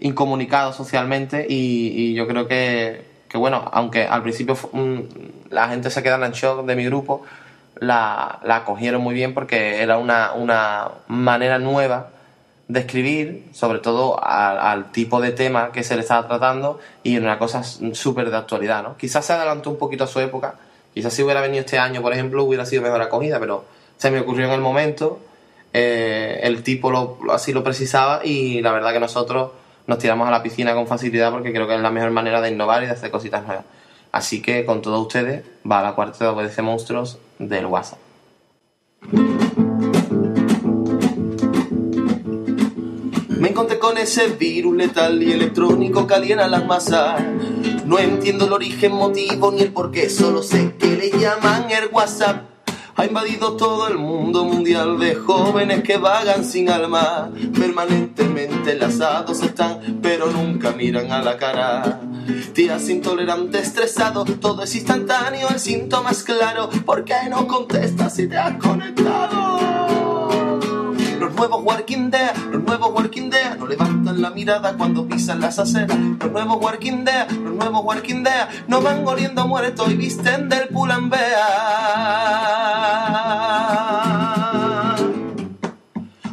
[0.00, 4.98] incomunicados socialmente y, yo creo que, que, bueno, aunque al principio mm,
[5.50, 7.22] la gente se quedara en shock de mi grupo,
[7.86, 12.10] la, la acogieron muy bien porque era una, una manera nueva
[12.68, 17.38] de escribir, sobre todo al, tipo de tema que se le estaba tratando y una
[17.38, 18.96] cosa súper de actualidad, ¿no?
[18.96, 20.54] Quizás se adelantó un poquito a su época,
[20.94, 23.64] quizás si hubiera venido este año, por ejemplo, hubiera sido mejor acogida, pero
[23.98, 25.20] se me ocurrió en el momento,
[25.72, 29.50] eh, el tipo lo- así lo precisaba y la verdad que nosotros
[29.86, 32.50] nos tiramos a la piscina con facilidad porque creo que es la mejor manera de
[32.50, 33.64] innovar y de hacer cositas nuevas.
[34.14, 37.98] Así que con todos ustedes va la cuarta de Obedece Monstruos del WhatsApp.
[43.28, 47.24] Me encontré con ese virus letal y electrónico que aliena las masas.
[47.86, 52.44] No entiendo el origen, motivo ni el porqué, solo sé que le llaman el WhatsApp.
[52.94, 57.32] Ha invadido todo el mundo mundial de jóvenes que vagan sin alma.
[57.58, 62.00] Permanentemente enlazados están, pero nunca miran a la cara.
[62.52, 66.70] Tías intolerantes, estresados, todo es instantáneo, el síntoma es claro.
[66.84, 69.58] ¿Por qué no contestas si te has conectado?
[71.20, 75.58] Los nuevos Working Day, los nuevos Working Day no levantan la mirada cuando pisan las
[75.58, 75.98] aceras.
[75.98, 80.68] Los nuevos Working Day, los nuevos Working Day no van oliendo muertos y visten del
[80.68, 81.24] Pull&Bear.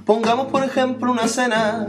[0.06, 1.86] Pongamos por ejemplo una cena.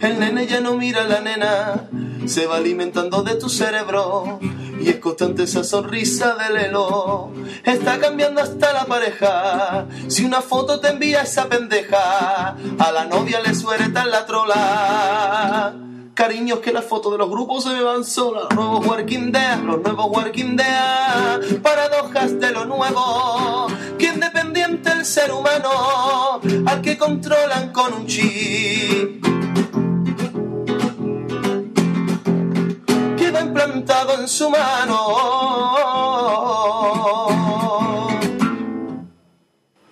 [0.00, 1.88] El nene ya no mira a la nena,
[2.26, 4.38] se va alimentando de tu cerebro.
[4.80, 7.32] Y es constante esa sonrisa del elo.
[7.64, 9.86] Está cambiando hasta la pareja.
[10.08, 15.74] Si una foto te envía esa pendeja, a la novia le sueltan la trola.
[16.14, 18.44] Cariños que las fotos de los grupos se me van solas.
[18.44, 21.60] Los nuevos working days, los nuevos working days.
[21.62, 23.66] Paradojas de lo nuevo.
[23.98, 29.39] Que independiente el ser humano, al que controlan con un chip.
[33.40, 34.98] Implantado en su mano.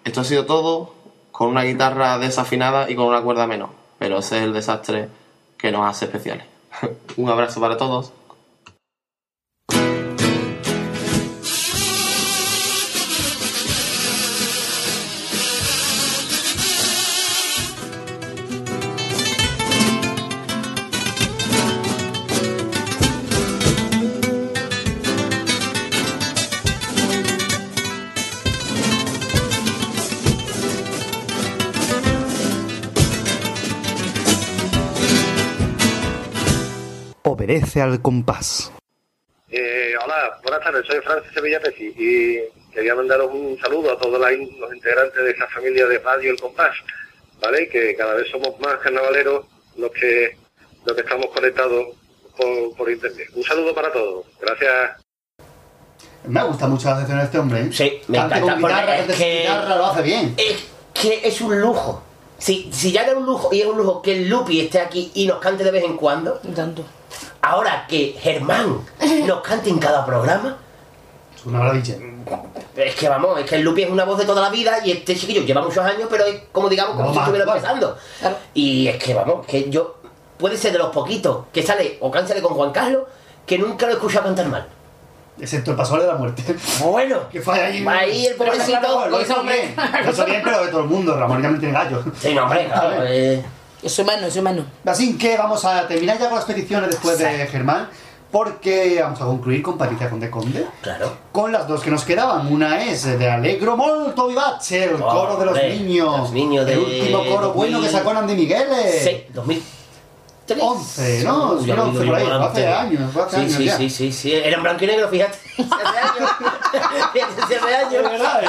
[0.04, 0.94] Esto ha sido todo
[1.32, 3.70] con una guitarra desafinada y con una cuerda menos.
[3.98, 5.08] Pero ese es el desastre
[5.56, 6.46] que nos hace especiales.
[7.16, 8.12] Un abrazo para todos.
[37.48, 38.70] Obedece al compás.
[39.50, 42.40] Eh, hola, buenas tardes, soy Francis Sevilla Peci y
[42.74, 46.76] quería mandaros un saludo a todos los integrantes de esta familia de Radio El Compás,
[47.40, 47.66] ¿vale?
[47.70, 49.46] Que cada vez somos más carnavaleros
[49.78, 50.36] los que,
[50.84, 51.86] los que estamos conectados
[52.36, 53.28] por, por internet.
[53.34, 55.00] Un saludo para todos, gracias.
[56.24, 57.60] Me gusta mucho la sección de este hombre.
[57.62, 57.68] ¿eh?
[57.72, 60.34] Sí, me Cante encanta con guitarra, es que- guitarra, lo hace bien.
[60.36, 62.02] Es que es un lujo.
[62.36, 65.10] Si, si ya era un lujo y es un lujo que el Lupi esté aquí
[65.14, 66.40] y nos cante de vez en cuando.
[67.42, 68.80] Ahora que Germán
[69.26, 70.56] nos cante en cada programa.
[71.36, 71.94] Es una maravilla.
[72.76, 74.90] Es que vamos, es que el Lupi es una voz de toda la vida y
[74.92, 77.96] este chiquillo lleva muchos años, pero es como digamos, como No, si estuviera empezando.
[78.54, 79.96] Y es que vamos, que yo.
[80.36, 83.02] Puede ser de los poquitos que sale o cánsale con Juan Carlos
[83.44, 84.68] que nunca lo he escuchado cantar mal.
[85.40, 86.42] Excepto el paso de la muerte.
[86.80, 87.84] Bueno, que fue ahí.
[87.88, 89.74] ahí el pobrecito, claro, lo hizo bien.
[90.04, 91.16] Lo hizo bien, pero de todo el mundo.
[91.16, 92.02] Ramón ya me tiene gallo.
[92.20, 93.04] Sí, no, hombre, claro.
[93.06, 93.44] eh.
[93.82, 94.64] Es humano, es humano.
[94.84, 97.88] Así que vamos a terminar ya con las peticiones después de Germán.
[98.30, 100.66] porque vamos a concluir con Patricia Conde Conde.
[100.82, 101.10] Claro.
[101.32, 102.52] Con las dos que nos quedaban.
[102.52, 106.18] Una es de Allegro Molto Vivace, el Oh, coro de los hombre, niños.
[106.20, 109.02] los niños de El último coro bueno que sacó Andy Migueles.
[109.04, 109.62] Sí, 2000.
[110.60, 111.60] 11, ¿no?
[111.62, 113.76] Ya lo 11 digo por ahí, hace años, hace sí, años sí, ya.
[113.76, 114.32] sí, sí, sí.
[114.34, 115.36] Era en blanco y negro, fíjate.
[115.58, 116.30] Hace años.
[117.44, 117.92] Hace años.
[117.92, 118.42] Es verdad,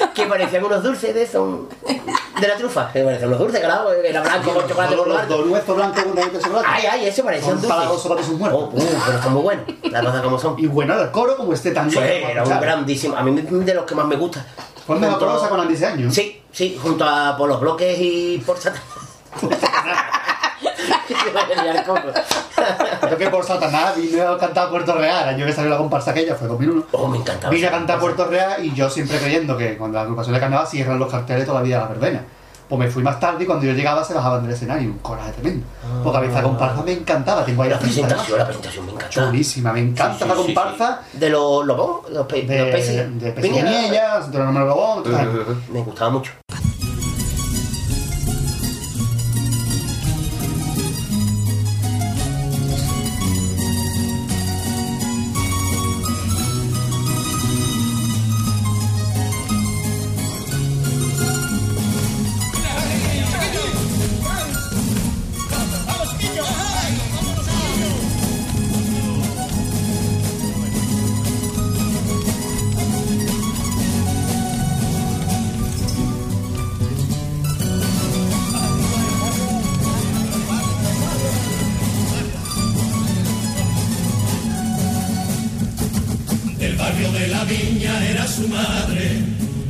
[0.00, 0.06] es.
[0.14, 1.60] Que parecían unos dulces de esos.
[2.40, 2.90] De la trufa.
[2.92, 3.92] Que parecían unos dulces, claro.
[3.92, 5.36] Era blanco con chocolate por Los alto.
[5.36, 6.66] dos nuestros blancos con chocolate.
[6.68, 7.68] Ay, ay, eso parecía un dulce.
[7.68, 7.88] para
[8.38, 8.60] muertos.
[8.60, 9.64] Oh, uh, pero están muy buenos.
[9.90, 10.54] Las cosas como son.
[10.58, 11.90] Y bueno, el coro como este tango.
[11.90, 13.16] Sí, era un grandísimo.
[13.16, 14.44] A mí de los que más me gusta.
[14.86, 16.10] Fue el mejor Junto- coro que sacó Andy ese año.
[16.10, 18.56] Sí, sí, junto a por los bloques y por.
[23.00, 25.28] Creo que por Satanás vine a cantar a Puerto Real.
[25.28, 26.84] Año que salió la comparsa aquella fue 2001.
[26.92, 27.52] Oh, me encantaba.
[27.52, 28.00] Vine a cantar a.
[28.00, 31.46] Puerto Real y yo siempre creyendo que cuando la agrupación de carnaval cierran los carteles
[31.46, 32.22] todavía la verbena.
[32.68, 34.90] Pues me fui más tarde y cuando yo llegaba se bajaban del escenario.
[34.90, 35.66] Un coraje tremendo.
[36.04, 37.44] Porque a mí esa comparsa me encantaba.
[37.44, 39.10] Tengo ahí La la presentación, la presentación me encanta.
[39.10, 41.00] Chulísima, me encanta Sí, sí, la sí, comparsa.
[41.14, 43.20] De los lobos, los, pe De, los peces.
[43.20, 43.68] de Peces Venga.
[43.70, 45.56] Niñas, de los tal.
[45.72, 46.30] Me gustaba mucho.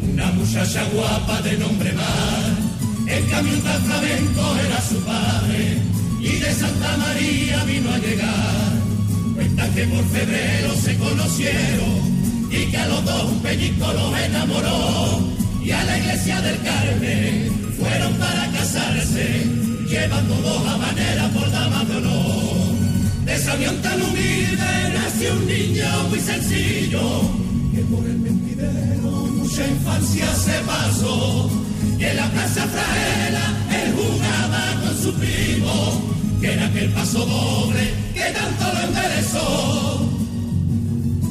[0.02, 2.50] Una muchacha guapa de nombre Mar.
[3.06, 5.78] El camión tan flamenco era su padre,
[6.20, 8.72] y de Santa María vino a llegar.
[9.34, 15.40] Cuentan que por febrero se conocieron, y que a los dos un los enamoró.
[15.64, 19.46] Y a la iglesia del Carmen fueron para casarse,
[19.88, 22.74] llevando dos habaneras por damas de honor.
[23.24, 27.00] De esa unión tan humilde nació un niño muy sencillo,
[27.74, 28.39] que por el
[29.50, 31.50] mucha infancia se pasó.
[31.98, 33.52] Y en la plaza Fraela
[33.82, 36.02] él jugaba con su primo,
[36.40, 40.08] que era aquel paso doble que tanto lo enderezó.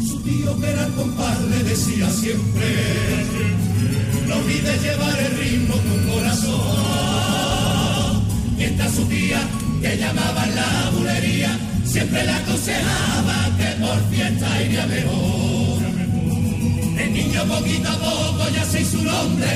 [0.05, 2.67] Su tío que era el compadre decía siempre,
[4.27, 6.59] no olvides llevar el ritmo con corazón.
[8.57, 9.39] Mientras su tía,
[9.81, 15.68] que llamaba la bulería, siempre le aconsejaba que por fiesta iría mejor.
[16.99, 19.47] El niño poquito a poco ya se hizo un hombre,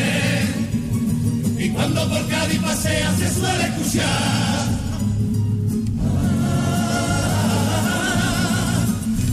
[1.57, 4.07] y cuando por Cádiz pasea se suele escuchar.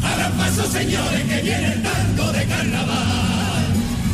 [0.02, 3.64] Abran paso señores que viene el tango de carnaval.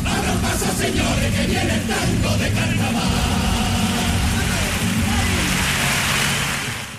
[0.05, 3.02] Abran paso señores que viene el tango de carnaval.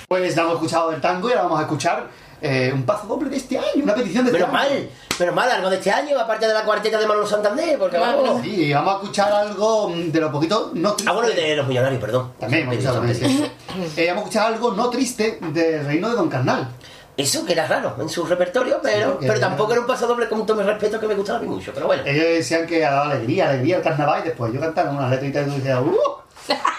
[0.07, 2.09] Pues ya hemos escuchado el tango y ahora vamos a escuchar
[2.41, 4.69] eh, un paso doble de este año, una petición de este Menos año.
[4.69, 4.89] mal,
[5.19, 8.41] menos mal, algo de este año, aparte de la cuarteta de Manolo Santander, porque vamos.
[8.43, 11.09] Sí, vamos a escuchar algo de lo poquito no triste.
[11.09, 12.33] Ah, bueno, y de los millonarios, perdón.
[12.39, 13.51] También hemos escuchado también, sí.
[13.97, 16.67] Eh, vamos a escuchar algo no triste del reino de Don Carnal.
[17.15, 20.05] Eso que era raro en su repertorio, pero, porque pero era- tampoco era un paso
[20.05, 22.03] doble con todo mi respeto que me gustaba a mí mucho, pero bueno.
[22.05, 25.49] Ellos decían que daba alegría, alegría el carnaval y después yo cantaba unas letritas y
[25.49, 25.97] tú decías, ¡uh!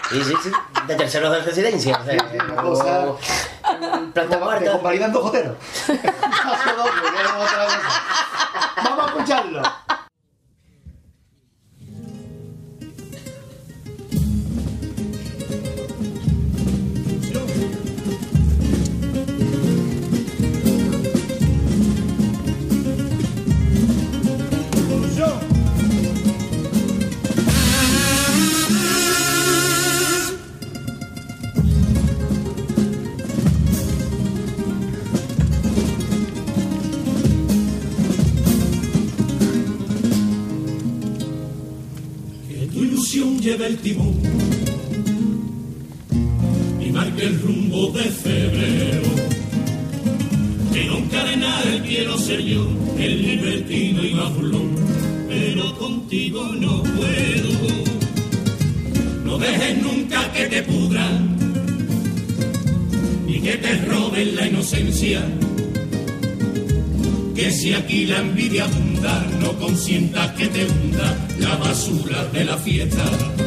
[0.09, 0.51] Sí, sí, sí.
[0.87, 1.99] De terceros de residencia.
[1.99, 3.05] O sea, Una cosa.
[4.13, 4.71] planta Te cuarta.
[4.71, 5.55] convalidan dos joteros.
[5.85, 7.79] Paso doble, ya no otra cosa.
[8.83, 9.61] Vamos a escucharlo.
[43.49, 44.13] Lleve el timón
[46.79, 49.09] y marque el rumbo de febrero.
[50.71, 52.67] Que no encadenar quiero ser yo,
[52.99, 54.69] el libertino y burlón,
[55.27, 57.51] pero contigo no puedo.
[59.25, 61.35] No dejes nunca que te pudran,
[63.25, 65.25] ni que te roben la inocencia.
[67.33, 72.57] Que si aquí la envidia abunda, no consientas que te hunda la basura de la
[72.57, 73.38] fiesta.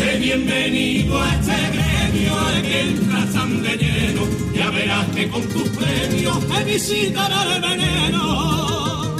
[0.00, 4.22] Sé bienvenido a este gremio en que entras tan de lleno.
[4.54, 9.16] Ya verás que con tus premios te visitará el veneno.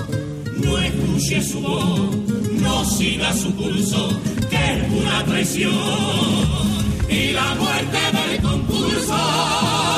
[0.56, 2.16] No escuches su voz,
[2.62, 5.74] no siga su pulso, que es pura traición.
[7.10, 9.89] Y la muerte del concurso.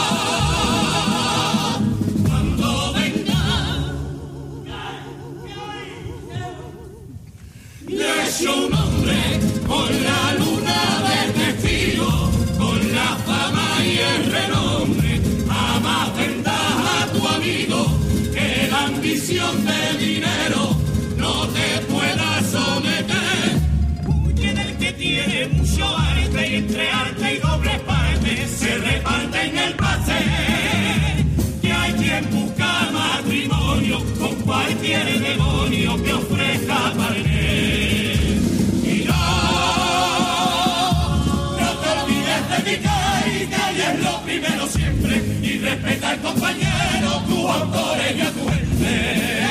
[46.12, 49.46] Al compañero, tu autores y a tu gente.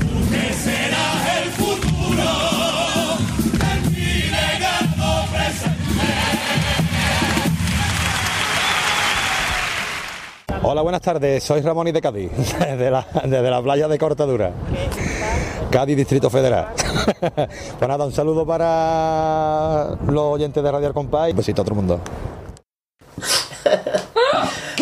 [0.00, 2.28] Tú que serás el futuro
[3.90, 4.22] mi.
[10.62, 11.42] Hola, buenas tardes.
[11.42, 14.52] Soy Ramón y de Cádiz, desde la, desde la playa de Cortadura.
[15.70, 16.68] Cádiz, Distrito Federal.
[17.18, 21.74] pues nada, un saludo para los oyentes de Radio Compás y un besito a todo
[21.74, 22.00] el mundo.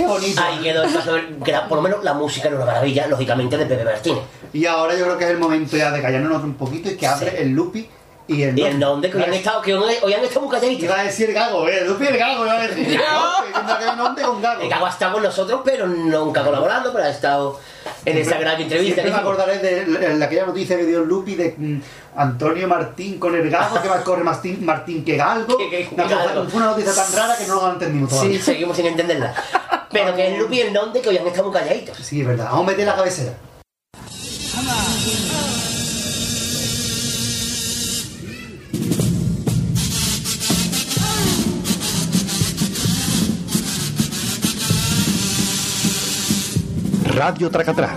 [0.01, 0.41] Qué bonito.
[0.43, 3.67] Ahí quedó el que la- por lo menos la música era una maravilla, lógicamente, de
[3.67, 4.23] Pepe Martínez.
[4.53, 7.07] Y ahora yo creo que es el momento ya de callarnos un poquito y que
[7.07, 7.89] hable el Lupi
[8.27, 10.85] y el Y el nombre que hoy han estado, que hoy, han estado muy calladitos.
[10.85, 13.01] Iba a decir el gago, eh, el Lupi y el gago, iba a decir.
[13.13, 13.45] No.
[13.45, 14.63] Que que ver nombre con gago.
[14.63, 17.59] El Gago ha estado con nosotros, pero nunca colaborando, pero ha estado
[18.05, 19.03] en esa gran entrevista.
[19.03, 21.81] Siempre me acordaré de la- de aquella noticia que dio el Lupi de mm,
[22.17, 25.57] Antonio Martín con el gago, que más corre Martín, Martín que galgo.
[25.93, 26.45] Una cosa- galgo.
[26.49, 28.39] fue una noticia tan rara que no lo entendimos todavía.
[28.39, 29.35] Sí, seguimos sin entenderla.
[29.93, 31.97] Pero que es Lupi y el nombre que hoy han estado muy calladitos.
[31.99, 32.47] Sí, es verdad.
[32.51, 33.35] Vamos a meter la cabecera.
[47.13, 47.97] Radio Tracatrá.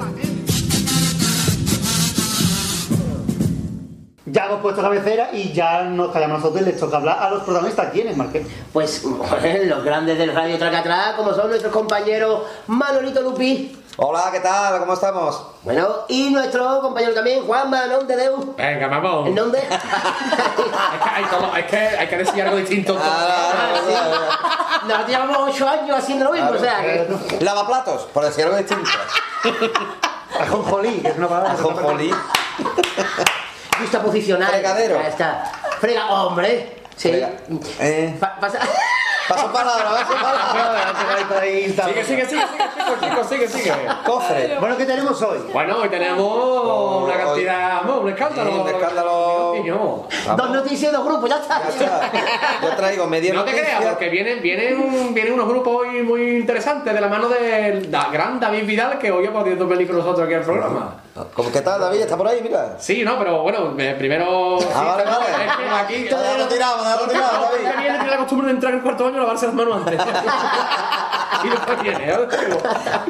[4.33, 7.43] Ya hemos puesto cabecera y ya nos callamos nosotros y les toca hablar a los
[7.43, 7.91] protagonistas.
[7.91, 8.47] ¿Quiénes, Marqués?
[8.73, 13.79] Pues los grandes del Radio Tracatrá, como son nuestros compañeros Manolito Lupi.
[13.97, 14.79] Hola, ¿qué tal?
[14.79, 15.39] ¿Cómo estamos?
[15.61, 18.55] Bueno, y nuestro compañero también, Juan Manon de Deu.
[18.57, 19.27] Venga, vamos.
[19.27, 19.61] ¿El nombre?
[19.61, 21.23] Es que hay,
[21.59, 22.95] es que hay que decir algo distinto.
[24.87, 27.37] Nosotros llevamos ocho años haciendo lo mismo, o sea que...
[27.39, 28.89] Lavaplatos, por decir algo distinto.
[30.41, 31.51] Ajonjolí, que es una palabra.
[31.51, 32.11] Ajonjolí.
[33.83, 34.49] Gusta posicionar.
[34.49, 34.95] Fregadero.
[35.01, 35.51] Ya está.
[35.79, 36.77] Frega, hombre.
[36.95, 37.11] Sí.
[37.79, 38.15] Eh.
[38.19, 38.59] Pa- pasa...
[39.27, 40.93] Paso palabra, paso palabra.
[41.43, 42.41] Sigue, sigue, sigue, sigue,
[42.75, 43.73] chicos, chicos, sigue, sigue.
[44.05, 44.57] Cofre.
[44.59, 45.37] Bueno, ¿qué tenemos hoy?
[45.53, 48.51] Bueno, hoy tenemos una cantidad, vamos, un escándalo.
[48.51, 50.07] Sí, un escándalo.
[50.37, 51.61] Dos noticias dos grupos, ya está.
[52.61, 53.77] Yo traigo media No te noticia.
[53.77, 58.39] creas, porque vienen, vienen, vienen unos grupos hoy muy interesantes de la mano del gran
[58.41, 60.95] David Vidal, que hoy ha podido venir con nosotros aquí al programa.
[61.35, 61.99] ¿Cómo qué tal, David?
[62.01, 62.39] ¿Está por ahí?
[62.41, 62.77] Mira.
[62.79, 64.57] Sí, no, pero bueno, primero.
[64.59, 65.33] sí, Ah, vale, no, vale.
[65.57, 66.07] que aquí.
[66.09, 67.59] Ya lo tiramos, ya lo tiramos, No, David.
[67.77, 70.01] viene tiene la costumbre de entrar en el cuarto baño a lavarse las manos antes.
[71.43, 72.17] y después viene, ¿eh?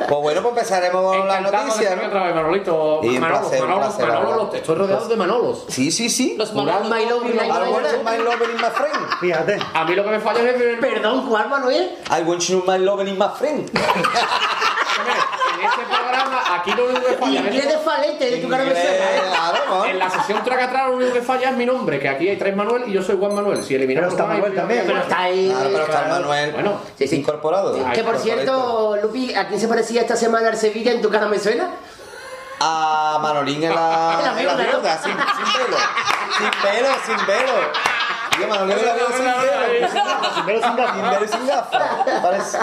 [0.09, 2.07] Pues bueno, pues empezaremos con la Encantado de noticia, estar aquí ¿no?
[2.09, 2.99] otra vez, Manolito.
[3.03, 4.43] Y un Manolos, placer, un Manolos, placer, Manolos, ahora.
[4.47, 5.65] los- estoy rodeado de Manolos.
[5.69, 6.35] Sí, sí, sí.
[6.37, 8.39] Los Manolos My Love y My I want to Love.
[8.39, 9.19] my friend.
[9.21, 9.59] Fíjate.
[9.73, 11.97] A mí lo que me falla es el Perdón, Juan Manuel.
[12.09, 13.71] I want you my love in my friend.
[15.55, 18.71] En este programa, aquí lo único que falla Inglés de falete, de tu cara me
[18.73, 19.85] claro, ¿no?
[19.85, 22.37] En la sesión track atrás lo único que falla es mi nombre, que aquí hay
[22.37, 23.63] tres Manuel y yo soy Juan Manuel.
[23.63, 24.83] Si eliminamos Pero está Manuel hay- también.
[24.85, 25.49] Pero está ahí.
[25.49, 27.15] Claro, pero está Manuel Bueno, Sí, sí.
[27.17, 27.91] incorporado.
[27.93, 31.27] Que por cierto, Lupi, ¿a quién se parecía esta semana el Sevilla en tu cara
[31.27, 31.69] me suena?
[32.59, 35.77] A Manolín en la, En la en la mierda, sin, sin pelo.
[36.37, 37.51] Sin pelo, sin pelo.
[38.37, 40.33] Tío, Manolín en la mierda sin pelo.
[40.35, 40.95] Sin pelo, sin gafas.
[40.95, 42.57] Sin pelo sin gafas.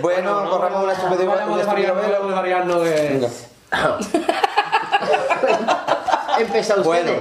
[0.00, 1.90] Bueno, corramos una desvariarnos, estupidez.
[1.92, 3.08] podemos desvariarnos de...
[3.08, 3.28] Venga.
[6.38, 6.84] Empezó usted.
[6.84, 7.12] Bueno,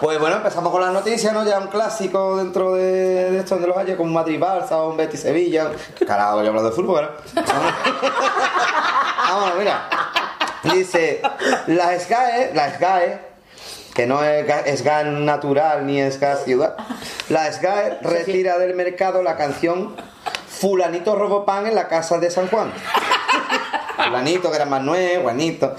[0.00, 1.44] pues bueno, empezamos con las noticias, ¿no?
[1.44, 4.96] Ya un clásico dentro de, de esto de los años, con un Madrid Barça, un
[4.96, 5.70] Betis Sevilla.
[6.06, 7.54] Carajo, yo hablando de fútbol, ¿verdad?
[9.28, 9.88] Vamos, mira.
[10.72, 11.20] Dice,
[11.66, 13.18] la SGAE, la SGAE,
[13.94, 16.76] que no es ga- SGAE natural ni SGAE ciudad,
[17.28, 19.96] la SGAE retira del mercado la canción
[20.60, 22.72] Fulanito robó pan en la casa de San Juan.
[23.96, 25.74] Fulanito, que era Manuel, Juanito.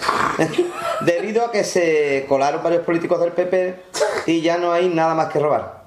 [1.02, 3.84] Debido a que se colaron varios políticos del PP
[4.28, 5.84] y ya no hay nada más que robar.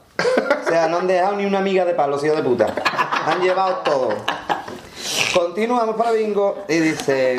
[0.65, 2.75] O sea, no han dejado ni una amiga de palo, hijos de puta.
[3.27, 4.09] Han llevado todo.
[5.35, 7.37] Continuamos para bingo y dice...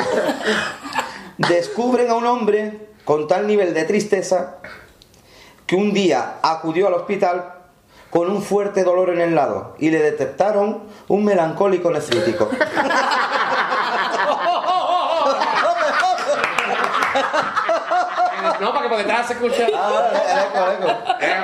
[1.38, 4.58] Descubren a un hombre con tal nivel de tristeza
[5.66, 7.59] que un día acudió al hospital
[8.10, 12.50] con un fuerte dolor en el lado y le detectaron un melancólico nefrítico.
[18.60, 19.64] No, para que por detrás se escuche.
[19.68, 19.72] Eh,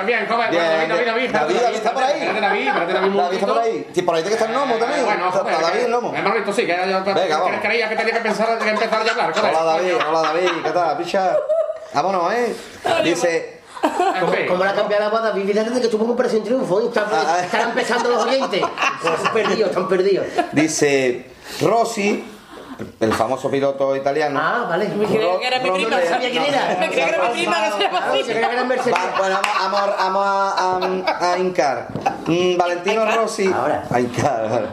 [0.04, 1.30] bien, joven, Bien, David, David, David.
[1.32, 2.12] David, David está por ahí.
[2.20, 3.90] Espérate, David, espérate, David, David está por ahí.
[3.94, 5.00] Sí, por ahí tiene que estar el gnomo también.
[5.00, 6.14] Eh, Bueno, Está- joder, David el gnomo.
[6.14, 7.60] Eh, Manolito, sí, que ya- Venga, vamos.
[7.62, 9.32] creía que tenía que pensar, que empezar a hablar.
[9.38, 10.96] Hola David, hola David, ¿qué tal?
[10.98, 11.36] Picha.
[11.94, 12.54] Vámonos, ¿eh?
[13.02, 13.55] Dice.
[14.20, 16.80] ¿Cómo, cómo la cambiar la voz David Vidal desde que estuvo en Operación Triunfo?
[16.80, 16.84] ¿eh?
[16.86, 18.62] Están, Ah, están empezando los oyentes.
[18.62, 20.26] Están perdidos, están perdidos.
[20.52, 21.30] Dice
[21.60, 22.24] Rossi,
[23.00, 24.40] el famoso piloto italiano.
[24.42, 24.88] Ah, vale.
[24.88, 25.90] Me creía que era mi prima.
[25.96, 26.76] No sabía quién era.
[26.78, 28.98] Me creía que era mi prima, Ah, se creía que era Mercedes.
[29.18, 31.88] Bueno, vamos, a hincar.
[32.26, 33.52] Mm, Valentino Rossi.
[33.52, 33.84] Ahora.
[33.90, 34.70] A hincar.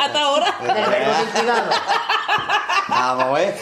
[0.00, 0.54] Hasta ahora.
[3.06, 3.54] Vamos a ver.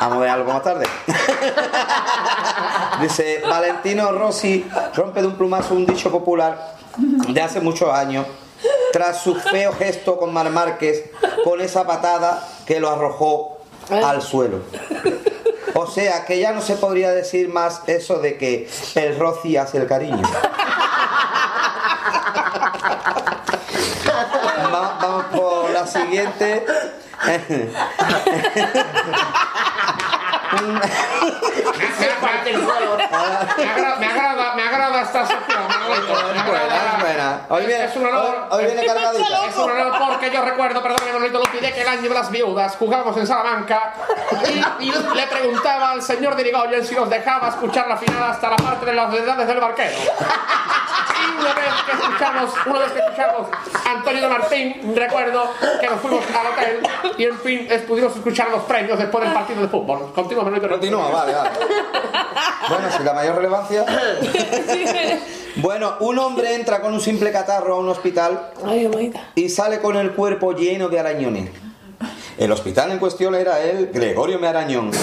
[0.00, 0.86] Vamos a ver algo más tarde.
[3.02, 8.26] Dice, Valentino Rossi rompe de un plumazo un dicho popular de hace muchos años
[8.92, 11.04] tras su feo gesto con Mar Márquez
[11.44, 13.58] con esa patada que lo arrojó
[13.90, 14.60] al suelo.
[15.74, 19.78] O sea, que ya no se podría decir más eso de que el Rossi hace
[19.78, 20.22] el cariño.
[24.72, 26.64] Va- vamos por la siguiente.
[27.22, 27.34] Me
[33.68, 34.69] agrada, me agrada, me agrada
[35.02, 36.98] esta agrada.
[37.00, 37.40] buena.
[37.48, 38.46] Hoy viene, Es un honor.
[38.50, 39.46] hoy- hoy viene cargadita.
[39.48, 42.30] Es un honor porque yo recuerdo, perdóname Manolito Lupi, de que el año de las
[42.30, 43.92] viudas jugábamos en Salamanca
[44.78, 48.56] y, y le preguntaba al señor Dirigoyen si nos dejaba escuchar la final hasta la
[48.56, 49.96] parte de las verdades del barquero.
[51.20, 53.46] Y una vez que escuchamos, una vez que escuchamos
[53.86, 55.50] a Antonio de Martín, recuerdo
[55.80, 56.82] que nos fuimos al hotel
[57.18, 60.12] y en fin pudimos escuchar los premios después del partido de fútbol.
[60.14, 60.68] Continúa, Manolito.
[60.68, 61.50] Continúa, vale, vale.
[62.68, 63.84] Bueno, sin la mayor relevancia.
[65.56, 68.52] Bueno, un hombre entra con un simple catarro a un hospital
[69.34, 71.50] y sale con el cuerpo lleno de arañones.
[72.38, 74.92] El hospital en cuestión era el Gregorio Mearañón.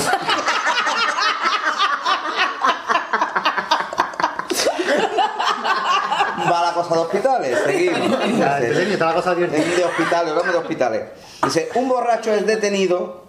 [6.50, 8.00] Va la cosa de hospitales, seguimos.
[8.24, 9.36] Está la cosa.
[9.36, 11.04] De hospitales, hablamos de hospitales.
[11.44, 13.26] Dice, un borracho es detenido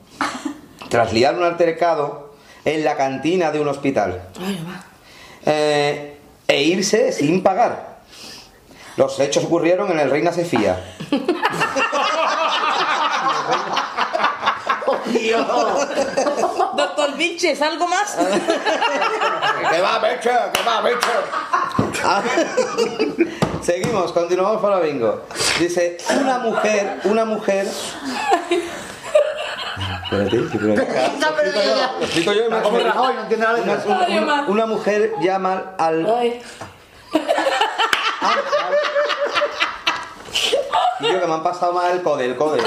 [0.89, 4.23] tras liar un altercado en la cantina de un hospital.
[5.45, 6.18] Eh,
[6.49, 7.99] e irse sin pagar.
[8.97, 10.83] Los hechos ocurrieron en el Reina Sofía.
[16.77, 18.17] Doctor Vinches, ¿algo más?
[19.71, 20.31] ¡Que va, bicho!
[20.53, 21.09] ¡Que va, bicho!
[22.05, 22.23] Ah,
[23.63, 25.25] Seguimos, continuamos para bingo.
[25.59, 27.67] Dice, una mujer, una mujer...
[30.11, 30.81] Espérate, que por aquí-
[31.15, 31.93] Está perdida.
[31.99, 33.73] Lo explico yo y me- Como Rajoy, no entiende nada de una,
[34.07, 34.17] Ay,
[34.67, 36.07] mujer llama al...
[41.01, 42.61] Y yo que me han pasado más el code, el code.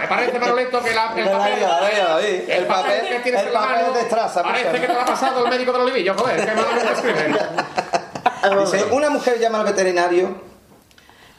[0.00, 2.26] Me parece, Manolito, que la, el papel, venga, venga, David.
[2.26, 4.04] el El papel papel- que tienes el en la papel mano de
[4.44, 7.36] parece que te lo ha pasado el médico Olivillo, joder, qué mal lo escribe.
[8.60, 10.40] Dice, una mujer llama al veterinario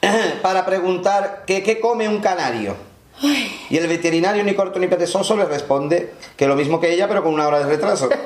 [0.42, 2.76] para preguntar que qué come un canario.
[3.22, 7.22] Y el veterinario ni corto ni perezoso le responde que lo mismo que ella, pero
[7.22, 8.08] con una hora de retraso.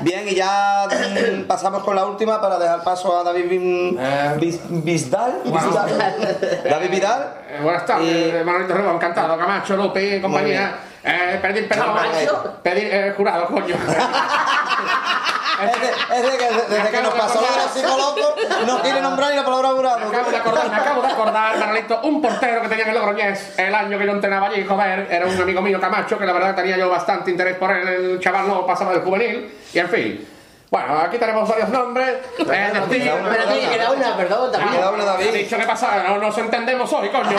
[0.00, 3.44] Bien, y ya mm, pasamos con la última para dejar paso a David
[4.70, 5.42] Visdal.
[5.44, 5.98] Visdal.
[6.64, 7.34] David Vidal.
[7.48, 10.78] Eh, buenas tardes, eh, Manolito Rebo, encantado, Camacho, Lupe, compañía.
[11.02, 12.60] Eh, pedir perdón, Camacho.
[12.62, 13.74] pedir eh, jurado, coño.
[15.60, 18.82] Es de, es de que desde, desde que nos pasó lo de los psicólogos, no
[18.82, 19.98] quiere nombrar ni la palabra jurado.
[19.98, 22.96] Me acabo de acordar, me acabo de acordar, Manolito, un portero que tenía en el
[22.96, 26.32] Logroñés el año que yo entrenaba allí, joder, era un amigo mío Camacho, que la
[26.32, 29.88] verdad tenía yo bastante interés por él, el chaval no pasaba del juvenil, y en
[29.88, 30.37] fin.
[30.70, 32.18] Bueno, aquí tenemos varios nombres.
[32.36, 32.52] Decir-
[33.08, 34.70] Espérate, queda una, perdón, David.
[34.70, 35.26] Queda una, David.
[35.26, 37.38] He dicho que pasa, no nos entendemos hoy, coño.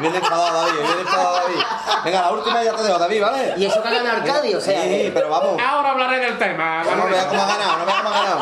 [0.00, 1.58] Viene enfadado David, viene enfadado David.
[2.04, 3.54] Venga, la última ya te dejo, David, ¿vale?
[3.56, 4.82] Y eso que gana Arcadio, o sea.
[4.82, 5.60] Sí, pero vamos.
[5.62, 7.08] Ahora hablaré del tema, No Manolito.
[7.16, 8.40] veas cómo ha ganado, no veas cómo ha ganado.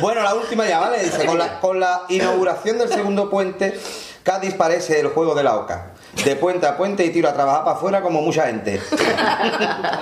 [0.00, 0.98] Bueno, la última ya, ¿vale?
[1.02, 3.80] Dice, con la, con la inauguración del segundo puente,
[4.22, 5.86] Cádiz parece el juego de la OCA.
[6.24, 8.80] De puente a puente y tiro a trabajar para afuera como mucha gente.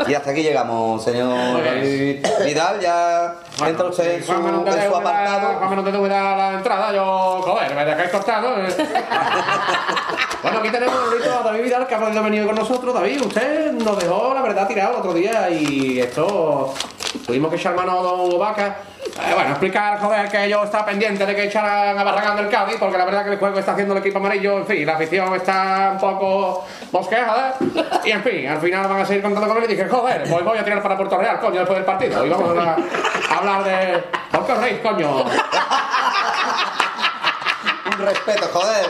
[0.06, 1.62] y hasta aquí llegamos, señor
[2.44, 2.80] Vidal.
[2.80, 3.34] Ya
[3.66, 5.54] entra usted en su, te en su apartado.
[5.58, 8.56] Juanma, no te dar la entrada, yo, joder, me dejáis cortado.
[8.56, 8.68] eh.
[10.42, 12.94] bueno, aquí tenemos a David Vidal, que ha venir con nosotros.
[12.94, 16.74] David, usted nos dejó, la verdad, tirado el otro día y esto...
[17.24, 18.76] Tuvimos que echar mano a Don Hugo Vaca.
[19.06, 22.76] Eh, bueno, explicar, joder, que yo estaba pendiente de que echaran a Barragán del Cádiz,
[22.78, 25.34] porque la verdad que el juego está haciendo el equipo amarillo, en fin, la afición
[25.34, 27.66] está un poco bosqueja, ¿eh?
[28.04, 30.44] Y en fin, al final van a seguir contando con él y dije, joder, pues
[30.44, 32.26] voy a tirar para Puerto Real, coño, después del partido.
[32.26, 32.76] Y vamos a,
[33.34, 34.04] a hablar de...
[34.32, 35.24] ¿Por qué reís, coño?
[37.98, 38.86] Un respeto, joder.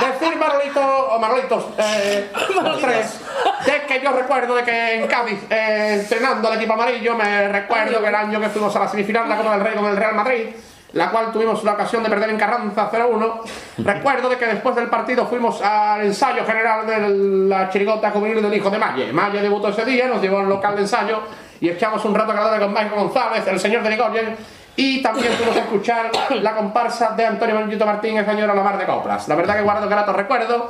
[0.00, 3.20] Decir Manolito o Manolitos, eh, los tres,
[3.66, 8.00] de que yo recuerdo de que en Cádiz, eh, entrenando al equipo amarillo, me recuerdo
[8.00, 9.96] que el año que fuimos a la semifinal de la Copa del Rey con el
[9.96, 10.46] Real Madrid,
[10.92, 13.40] la cual tuvimos la ocasión de perder en Carranza 0-1,
[13.78, 18.54] recuerdo de que después del partido fuimos al ensayo general de la chirigota juvenil del
[18.54, 19.12] hijo de Malle.
[19.12, 21.20] Malle debutó ese día, nos llevó al local de ensayo
[21.60, 24.36] y echamos un rato agradable con Michael González, el señor de Ligoyen,
[24.80, 28.78] y también fuimos a escuchar la comparsa de Antonio Benito Martín, señor a la mar
[28.78, 29.28] de coplas.
[29.28, 30.62] La verdad que guardo gratos recuerdos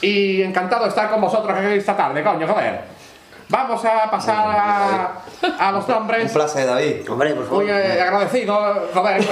[0.00, 3.00] y encantado de estar con vosotros aquí esta tarde, coño, joder.
[3.48, 5.10] Vamos a pasar a,
[5.58, 6.26] a los nombres.
[6.26, 7.10] Un placer, David.
[7.10, 7.64] Hombre, por favor.
[7.64, 9.28] Muy eh, agradecido, joder.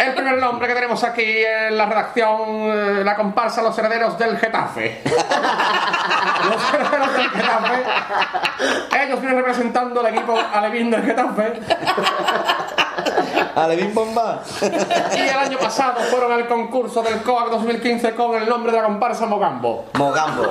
[0.00, 4.36] El primer nombre que tenemos aquí en la redacción, eh, la comparsa Los Herederos del
[4.36, 5.02] Getafe.
[6.50, 7.84] Los Herederos del Getafe.
[9.04, 11.60] Ellos vienen representando el equipo alevín del Getafe.
[13.54, 14.42] Alevín Bomba.
[15.14, 18.84] Y el año pasado fueron al concurso del COAC 2015 con el nombre de la
[18.84, 19.86] comparsa Mogambo.
[19.94, 20.42] Mogambo.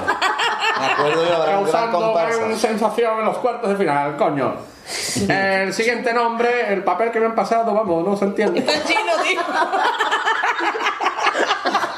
[0.80, 2.38] Me acuerdo yo, gran Causando comparsa.
[2.40, 4.56] gran sensación en los cuartos de final, coño.
[5.28, 8.60] El siguiente nombre, el papel que me han pasado, vamos, no se entiende.
[8.60, 9.42] Está chino, tío.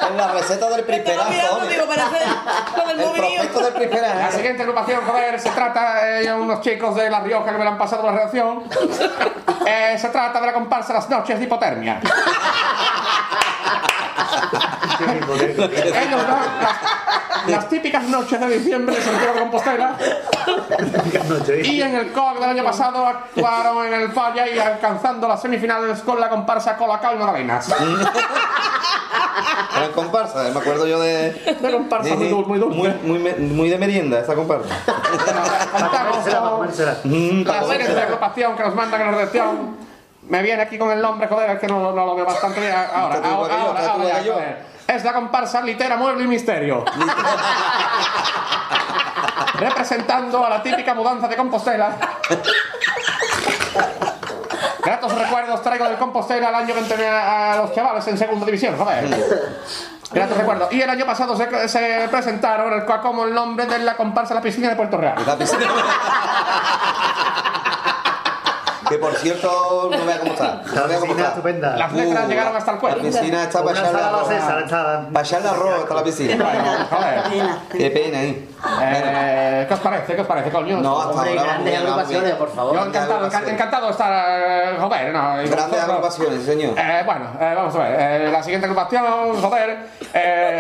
[0.10, 1.06] En la receta del del El
[3.48, 4.20] prospecto del.
[4.20, 7.72] La siguiente agrupación, joder, se trata de unos chicos de La Rioja que me lo
[7.72, 8.64] han pasado por la redacción.
[9.66, 12.00] Eh, se trata de la comparsa Las Noches de Hipotermia.
[15.00, 16.40] Ellos dan
[17.48, 19.98] las, típicas noches de diciembre en Santiago de Compostela.
[21.64, 26.02] Y en el COAC del año pasado actuaron en el Falla y alcanzando las semifinales
[26.02, 27.74] con la comparsa Colacao y Magdalenas.
[29.76, 31.32] Gran comparsa, me acuerdo yo de.
[31.32, 32.78] De comparsa muy dulce, muy dulce.
[33.04, 34.70] Muy, muy, de merienda esa comparsa.
[37.04, 38.02] Mm, la serie de comérsela.
[38.04, 39.78] agrupación que nos mandan en la redacción.
[40.28, 42.74] Me viene aquí con el nombre, joder, es que no, no lo veo bastante bien.
[42.74, 44.34] Ahora, ahora, que ahora, ya, que yo.
[44.34, 44.58] joder.
[44.88, 46.86] Es la comparsa Litera, Mueble y Misterio.
[49.60, 51.96] Representando a la típica mudanza de Compostela.
[54.94, 58.46] Gratos recuerdos traigo del Compostela el año que entrené a a los chavales en segunda
[58.46, 59.10] división, joder.
[60.12, 60.72] Gratos recuerdos.
[60.72, 64.42] Y el año pasado se, se presentaron el, como el nombre de la comparsa La
[64.42, 65.16] Piscina de Puerto Real.
[65.26, 65.66] La piscina.
[68.90, 70.62] Que por cierto, no vea cómo está.
[70.76, 71.28] No vea cómo está.
[71.30, 71.76] estupenda.
[71.78, 72.98] Las letras Uh, llegaron hasta el cuello.
[72.98, 74.28] La piscina está para arroz.
[74.28, 75.08] César, ensalada.
[75.12, 76.88] Para echarle arroz está la piscina.
[76.90, 77.24] Joder.
[77.72, 78.50] Qué pena, ¿eh?
[78.82, 80.16] Eh, ¿Qué os parece?
[80.16, 80.78] ¿Qué os parece, coño?
[80.78, 82.76] No, hasta Hombre, ahora grandes agrupaciones, por favor.
[82.76, 85.36] Yo encantado, enca- encantado de estar, eh, joder, no.
[85.50, 86.74] Grandes agrupaciones, señor.
[86.78, 88.30] Eh, bueno, eh, vamos a ver.
[88.32, 89.88] la siguiente agrupación, joder,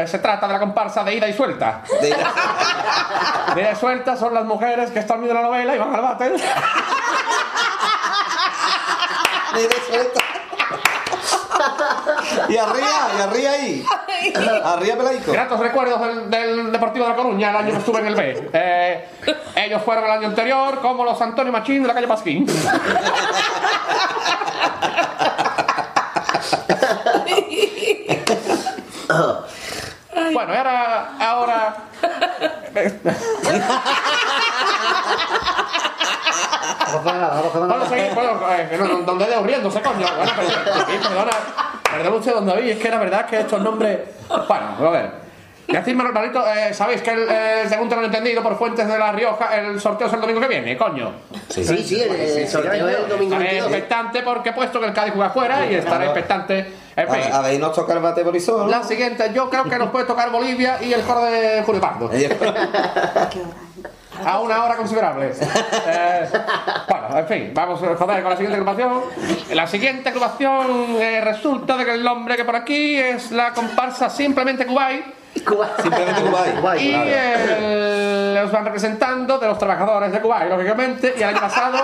[0.07, 1.81] se trata de la comparsa de ida y suelta.
[2.01, 2.15] De-
[3.55, 6.01] De ida y suelta son las mujeres que están viendo la novela y van al
[6.01, 6.33] váter.
[9.87, 10.21] Suelta.
[12.49, 13.85] Y arriba, y arriba ahí.
[14.63, 15.31] Arriba pelaico.
[15.31, 18.49] Gratos recuerdos del, del Deportivo de La Coruña, el año que estuve en el B.
[18.53, 19.07] Eh,
[19.55, 22.45] ellos fueron el año anterior como los Antonio Machín de la calle Pasquín.
[30.33, 30.57] Bueno, y
[31.23, 31.75] ahora,
[36.95, 40.05] ahora Vamos a seguir, bueno, eh, que no, no, donde dedo riéndose, coño.
[40.15, 41.31] Bueno, pero- sí, perdona,
[41.91, 43.99] perdón usted, don David, es que la verdad es que estos nombres.
[44.29, 45.23] Bueno, a ver.
[45.65, 49.13] Y así, Manolito, eh, sabéis que, el, eh, según tengo entendido por fuentes de La
[49.13, 51.13] Rioja, el sorteo es el domingo que viene, coño.
[51.49, 53.67] Sí, sí, el, el sorteo es el domingo Estaré 22.
[53.71, 56.73] expectante porque he puesto que el Cádiz juega afuera y estaré expectante.
[56.97, 57.31] En fin.
[57.31, 58.69] A, a ver, nos toca el bate borizón.
[58.69, 62.11] La siguiente, yo creo que nos puede tocar Bolivia y el coro de Julio Pardo.
[64.25, 65.33] A una hora considerable.
[65.85, 66.29] Eh,
[66.87, 69.01] bueno, en fin, vamos a joder con la siguiente agrupación.
[69.53, 74.09] La siguiente agrupación eh, resulta de que el nombre que por aquí es la comparsa
[74.09, 75.03] Simplemente Kuwait.
[75.81, 76.81] Simplemente Kuwait.
[76.81, 81.13] Y eh, los van representando de los trabajadores de Kuwait, lógicamente.
[81.17, 81.77] Y el año pasado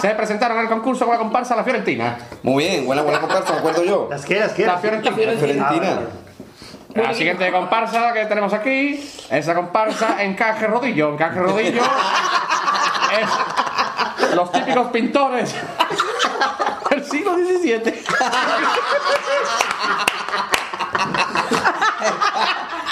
[0.00, 2.16] se presentaron al concurso con la comparsa La Fiorentina.
[2.42, 4.08] Muy bien, buena, buena comparsa, me acuerdo yo.
[4.10, 4.40] ¿Las qué?
[4.40, 4.66] ¿Las qué?
[4.66, 5.14] La Fiorentina.
[5.14, 5.98] Fiorentina.
[6.94, 11.12] La siguiente comparsa que tenemos aquí, esa comparsa encaje rodillo.
[11.12, 11.82] Encaje rodillo
[13.20, 15.54] es los típicos pintores
[16.90, 18.04] del siglo XVII.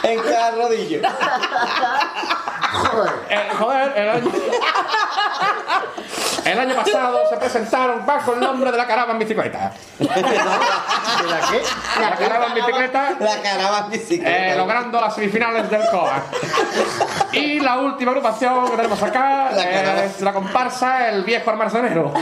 [0.02, 1.00] En cada rodillo.
[3.28, 4.32] Eh, joder, el año...
[6.44, 9.72] el año pasado se presentaron bajo el nombre de la caravana en bicicleta.
[9.98, 11.62] ¿De la qué?
[12.00, 13.10] La caravana en bicicleta.
[13.20, 14.52] La caravana en bicicleta.
[14.52, 16.22] eh, logrando las semifinales del COA.
[17.32, 19.50] Y la última agrupación que tenemos acá
[20.04, 22.12] es la comparsa El Viejo Almacenero.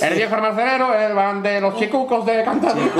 [0.00, 2.86] El Viejo Almacenero eh, van de los chicucos de Cantabria.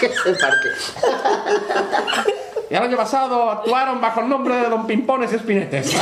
[0.00, 0.68] que se parque.
[2.68, 5.94] Y el año pasado actuaron bajo el nombre de Don Pimpones Espinetes.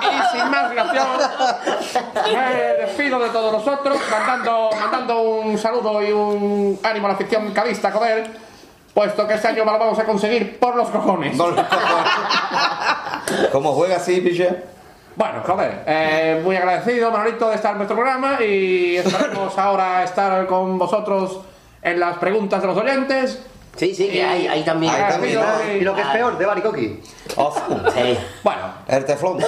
[0.00, 1.06] Y sin más dilación,
[2.32, 7.52] me despido de todos nosotros, mandando, mandando un saludo y un ánimo a la afición
[7.52, 8.30] cadista, joder,
[8.92, 11.36] puesto que este año lo vamos a conseguir por los cojones.
[13.52, 14.64] ¿Cómo juega así, piche?
[15.14, 20.46] Bueno, joder, eh, muy agradecido, Manolito, de estar en nuestro programa y esperamos ahora estar
[20.46, 21.40] con vosotros
[21.82, 23.38] en las preguntas de los oyentes.
[23.76, 24.92] Sí, sí, que hay, hay también.
[25.78, 27.00] Y lo que es peor, de Baricoqui.
[27.28, 28.18] Sí.
[28.42, 29.38] Bueno, El teflón.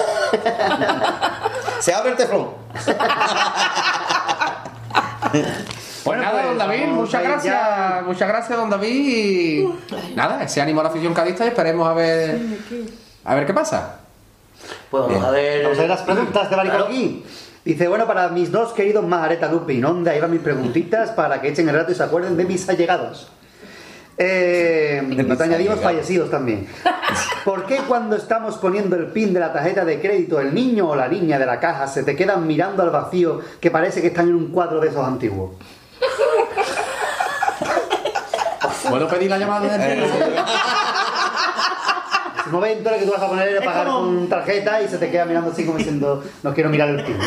[1.79, 2.49] Se abre el teflón.
[6.03, 8.03] Pues nada, pues, don David, muchas gracias, ya.
[8.05, 8.89] muchas gracias, don David.
[8.89, 9.69] Y
[10.15, 12.39] nada, ese ánimo a la afición cadista y esperemos a ver,
[13.23, 13.99] a ver qué pasa.
[14.91, 15.63] Pues vamos a ver.
[15.63, 17.25] Vamos a ver las preguntas de Baricoqui.
[17.65, 21.39] Dice, bueno, para mis dos queridos Majareta Lupe y Nonda, ahí van mis preguntitas para
[21.39, 23.31] que echen el rato y se acuerden de mis allegados.
[24.17, 26.67] Eh, no te añadimos fallecidos también.
[27.45, 30.95] ¿Por qué cuando estamos poniendo el pin de la tarjeta de crédito el niño o
[30.95, 34.27] la niña de la caja se te quedan mirando al vacío que parece que están
[34.27, 35.51] en un cuadro de esos antiguos?
[38.89, 40.11] ¿Puedo pedir la llamada del Es
[42.45, 44.97] el momento en el que tú vas a poner a pagar con tarjeta y se
[44.97, 47.23] te queda mirando así como diciendo no quiero mirar el pin, ¿no?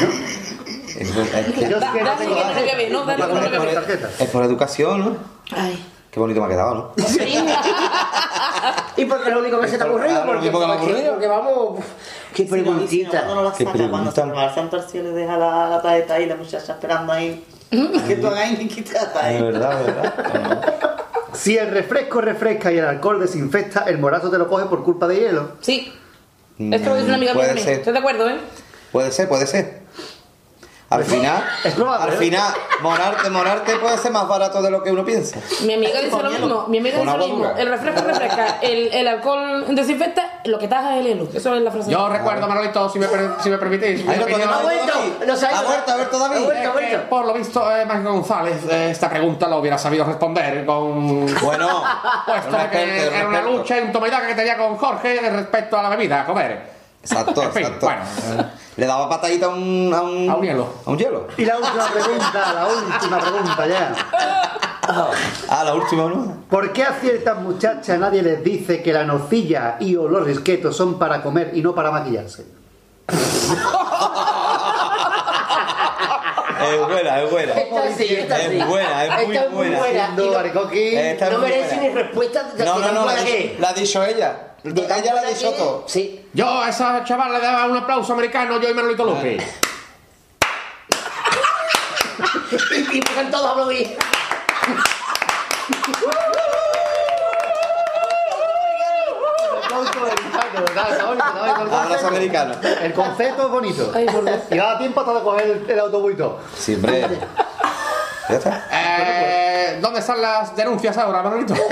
[4.19, 5.17] Es por educación, ¿no?
[5.57, 5.85] Ay.
[6.11, 6.93] Qué bonito me ha quedado, ¿no?
[8.97, 10.25] ¿Y porque es lo único que se te ha ocurrido?
[10.25, 11.13] Lo Porque, único que me ha porque- ocurrido.
[11.13, 11.81] porque vamos.
[12.35, 13.25] Qué preguntita.
[13.27, 16.15] Cuando Qué saca, cuando se va al santo al cielo y deja la, la tarjeta
[16.15, 17.45] ahí, la muchacha esperando ahí.
[17.71, 19.43] que tú hagas ni quitata De ahí.
[19.43, 20.96] verdad, de verdad.
[21.37, 25.07] Si el refresco refresca y el alcohol desinfecta, el morazo te lo coge por culpa
[25.07, 25.53] de hielo.
[25.61, 25.93] Sí.
[26.59, 27.69] Esto lo dice una amiga mía ser.
[27.81, 28.39] ¿Estás de acuerdo, eh?
[28.93, 29.76] Puede ser, puede ser.
[30.89, 32.17] Al final, al ¿eh?
[32.17, 35.41] final, morarte, morarte puede ser más barato de lo que uno piensa.
[35.65, 36.65] Mi amiga dice lo mismo.
[36.69, 37.53] Mi amiga dice lo mismo.
[37.59, 41.29] El refresco refresca, el, el alcohol desinfecta, lo que taja es el hielo.
[41.35, 41.91] Eso es la frase.
[41.91, 43.09] Yo recuerdo, Manolito, si me,
[43.43, 44.05] si me permitís.
[44.05, 44.27] mi Ahí lo.
[44.27, 44.93] Ha vuelto.
[45.27, 45.59] Nos ha ido.
[45.59, 46.37] Ha vuelto, ha vuelto David.
[46.37, 50.65] Ha vuelto, por lo visto, eh, Mágico González, eh, esta pregunta lo hubiera sabido responder
[50.65, 51.27] con.
[51.43, 51.83] Bueno,
[52.27, 55.77] Puesto que era una lucha y un toma y daca que tenía con Jorge respecto
[55.77, 56.76] a la bebida, joder.
[57.11, 57.87] Exacto, exacto.
[57.87, 58.03] bueno.
[58.77, 60.69] Le daba patadita a un, a un, A un hielo.
[60.85, 61.29] A un hielo.
[61.37, 63.95] Y la última pregunta, la última pregunta ya.
[65.49, 66.37] Ah, la última, ¿no?
[66.51, 70.77] ¿Por qué a ciertas muchachas nadie les dice que la nocilla y o los risquetos
[70.77, 72.45] son para comer y no para maquillarse?
[76.59, 77.53] Es buena, es buena.
[77.53, 78.59] Esta sí, esta sí.
[78.59, 79.79] Es buena, es muy Esta es muy buena.
[79.79, 80.09] buena.
[80.09, 83.15] No- No merece ni respuesta No, no, no, la
[83.59, 84.37] la ha dicho ella.
[84.67, 85.85] De que todo.
[85.87, 85.93] es.
[85.93, 86.27] Sí.
[86.33, 89.39] Yo a esa chaval le daba un aplauso americano, yo y Manolito Lupi.
[92.93, 93.97] Y, porque todos aplaudí.
[101.71, 102.55] Abrazo americano.
[102.63, 103.93] El concepto es bonito.
[104.51, 106.41] Y da tiempo hasta de coger el, el autobús y todo.
[106.57, 107.19] Siempre.
[108.29, 108.67] Ya está.
[108.71, 111.55] Eh, ¿Dónde están las denuncias ahora, Manolito?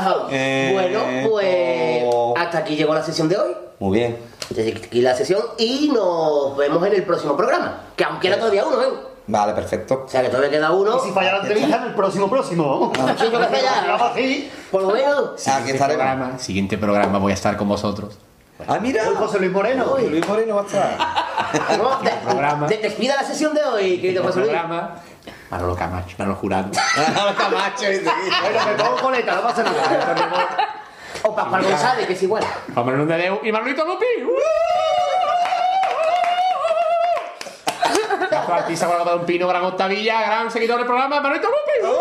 [0.00, 0.14] Ajá.
[0.30, 2.34] Eh, bueno, pues oh.
[2.36, 3.52] hasta aquí llegó la sesión de hoy.
[3.78, 4.18] Muy bien.
[4.50, 7.82] Desde aquí la sesión y nos vemos en el próximo programa.
[7.96, 8.86] Que aún queda todavía uno, ¿eh?
[9.26, 10.04] Vale, perfecto.
[10.06, 10.96] O sea que todavía queda uno.
[10.96, 12.92] Y si falla la entrevista, en el próximo próximo.
[13.16, 13.40] Sí, yo
[14.14, 14.50] que.
[14.70, 15.46] Por lo menos.
[15.46, 16.02] Aquí estaremos.
[16.04, 18.18] programa, siguiente programa voy a estar con vosotros.
[18.66, 19.08] Ah, mira.
[19.08, 19.96] Hoy José Luis Moreno.
[19.98, 20.96] Luis Moreno va a estar.
[22.68, 24.50] De- despida la sesión de hoy, querido José Luis.
[24.50, 24.96] programa.
[25.50, 26.70] Manolo Camacho, Manolo Jurado.
[27.38, 28.04] Camacho, dice.
[28.04, 30.76] Bueno, me pongo coleta, no pasa nada.
[31.22, 32.44] O Pascual González, que es igual.
[32.72, 34.06] Juan Manuel de Deu y Manolito Lupi.
[38.30, 41.94] Gato artista con de un pino, gran octavilla, gran seguidor del programa, Manolito Lupi.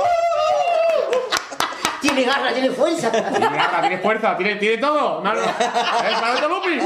[2.02, 3.12] Tiene garra, tiene fuerza.
[3.12, 5.22] Tiene garra, tiene fuerza, tiene, tiene todo.
[5.22, 5.42] Mano.
[5.42, 6.80] ¡Es Manolito Lupi!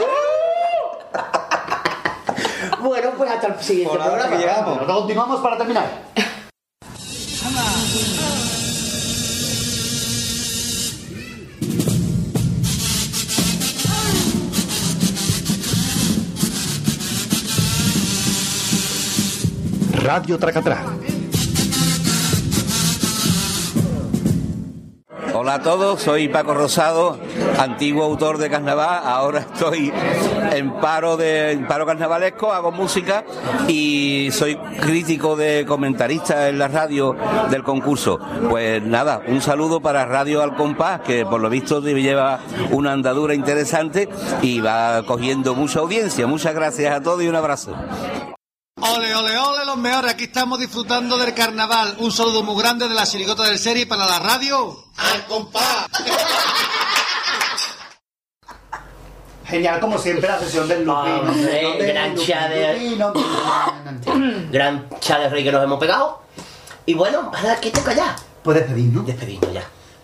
[2.80, 4.30] Bueno, pues hasta el siguiente Por programa.
[4.32, 4.78] que llegamos.
[4.80, 5.86] Continuamos para terminar.
[20.04, 20.84] Radio Tracatrá.
[25.34, 27.20] Hola a todos, soy Paco Rosado,
[27.58, 29.92] antiguo autor de carnaval, ahora estoy
[30.52, 33.24] en paro de en paro carnavalesco, hago música
[33.68, 37.16] y soy crítico de comentarista en la radio
[37.50, 38.20] del concurso.
[38.50, 42.40] Pues nada, un saludo para Radio Al Compás, que por lo visto lleva
[42.72, 44.10] una andadura interesante
[44.42, 46.28] y va cogiendo mucha audiencia.
[46.28, 47.74] Muchas gracias a todos y un abrazo.
[48.76, 50.12] Ole, ole, ole, los mejores.
[50.12, 51.96] Aquí estamos disfrutando del carnaval.
[52.00, 54.76] Un saludo muy grande de la chirigota del serie para la radio.
[54.98, 55.88] Al compás.
[59.54, 61.20] Genial, como siempre, la sesión del Lupino.
[61.22, 61.44] Hombre,
[61.78, 63.14] Del gran Lupino, chat de- Lupino,
[64.52, 66.22] Gran chat de rey que nos hemos pegado.
[66.88, 68.16] Y bueno, ahora que toca ya.
[68.42, 69.06] Puedes despedirnos.
[69.06, 69.64] Despedirnos ya.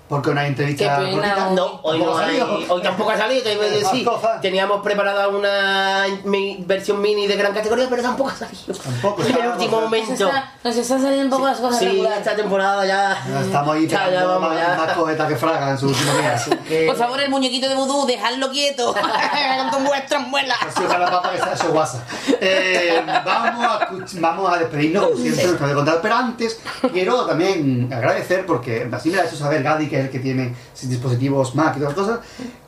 [0.09, 0.97] Porque una entrevista.
[0.97, 1.49] Qué pena.
[1.51, 2.73] No, hoy no tampoco ha hay, salido.
[2.73, 4.09] hoy tampoco ha salido, te iba a decir.
[4.41, 8.73] Teníamos preparada una mi- versión mini de gran categoría, pero tampoco ha salido.
[8.73, 9.21] Tampoco.
[9.23, 10.09] En el último momento.
[10.09, 12.17] Nos está, nos están saliendo un poco las cosas Sí, regulares.
[12.19, 13.23] esta temporada ya.
[13.29, 14.75] Ya Estamos ahí Ya, vamos, más, ya.
[14.77, 16.87] más cohetas que fraga en su último día.
[16.87, 18.95] Por favor, el muñequito de vudú, dejadlo quieto.
[19.71, 20.57] Con vuestras muelas.
[20.67, 22.03] Así la papa que sea su guasa.
[22.41, 25.99] Eh, vamos, a, vamos a despedirnos, siempre, nos que contar.
[26.01, 26.59] Pero antes,
[26.91, 30.19] quiero también agradecer, porque así me lo ha hecho saber Gadi, que es el que
[30.19, 30.53] tiene
[30.83, 32.19] dispositivos Mac y todas las cosas,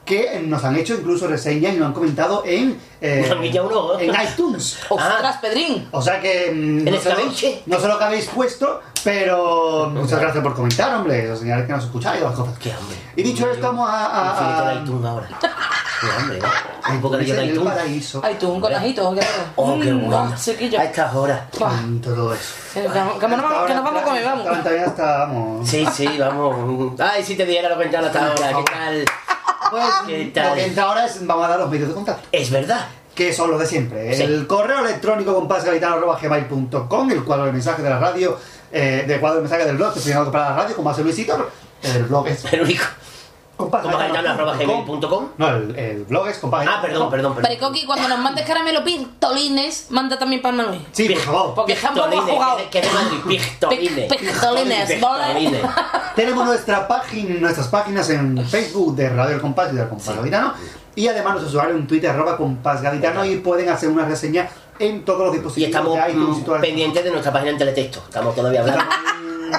[0.06, 3.30] que nos han hecho incluso reseñas y nos han comentado en, eh,
[4.00, 4.78] en iTunes.
[4.90, 5.88] Ostras, Pedrín.
[5.92, 7.64] O sea que mm, no, sé lo, escabeche.
[7.66, 11.74] no sé lo que habéis puesto, pero muchas gracias por comentar, hombre, los señales que
[11.74, 12.58] nos escucháis y las cosas.
[12.60, 12.98] Qué hambre.
[13.16, 14.06] Y dicho esto, vamos a...
[14.06, 14.84] a- a-
[16.10, 16.42] hambre, ¿eh?
[16.92, 18.22] Un poco de en paraíso.
[18.24, 18.62] Ay, tú, un
[19.14, 19.44] qué raro.
[19.56, 20.18] Oh, qué Mm, bueno.
[20.34, 20.36] ah.
[20.80, 21.42] A estas horas.
[21.58, 22.54] Con todo eso.
[22.76, 24.46] Eh, Que, que nos vamos, que nos vamos a comer, vamos.
[24.64, 25.70] También hasta, vamos.
[25.70, 27.00] Sí, sí, vamos.
[27.00, 28.48] Ay, si te diera lo comentar hasta ahora.
[28.58, 29.06] ¿Qué tal?
[29.70, 30.56] Pues, ¿Qué tal?
[30.56, 32.28] que entra ahora es, vamos a dar los medios de contacto.
[32.32, 32.88] Es verdad.
[33.16, 34.16] Que son los de siempre.
[34.16, 34.24] Sí.
[34.24, 38.38] El correo electrónico compasgavitano.gmail.com, el cuadro de mensaje de la radio,
[38.72, 41.04] eh, del cuadro de mensaje del blog, que se llama para la radio, como hace
[41.04, 41.50] Luisito.
[41.84, 42.86] El blog es El único.
[43.58, 45.26] Compagitano.gmail.com.
[45.38, 46.78] No, el, el blog es compasgavitano.com.
[46.78, 47.44] Ah, perdón, perdón, perdón.
[47.44, 50.82] Parecoqui, cuando nos mandes caramelo pistolines, manda también para Manuel.
[50.92, 51.54] Sí, por favor.
[51.56, 52.58] Porque Pistolines, jugado.
[52.72, 54.14] que- es Madrid, pistolines.
[54.14, 55.34] Pistolines, ¿vale?
[55.40, 55.62] Pistolines.
[56.16, 60.54] Tenemos nuestra página, nuestras páginas en Facebook de Radio El Compás y del Compás Gaditano.
[60.96, 64.50] Y además nuestro usuario en Twitter, arroba Compás Gaditano, y pueden hacer una reseña
[64.80, 67.58] en todos los Y dispositivos estamos de iTunes y las pendientes de nuestra página en
[67.58, 68.00] teletexto.
[68.06, 68.84] Estamos todavía hablando.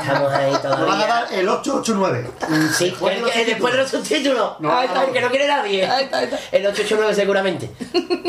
[0.00, 1.06] Estamos ahí Nos van a todavía.
[1.06, 2.30] dar el 889.
[2.76, 4.60] Sí, Después de el, después de los subtítulos.
[4.60, 5.12] No, no.
[5.12, 5.84] que no quiere nadie.
[6.52, 7.70] El 889 seguramente.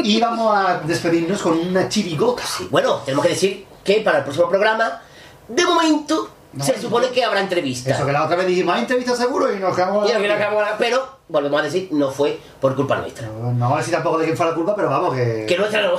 [0.03, 2.43] Y vamos a despedirnos con una chirigota.
[2.45, 5.01] Sí, bueno, tenemos que decir que para el próximo programa,
[5.47, 6.29] de momento,
[6.61, 7.89] se supone que habrá entrevista.
[7.91, 10.07] Eso que la otra vez dijimos, hay entrevista seguro y nos quedamos.
[10.09, 13.27] Y al final acabamos- Pero, volvemos a decir, no fue por culpa nuestra.
[13.27, 15.45] No vamos a decir tampoco de quién fue la culpa, pero vamos, que.
[15.47, 15.95] Que nuestra no.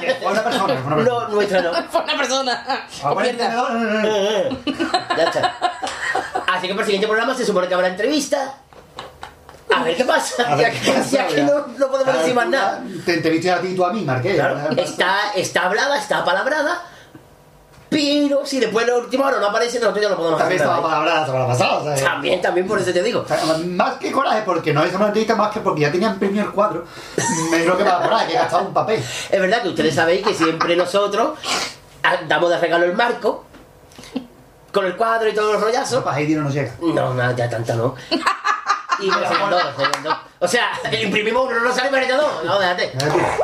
[0.00, 0.76] que fue una persona.
[0.76, 1.20] Fue una persona.
[1.20, 1.72] No, nuestra no.
[1.90, 2.64] Fue una persona.
[2.66, 3.14] Ah,
[3.52, 5.16] no, no, no, no.
[5.16, 5.56] Ya está.
[6.46, 8.54] Así que para el siguiente programa se supone que habrá entrevista.
[9.74, 10.54] A ver qué pasa.
[10.56, 12.82] Ver ya qué que, pasa, ya que no, no podemos decir más nada.
[13.04, 14.34] Te entrevisté a ti y tú a mí, Marqués.
[14.36, 16.82] Claro, está, está hablada, está palabrada.
[17.90, 20.66] Pero si después de la última hora no aparece, nosotros ya no podemos También hacer
[20.70, 21.02] estaba nada.
[21.04, 21.96] palabra la semana pasada.
[21.96, 23.20] sea, También, también, por eso te digo.
[23.20, 26.18] o sea, Más que coraje, porque no es una entrevista más que porque ya tenían
[26.18, 26.84] premio el cuadro.
[27.50, 28.98] Me lo que me da coraje, que he gastado un papel.
[29.30, 31.38] Es verdad que ustedes sabéis que siempre nosotros
[32.02, 33.44] ah, damos de regalo el marco
[34.72, 36.04] con el cuadro y todos los rollazos.
[36.04, 36.72] Para Heidi no nos llega.
[36.80, 37.94] No, no, ya tanta no.
[39.00, 40.16] Y me serían dos, serían dos.
[40.40, 40.70] O sea,
[41.00, 42.44] imprimimos uno, no sale para dos.
[42.44, 42.92] No, déjate.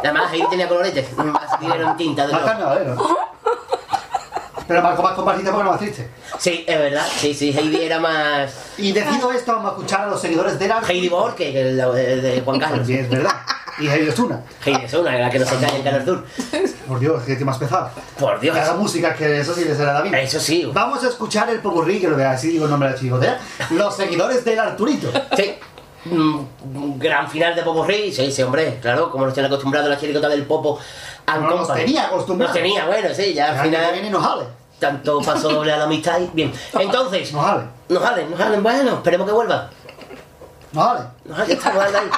[0.01, 1.07] Además, ahí tenía coloretes.
[1.17, 2.51] Así que en tinta de Más todo.
[2.51, 2.97] carnavalero.
[4.67, 6.09] Pero Marco más compartida porque no más triste.
[6.39, 7.07] Sí, es verdad.
[7.17, 8.55] Sí, sí, Heidi era más.
[8.79, 10.81] Y decido esto, vamos a escuchar a los seguidores de la.
[10.81, 12.79] Heidi Borque, que es la de, Juan Carlos.
[12.79, 13.33] También es verdad.
[13.79, 14.41] Y Heidi Osuna.
[14.65, 16.25] Heidi es una, la que no se cae en Canal Sur.
[16.89, 17.91] Por Dios, que más pesado.
[18.19, 18.57] Por Dios.
[18.57, 20.15] Haga música, que eso sí le será bien.
[20.15, 20.71] Eso sí.
[20.73, 23.01] Vamos a escuchar el popurrí, que lo voy a decir, digo el nombre de la
[23.01, 23.41] chigotera.
[23.71, 25.11] Los seguidores del Arturito.
[25.37, 25.55] Sí.
[26.07, 29.99] Mm, gran final de Popo Rey, sí, sí, hombre, claro, como nos tienen acostumbrados la
[29.99, 30.79] chiricota del Popo.
[31.27, 31.81] No, nos Company.
[31.85, 32.55] tenía acostumbrados.
[32.55, 33.93] Nos tenía, bueno, sí, ya al El final.
[33.93, 34.45] viene nos jale.
[34.79, 36.53] Tanto paso doble a la amistad y bien.
[36.79, 37.63] Entonces, Nos jale.
[37.89, 39.71] nos jalen, nos jalen, bueno, esperemos que vuelva.
[40.73, 41.01] Nos jale.
[41.25, 42.11] Nos jalen, estamos ahí.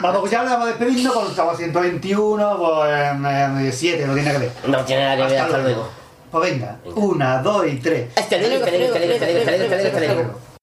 [0.00, 4.46] Vamos a escucharle, vamos a despedirnos con estamos 121, pues 7, no tiene nada que
[4.46, 4.52] ver.
[4.68, 5.88] No tiene nada que ver, hasta luego.
[6.30, 8.10] Pues venga, una, dos y tres.
[8.16, 10.53] Este luego, este luego, este este este este este luego.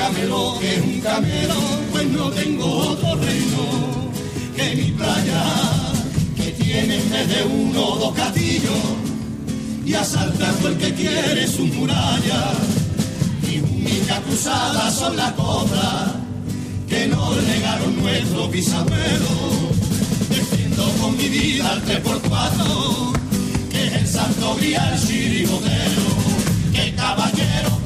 [0.00, 1.60] Camelo, que es un camelo,
[1.92, 3.64] pues no tengo otro reino
[4.56, 5.42] que mi playa,
[6.36, 8.82] que tiene en vez de uno o dos castillos,
[9.84, 12.42] y asalta todo el que quiere su muralla.
[13.46, 16.12] Mi única cruzada son las cosas
[16.88, 19.52] que nos legaron nuestros bisabuelos.
[20.30, 23.12] Defiendo con mi vida al 3x4,
[23.70, 26.06] que es el santo grial chirigotero,
[26.72, 27.79] que caballero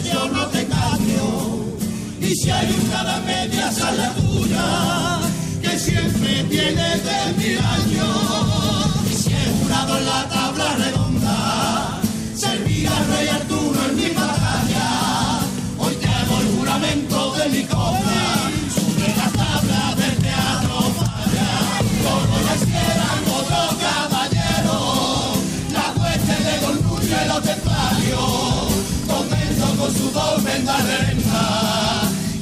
[0.00, 1.66] yo no te cambio,
[2.20, 5.20] y si hay una media sal la tuya,
[5.60, 10.28] que siempre tiene de mil años, y si es jurado en la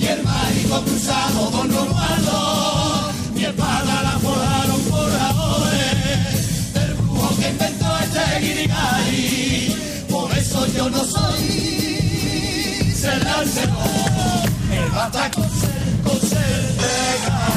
[0.01, 7.99] y el mágico cruzado don Romualdo mi espada la forjaron forradores del brujo que inventó
[7.99, 13.61] este guirigay por eso yo no soy se lanzó
[14.73, 17.49] el bata con ser, con ser.